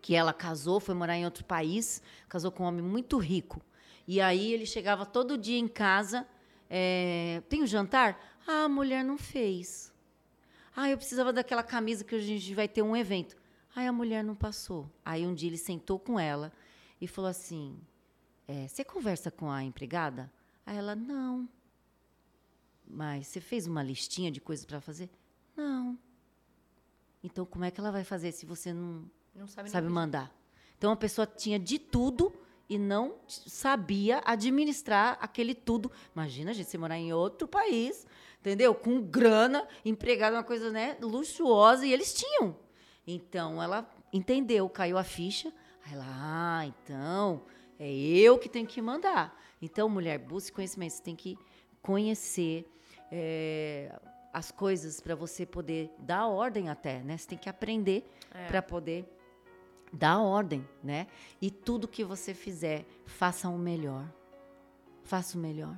[0.03, 3.63] que ela casou, foi morar em outro país, casou com um homem muito rico.
[4.07, 6.27] E aí ele chegava todo dia em casa,
[6.69, 8.34] é, tem o um jantar?
[8.47, 9.93] Ah, a mulher não fez.
[10.77, 13.37] Ah, eu precisava daquela camisa que a gente vai ter um evento.
[13.75, 14.91] Aí a mulher não passou.
[15.05, 16.53] Aí um dia ele sentou com ela
[17.01, 17.79] e falou assim:
[18.47, 20.33] é, Você conversa com a empregada?
[20.67, 21.49] Aí ela, não.
[22.87, 25.11] Mas você fez uma listinha de coisas para fazer?
[25.57, 25.99] Não.
[27.23, 30.35] Então, como é que ela vai fazer se você não, não sabe, sabe mandar?
[30.77, 32.33] Então, a pessoa tinha de tudo
[32.69, 35.91] e não sabia administrar aquele tudo.
[36.15, 38.07] Imagina, gente, você morar em outro país,
[38.41, 38.75] entendeu?
[38.75, 42.57] Com grana, empregado, uma coisa né, luxuosa, e eles tinham.
[43.07, 45.53] Então, ela entendeu, caiu a ficha.
[45.85, 47.43] Aí ela, ah, então,
[47.79, 49.39] é eu que tenho que mandar.
[49.61, 50.93] Então, mulher, busque conhecimento.
[50.93, 51.39] Você tem que
[51.83, 52.67] conhecer
[53.13, 53.95] é,
[54.33, 57.17] as coisas para você poder dar ordem até, né?
[57.17, 58.47] Você tem que aprender é.
[58.47, 59.07] para poder
[59.95, 61.07] dar ordem, né?
[61.41, 64.07] E tudo que você fizer, faça o melhor.
[65.03, 65.77] Faça o melhor.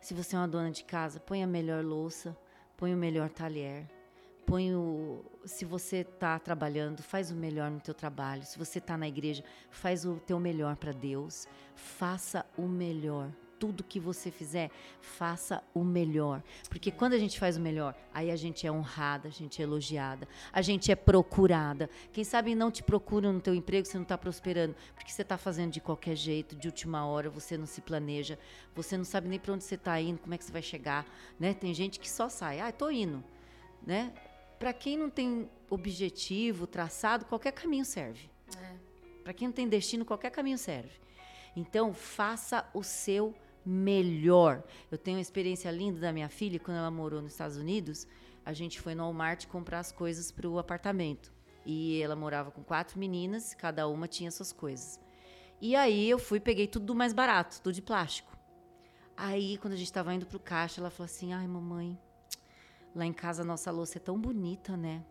[0.00, 2.36] Se você é uma dona de casa, põe a melhor louça,
[2.76, 3.88] põe o melhor talher,
[4.44, 8.44] põe o, se você está trabalhando, faz o melhor no teu trabalho.
[8.44, 11.48] Se você está na igreja, faz o teu melhor para Deus.
[11.74, 13.30] Faça o melhor.
[13.58, 14.70] Tudo que você fizer,
[15.00, 16.42] faça o melhor.
[16.68, 19.64] Porque quando a gente faz o melhor, aí a gente é honrada, a gente é
[19.64, 21.88] elogiada, a gente é procurada.
[22.12, 25.38] Quem sabe não te procuram no teu emprego, você não está prosperando, porque você está
[25.38, 28.38] fazendo de qualquer jeito, de última hora, você não se planeja,
[28.74, 31.06] você não sabe nem para onde você está indo, como é que você vai chegar,
[31.38, 31.54] né?
[31.54, 33.22] Tem gente que só sai, ah, estou indo,
[33.86, 34.12] né?
[34.58, 38.30] para quem não tem objetivo traçado, qualquer caminho serve.
[38.56, 38.72] É.
[39.22, 41.00] Para quem não tem destino, qualquer caminho serve.
[41.54, 43.34] Então, faça o seu
[43.66, 44.62] melhor.
[44.90, 48.06] Eu tenho uma experiência linda da minha filha, quando ela morou nos Estados Unidos,
[48.44, 51.32] a gente foi no Walmart comprar as coisas para o apartamento.
[51.64, 55.00] E ela morava com quatro meninas, cada uma tinha suas coisas.
[55.60, 58.36] E aí eu fui, peguei tudo do mais barato, tudo de plástico.
[59.16, 61.98] Aí, quando a gente estava indo para o caixa, ela falou assim: ai, mamãe,
[62.96, 65.04] Lá em casa a nossa louça é tão bonita, né?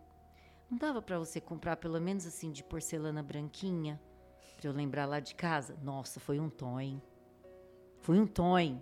[0.68, 4.00] Não dava para você comprar pelo menos assim de porcelana branquinha?
[4.56, 5.78] Pra eu lembrar lá de casa?
[5.80, 7.00] Nossa, foi um tom, hein?
[8.06, 8.80] Foi um tom,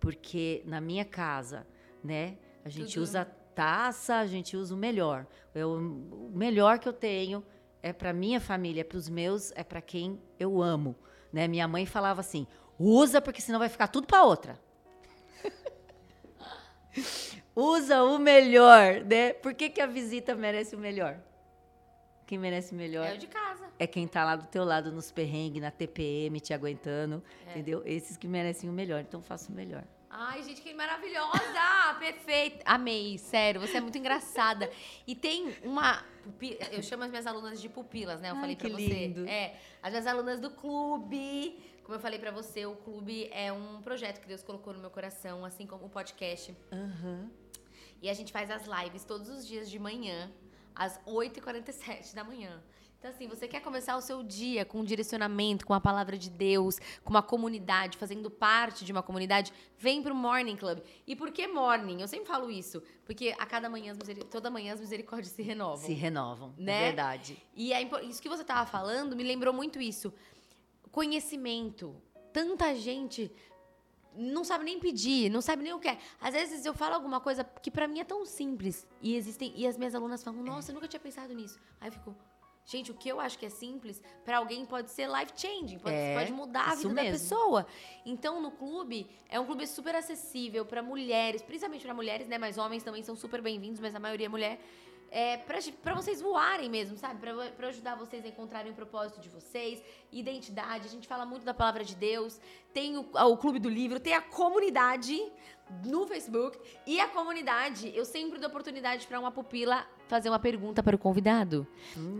[0.00, 1.66] porque na minha casa,
[2.02, 3.02] né, a gente Tudo.
[3.02, 3.24] usa
[3.54, 5.26] taça, a gente usa o melhor.
[5.54, 7.44] Eu, o melhor que eu tenho
[7.82, 10.96] é para minha família, é para os meus, é para quem eu amo,
[11.30, 11.46] né?
[11.46, 12.46] Minha mãe falava assim:
[12.78, 14.58] "Usa porque senão vai ficar tudo para outra".
[17.54, 19.34] usa o melhor, né?
[19.34, 21.20] Por que, que a visita merece o melhor?
[22.32, 23.68] Quem merece melhor É o de casa.
[23.78, 27.50] é quem tá lá do teu lado nos perrengues, na TPM, te aguentando, É.
[27.50, 27.82] entendeu?
[27.84, 29.84] Esses que merecem o melhor, então faça o melhor.
[30.08, 31.36] Ai, gente, que maravilhosa!
[32.00, 32.62] Perfeita!
[32.64, 34.70] Amei, sério, você é muito engraçada.
[35.06, 36.02] E tem uma.
[36.24, 38.30] pupi- Eu chamo as minhas alunas de pupilas, né?
[38.30, 38.88] Eu Ai, falei pra que você.
[38.88, 39.28] lindo.
[39.28, 41.62] É, as minhas alunas do clube.
[41.84, 44.90] Como eu falei pra você, o clube é um projeto que Deus colocou no meu
[44.90, 46.56] coração, assim como o podcast.
[46.72, 47.30] Aham.
[48.00, 50.32] E a gente faz as lives todos os dias de manhã,
[50.74, 52.62] às 8h47 da manhã.
[52.98, 56.30] Então, assim, você quer começar o seu dia com um direcionamento, com a palavra de
[56.30, 60.78] Deus, com uma comunidade, fazendo parte de uma comunidade, vem pro Morning Club.
[61.04, 62.00] E por que Morning?
[62.00, 63.96] Eu sempre falo isso, porque a cada manhã,
[64.30, 65.84] toda manhã as misericórdias se renovam.
[65.84, 66.72] Se renovam, Né?
[66.80, 67.36] é verdade.
[67.56, 70.12] E é isso que você tava falando me lembrou muito isso.
[70.92, 71.96] Conhecimento.
[72.32, 73.32] Tanta gente
[74.16, 75.98] não sabe nem pedir, não sabe nem o que é.
[76.20, 79.66] Às vezes eu falo alguma coisa que pra mim é tão simples e existem e
[79.66, 81.58] as minhas alunas falam: "Nossa, eu nunca tinha pensado nisso".
[81.80, 82.14] Aí eu fico
[82.64, 85.96] Gente, o que eu acho que é simples, pra alguém pode ser life changing, pode,
[85.96, 87.18] É, pode mudar a vida da mesmo.
[87.18, 87.66] pessoa.
[88.06, 92.38] Então, no clube, é um clube super acessível pra mulheres, principalmente pra mulheres, né?
[92.38, 94.60] Mas homens também são super bem-vindos, mas a maioria é mulher
[95.14, 97.20] é, pra vocês voarem mesmo, sabe?
[97.20, 100.86] Pra, pra ajudar vocês a encontrarem o propósito de vocês, identidade.
[100.86, 102.40] A gente fala muito da palavra de Deus.
[102.72, 105.20] Tem o, o Clube do Livro, tem a comunidade
[105.84, 106.58] no Facebook.
[106.86, 110.98] E a comunidade, eu sempre dou oportunidade pra uma pupila fazer uma pergunta para o
[110.98, 111.66] convidado.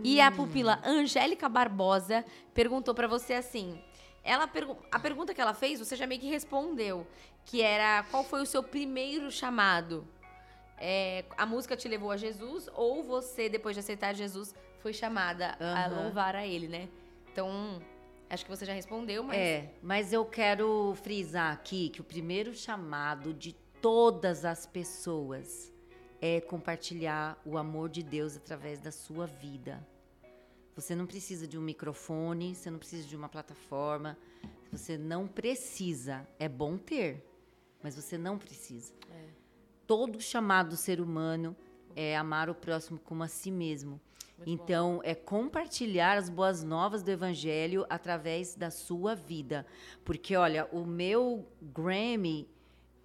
[0.03, 3.81] E a pupila Angélica Barbosa perguntou pra você assim.
[4.23, 7.05] Ela pergu- a pergunta que ela fez, você já meio que respondeu,
[7.45, 10.07] que era qual foi o seu primeiro chamado?
[10.77, 15.57] É, a música te levou a Jesus ou você, depois de aceitar Jesus, foi chamada
[15.59, 16.03] a Aham.
[16.03, 16.89] louvar a ele, né?
[17.31, 17.81] Então,
[18.29, 19.37] acho que você já respondeu, mas.
[19.37, 25.71] É, mas eu quero frisar aqui que o primeiro chamado de todas as pessoas
[26.21, 29.85] é compartilhar o amor de Deus através da sua vida.
[30.75, 34.17] Você não precisa de um microfone, você não precisa de uma plataforma,
[34.71, 36.27] você não precisa.
[36.39, 37.23] É bom ter,
[37.83, 38.93] mas você não precisa.
[39.85, 41.55] Todo chamado do ser humano
[41.95, 43.99] é amar o próximo como a si mesmo.
[44.37, 49.65] Muito então, é compartilhar as boas novas do evangelho através da sua vida.
[50.03, 52.49] Porque, olha, o meu Grammy,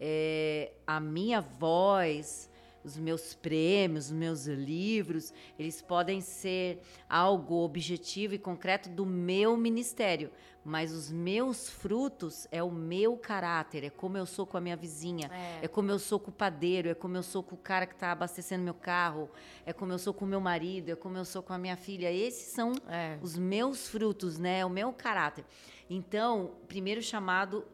[0.00, 2.48] é, a minha voz,
[2.94, 9.56] os meus prêmios, os meus livros, eles podem ser algo objetivo e concreto do meu
[9.56, 10.31] ministério.
[10.65, 14.77] Mas os meus frutos é o meu caráter, é como eu sou com a minha
[14.77, 15.65] vizinha, É.
[15.65, 17.94] é como eu sou com o padeiro, é como eu sou com o cara que
[17.94, 19.31] está abastecendo meu carro,
[19.65, 21.77] é como eu sou com o meu marido, é como eu sou com a minha
[21.77, 22.12] filha.
[22.12, 23.19] Esses são É.
[23.23, 24.62] os meus frutos, né?
[24.66, 25.44] O meu caráter.
[25.89, 27.65] Então, o primeiro chamado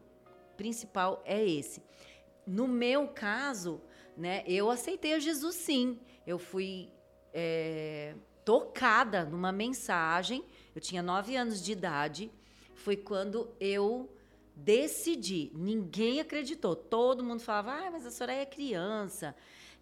[0.55, 1.81] principal é esse.
[2.47, 3.81] No meu caso,
[4.17, 4.43] né?
[4.47, 5.99] Eu aceitei a Jesus sim.
[6.25, 6.89] Eu fui
[7.33, 10.43] é, tocada numa mensagem.
[10.75, 12.31] Eu tinha nove anos de idade.
[12.73, 14.09] Foi quando eu
[14.55, 15.51] decidi.
[15.53, 16.75] Ninguém acreditou.
[16.75, 19.35] Todo mundo falava, ah, mas a Soraya é criança.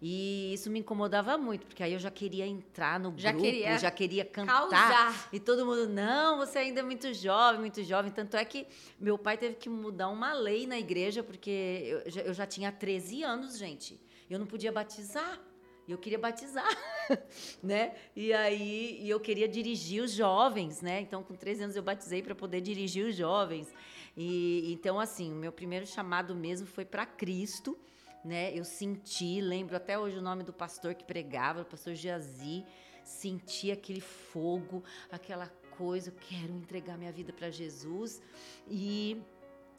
[0.06, 3.78] E isso me incomodava muito, porque aí eu já queria entrar no Já grupo, queria
[3.78, 4.68] já queria cantar.
[4.68, 5.28] Causar.
[5.32, 8.12] E todo mundo, não, você ainda é muito jovem, muito jovem.
[8.12, 8.66] Tanto é que
[9.00, 12.70] meu pai teve que mudar uma lei na igreja, porque eu já, eu já tinha
[12.70, 13.98] 13 anos, gente.
[14.28, 15.40] Eu não podia batizar.
[15.86, 16.66] Eu queria batizar,
[17.62, 17.94] né?
[18.16, 21.02] E aí e eu queria dirigir os jovens, né?
[21.02, 23.68] Então, com 13 anos eu batizei para poder dirigir os jovens.
[24.16, 27.78] E então, assim, o meu primeiro chamado mesmo foi para Cristo,
[28.24, 28.50] né?
[28.56, 32.64] Eu senti, lembro até hoje o nome do pastor que pregava, o pastor Geazi,
[33.04, 34.82] senti aquele fogo,
[35.12, 38.22] aquela coisa, eu quero entregar minha vida para Jesus.
[38.70, 39.20] E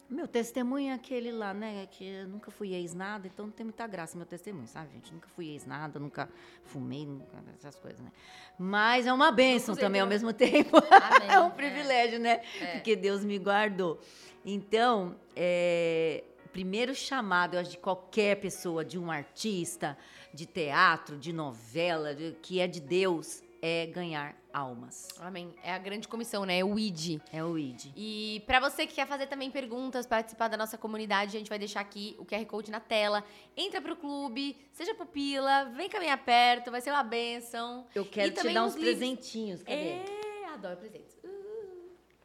[0.09, 1.87] meu testemunho é aquele lá, né?
[1.91, 5.11] Que eu nunca fui ex-nada, então não tem muita graça meu testemunho, sabe, gente?
[5.13, 6.29] Nunca fui ex-nada, nunca
[6.63, 7.25] fumei, nunca
[7.57, 8.11] essas coisas, né?
[8.57, 10.77] Mas é uma bênção também ao mesmo tempo.
[10.91, 11.29] Amém.
[11.29, 12.41] é um privilégio, né?
[12.61, 12.73] É.
[12.73, 13.99] Porque Deus me guardou.
[14.45, 19.97] Então, é, o primeiro chamado, eu acho, de qualquer pessoa, de um artista,
[20.33, 25.09] de teatro, de novela, de- que é de Deus, é ganhar almas.
[25.19, 25.53] Amém.
[25.61, 26.59] É a grande comissão, né?
[26.59, 27.19] É o ID.
[27.31, 27.91] É o ID.
[27.95, 31.59] E pra você que quer fazer também perguntas, participar da nossa comunidade, a gente vai
[31.59, 33.23] deixar aqui o QR Code na tela.
[33.57, 37.85] Entra pro clube, seja pupila, vem caminhar perto, vai ser uma benção.
[37.93, 39.61] Eu quero E te dar uns presentinhos.
[39.61, 39.75] Cadê?
[39.75, 40.05] É,
[40.53, 41.17] adoro presentes.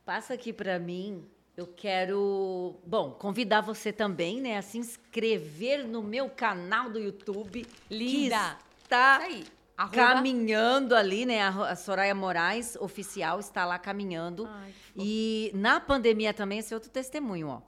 [0.04, 1.28] Passa aqui pra mim.
[1.56, 7.66] Eu quero, bom, convidar você também, né, a se inscrever no meu canal do YouTube.
[7.90, 8.56] Linda.
[8.82, 9.44] Isso aí.
[9.82, 11.40] Arroba- caminhando ali, né?
[11.42, 14.46] A Soraya Moraes, oficial, está lá caminhando.
[14.50, 14.74] Ai.
[14.96, 17.62] E na pandemia também, esse é outro testemunho, ó.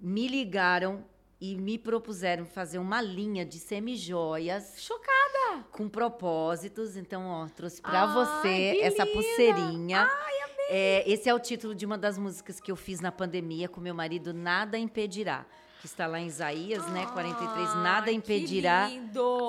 [0.00, 1.04] Me ligaram
[1.40, 5.64] e me propuseram fazer uma linha de semijoias Chocada!
[5.70, 6.96] com propósitos.
[6.96, 9.12] Então, ó, trouxe pra Ai, você essa linda!
[9.12, 10.08] pulseirinha.
[10.68, 13.80] É, esse é o título de uma das músicas que eu fiz na pandemia com
[13.80, 15.44] meu marido, Nada Impedirá.
[15.82, 17.04] Que está lá em Isaías, né?
[17.06, 18.88] 43, Nada Impedirá,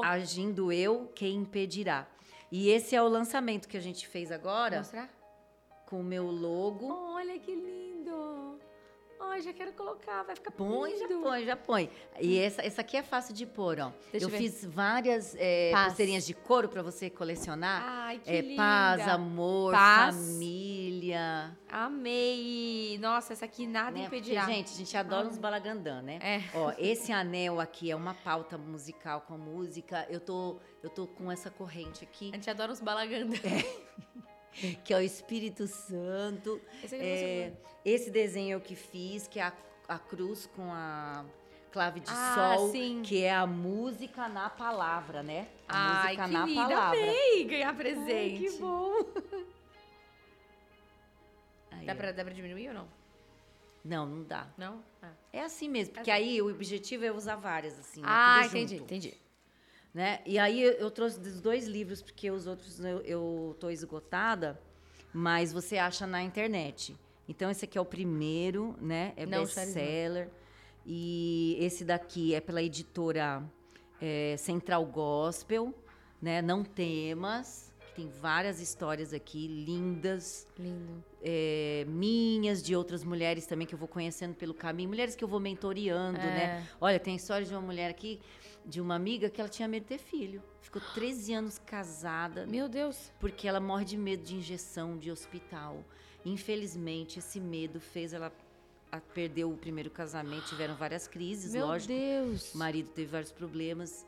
[0.03, 2.07] agindo eu, quem impedirá.
[2.51, 5.09] E esse é o lançamento que a gente fez agora, Mostrar?
[5.85, 6.91] com o meu logo.
[6.91, 7.82] Olha que lindo!
[9.33, 11.89] Ai, já quero colocar, vai ficar Põe, já põe, já põe.
[12.21, 13.91] E essa, essa aqui é fácil de pôr, ó.
[14.11, 15.87] Deixa eu fiz várias é, Paz.
[15.87, 17.81] pulseirinhas de couro para você colecionar.
[17.83, 18.57] Ai, que é linda!
[18.57, 20.15] paz, amor, Paz.
[20.15, 21.57] família.
[21.67, 22.99] Amei!
[23.01, 24.03] Nossa, essa aqui nada né?
[24.03, 24.45] Porque, impedirá.
[24.45, 26.19] gente, a gente adora uns balagandã, né?
[26.21, 26.43] É.
[26.53, 30.05] Ó, esse anel aqui é uma pauta musical com música.
[30.11, 33.35] Eu tô, eu tô com essa corrente aqui, A gente adora uns balaganda.
[34.83, 36.61] que é o Espírito Santo.
[36.83, 39.53] Esse É, não esse desenho eu que fiz, que é a,
[39.87, 41.25] a cruz com a
[41.71, 43.01] clave de Ah, sol, sim.
[43.03, 45.47] que é a música na palavra, né?
[45.67, 46.61] A Ai, música que na linda!
[46.69, 46.99] palavra.
[46.99, 48.45] Amei ganhar presente.
[48.45, 48.93] Ai, que bom.
[51.71, 52.87] Aí, Dá pra, dá pra diminuir ou não?
[53.83, 54.47] Não, não dá.
[54.57, 54.81] Não?
[55.01, 56.21] Ah, É assim mesmo, porque Assim.
[56.23, 57.99] aí o objetivo é usar várias, assim.
[58.01, 58.07] né?
[58.09, 59.13] ah entendi, entendi.
[59.93, 60.21] Né?
[60.25, 64.59] E aí eu, trouxe dois livros, porque os outros eu, tô esgotada,
[65.13, 66.95] mas você acha na internet.
[67.29, 69.13] Então esse aqui é o primeiro, né?
[69.15, 70.29] É best-seller.
[70.85, 73.43] E esse daqui é pela editora
[74.01, 75.73] é, Central Gospel,
[76.21, 76.41] né?
[76.41, 81.03] Não Temas, que tem várias histórias aqui lindas Lindo.
[81.23, 85.27] é, minhas, de outras mulheres também que eu vou conhecendo pelo caminho, mulheres que eu
[85.27, 86.23] vou mentoreando, É.
[86.23, 86.67] né?
[86.81, 88.19] Olha, tem a história de uma mulher aqui,
[88.65, 90.41] de uma amiga que ela tinha medo de ter filho.
[90.61, 93.11] Ficou 13 anos casada, Meu Deus.
[93.19, 95.83] porque ela morre de medo de injeção, de hospital.
[96.25, 98.31] Infelizmente, esse medo fez ela
[99.13, 101.93] perder o primeiro casamento, tiveram várias crises, Meu lógico.
[101.93, 102.53] Deus.
[102.53, 104.05] O marido teve vários problemas.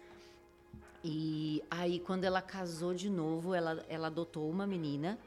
[1.03, 5.19] E aí, quando ela casou de novo, ela, ela adotou uma menina.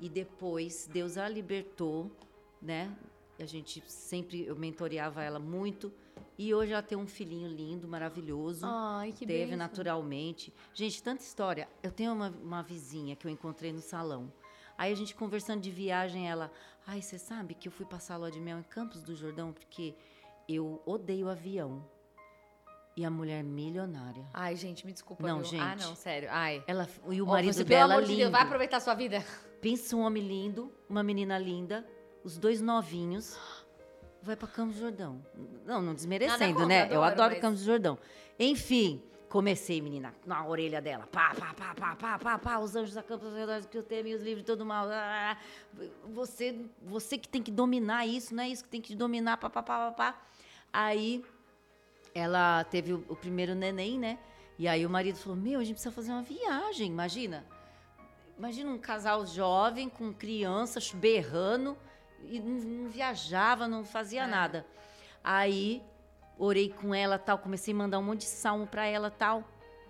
[0.00, 2.10] E depois, Deus a libertou,
[2.60, 2.94] né?
[3.38, 5.92] A gente sempre, eu mentoreava ela muito.
[6.38, 8.64] E hoje ela tem um filhinho lindo, maravilhoso.
[8.66, 9.58] Ai, que Teve bênção.
[9.58, 10.52] naturalmente.
[10.72, 11.68] Gente, tanta história.
[11.82, 14.32] Eu tenho uma, uma vizinha que eu encontrei no salão.
[14.76, 16.50] Aí a gente conversando de viagem, ela.
[16.86, 19.52] Ai, você sabe que eu fui passar a lua de mel em Campos do Jordão
[19.52, 19.94] porque
[20.48, 21.84] eu odeio avião.
[22.94, 24.26] E a mulher milionária.
[24.34, 25.26] Ai, gente, me desculpa.
[25.26, 25.60] Não, viu?
[25.60, 25.86] Ah, gente.
[25.86, 26.28] não, sério.
[26.30, 26.62] Ai.
[26.66, 28.20] Ela, e o marido você, dela pelo amor de lindo.
[28.20, 29.24] Deus, vai aproveitar a sua vida.
[29.62, 31.86] Pensa um homem lindo, uma menina linda,
[32.22, 33.38] os dois novinhos.
[34.22, 35.20] Vai pra Campos do Jordão.
[35.66, 36.82] Não, não desmerecendo, contra, né?
[36.90, 37.98] Eu adoro, adoro mas- Campos do Jordão.
[38.38, 41.08] Enfim, comecei, menina, na orelha dela.
[41.10, 42.58] Pá, pá, pá, pá, pá, pá, pá.
[42.58, 44.86] Os anjos da Campos do Jordão, que eu tenho os livros todo mal.
[44.90, 45.36] Ah,
[46.12, 49.50] Você, você que tem que dominar isso, não é isso que tem que dominar, pá,
[49.50, 50.22] pá, pá, pá, pá.
[50.72, 51.24] Aí,
[52.14, 54.18] ela teve o, o primeiro neném, né?
[54.58, 57.44] E aí o marido falou, meu, a gente precisa fazer uma viagem, imagina.
[58.38, 61.76] Imagina um casal jovem com crianças berrando
[62.28, 64.26] e não, viajava, não fazia É.
[64.26, 64.66] nada.
[65.22, 65.82] Aí
[66.38, 69.44] orei com ela tal, comecei a mandar um monte de salmo pra ela tal.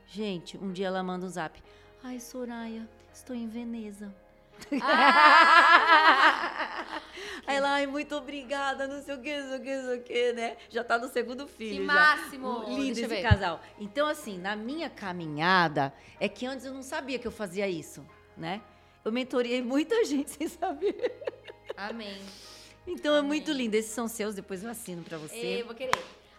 [0.06, 1.62] Gente, um dia ela manda um zap.
[2.04, 4.14] Ai, Soraya, estou em Veneza.
[7.46, 9.98] Aí ela, ai, muito obrigada, não sei o que, não sei o que, não sei
[9.98, 10.56] o que, né?
[10.68, 11.80] Já tá no segundo filho.
[11.80, 11.92] Que já.
[11.92, 12.64] máximo!
[12.68, 13.22] Lindo Deixa eu esse ver.
[13.22, 13.60] casal.
[13.78, 18.06] Então, assim, na minha caminhada, é que antes eu não sabia que eu fazia isso,
[18.36, 18.60] né?
[19.04, 21.12] Eu mentorei muita gente sem saber.
[21.76, 22.20] Amém.
[22.86, 23.28] Então é Amém.
[23.28, 23.74] muito lindo.
[23.74, 25.34] Esses são seus, depois eu assino pra você.
[25.34, 25.92] Ei, vou querer.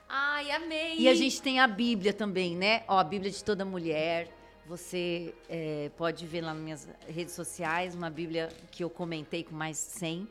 [0.08, 1.00] Ai, amei.
[1.00, 2.84] E a gente tem a Bíblia também, né?
[2.88, 4.30] Ó, a Bíblia de toda mulher.
[4.66, 9.54] Você é, pode ver lá nas minhas redes sociais, uma Bíblia que eu comentei com
[9.54, 10.28] mais de 100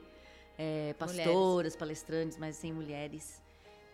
[0.58, 3.42] é, pastoras, palestrantes, mais de 100 mulheres.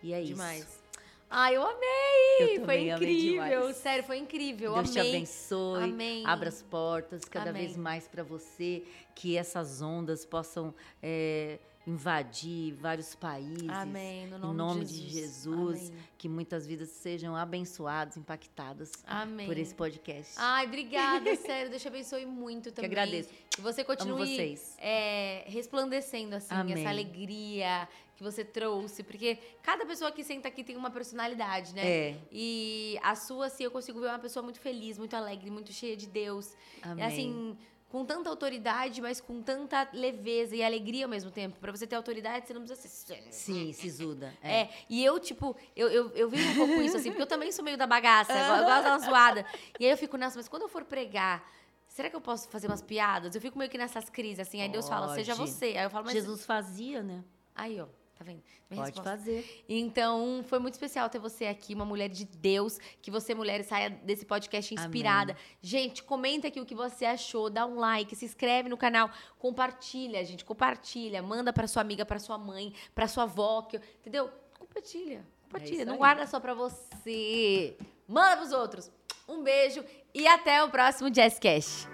[0.01, 0.61] E é Demais.
[0.61, 0.88] isso.
[1.29, 2.57] Ai, eu amei!
[2.57, 3.59] Eu foi amei incrível.
[3.61, 3.75] demais.
[3.77, 4.73] Sério, foi incrível.
[4.73, 5.11] Deus te amei.
[5.15, 6.23] abençoe, Amém.
[6.25, 7.65] abra as portas cada Amém.
[7.65, 8.83] vez mais para você,
[9.13, 10.73] que essas ondas possam
[11.03, 13.69] é, invadir vários países.
[13.69, 14.25] Amém.
[14.27, 15.79] No nome, em nome de de Jesus.
[15.81, 19.45] Jesus, que muitas vidas sejam abençoadas, impactadas Amém.
[19.45, 20.33] por esse podcast.
[20.37, 21.69] Ai, obrigada, sério.
[21.69, 22.89] Deus te abençoe muito também.
[22.89, 23.29] agradeço.
[23.51, 24.75] Que você continue vocês.
[24.79, 26.79] é, resplandecendo, assim, Amém.
[26.79, 27.87] essa alegria
[28.19, 29.01] que você trouxe.
[29.01, 31.89] Porque cada pessoa que senta aqui tem uma personalidade, né?
[31.89, 32.17] É.
[32.31, 35.95] E a sua, assim, eu consigo ver uma pessoa muito feliz, muito alegre, muito cheia
[35.95, 36.53] de Deus.
[36.81, 37.05] Amém.
[37.05, 41.57] Assim, com tanta autoridade, mas com tanta leveza e alegria ao mesmo tempo.
[41.59, 43.23] Pra você ter autoridade, você não precisa ser.
[43.31, 44.33] Sim, sisuda.
[44.43, 44.69] É.
[44.89, 47.63] e eu, tipo, eu, eu, eu vivo um pouco isso, assim, porque eu também sou
[47.63, 49.45] meio da bagaça, eu, gosto uma zoada.
[49.79, 51.47] E aí eu fico, nossa, mas quando eu for pregar,
[51.87, 53.33] será que eu posso fazer umas piadas?
[53.33, 55.67] Eu fico meio que nessas crises, assim, aí Deus fala, seja você.
[55.67, 56.13] Aí eu falo, mas.
[56.13, 57.23] Jesus fazia, né?
[57.55, 57.87] Aí, ó.
[58.19, 58.43] Tá vendo?
[58.69, 59.09] Minha Pode resposta.
[59.11, 59.63] fazer.
[59.69, 63.89] Então, foi muito especial ter você aqui, uma mulher de Deus, que você, mulher, saia
[63.89, 65.31] desse podcast inspirada.
[65.31, 65.43] Amém.
[65.61, 70.21] Gente, comenta aqui o que você achou, dá um like, se inscreve no canal, compartilha,
[70.25, 74.29] gente, compartilha, manda para sua amiga, para sua mãe, para sua avó, que, entendeu?
[74.59, 77.77] Compartilha, compartilha, é não guarda só para você.
[78.05, 78.91] Manda pros outros.
[79.29, 79.81] Um beijo
[80.13, 81.87] e até o próximo Jazzcast.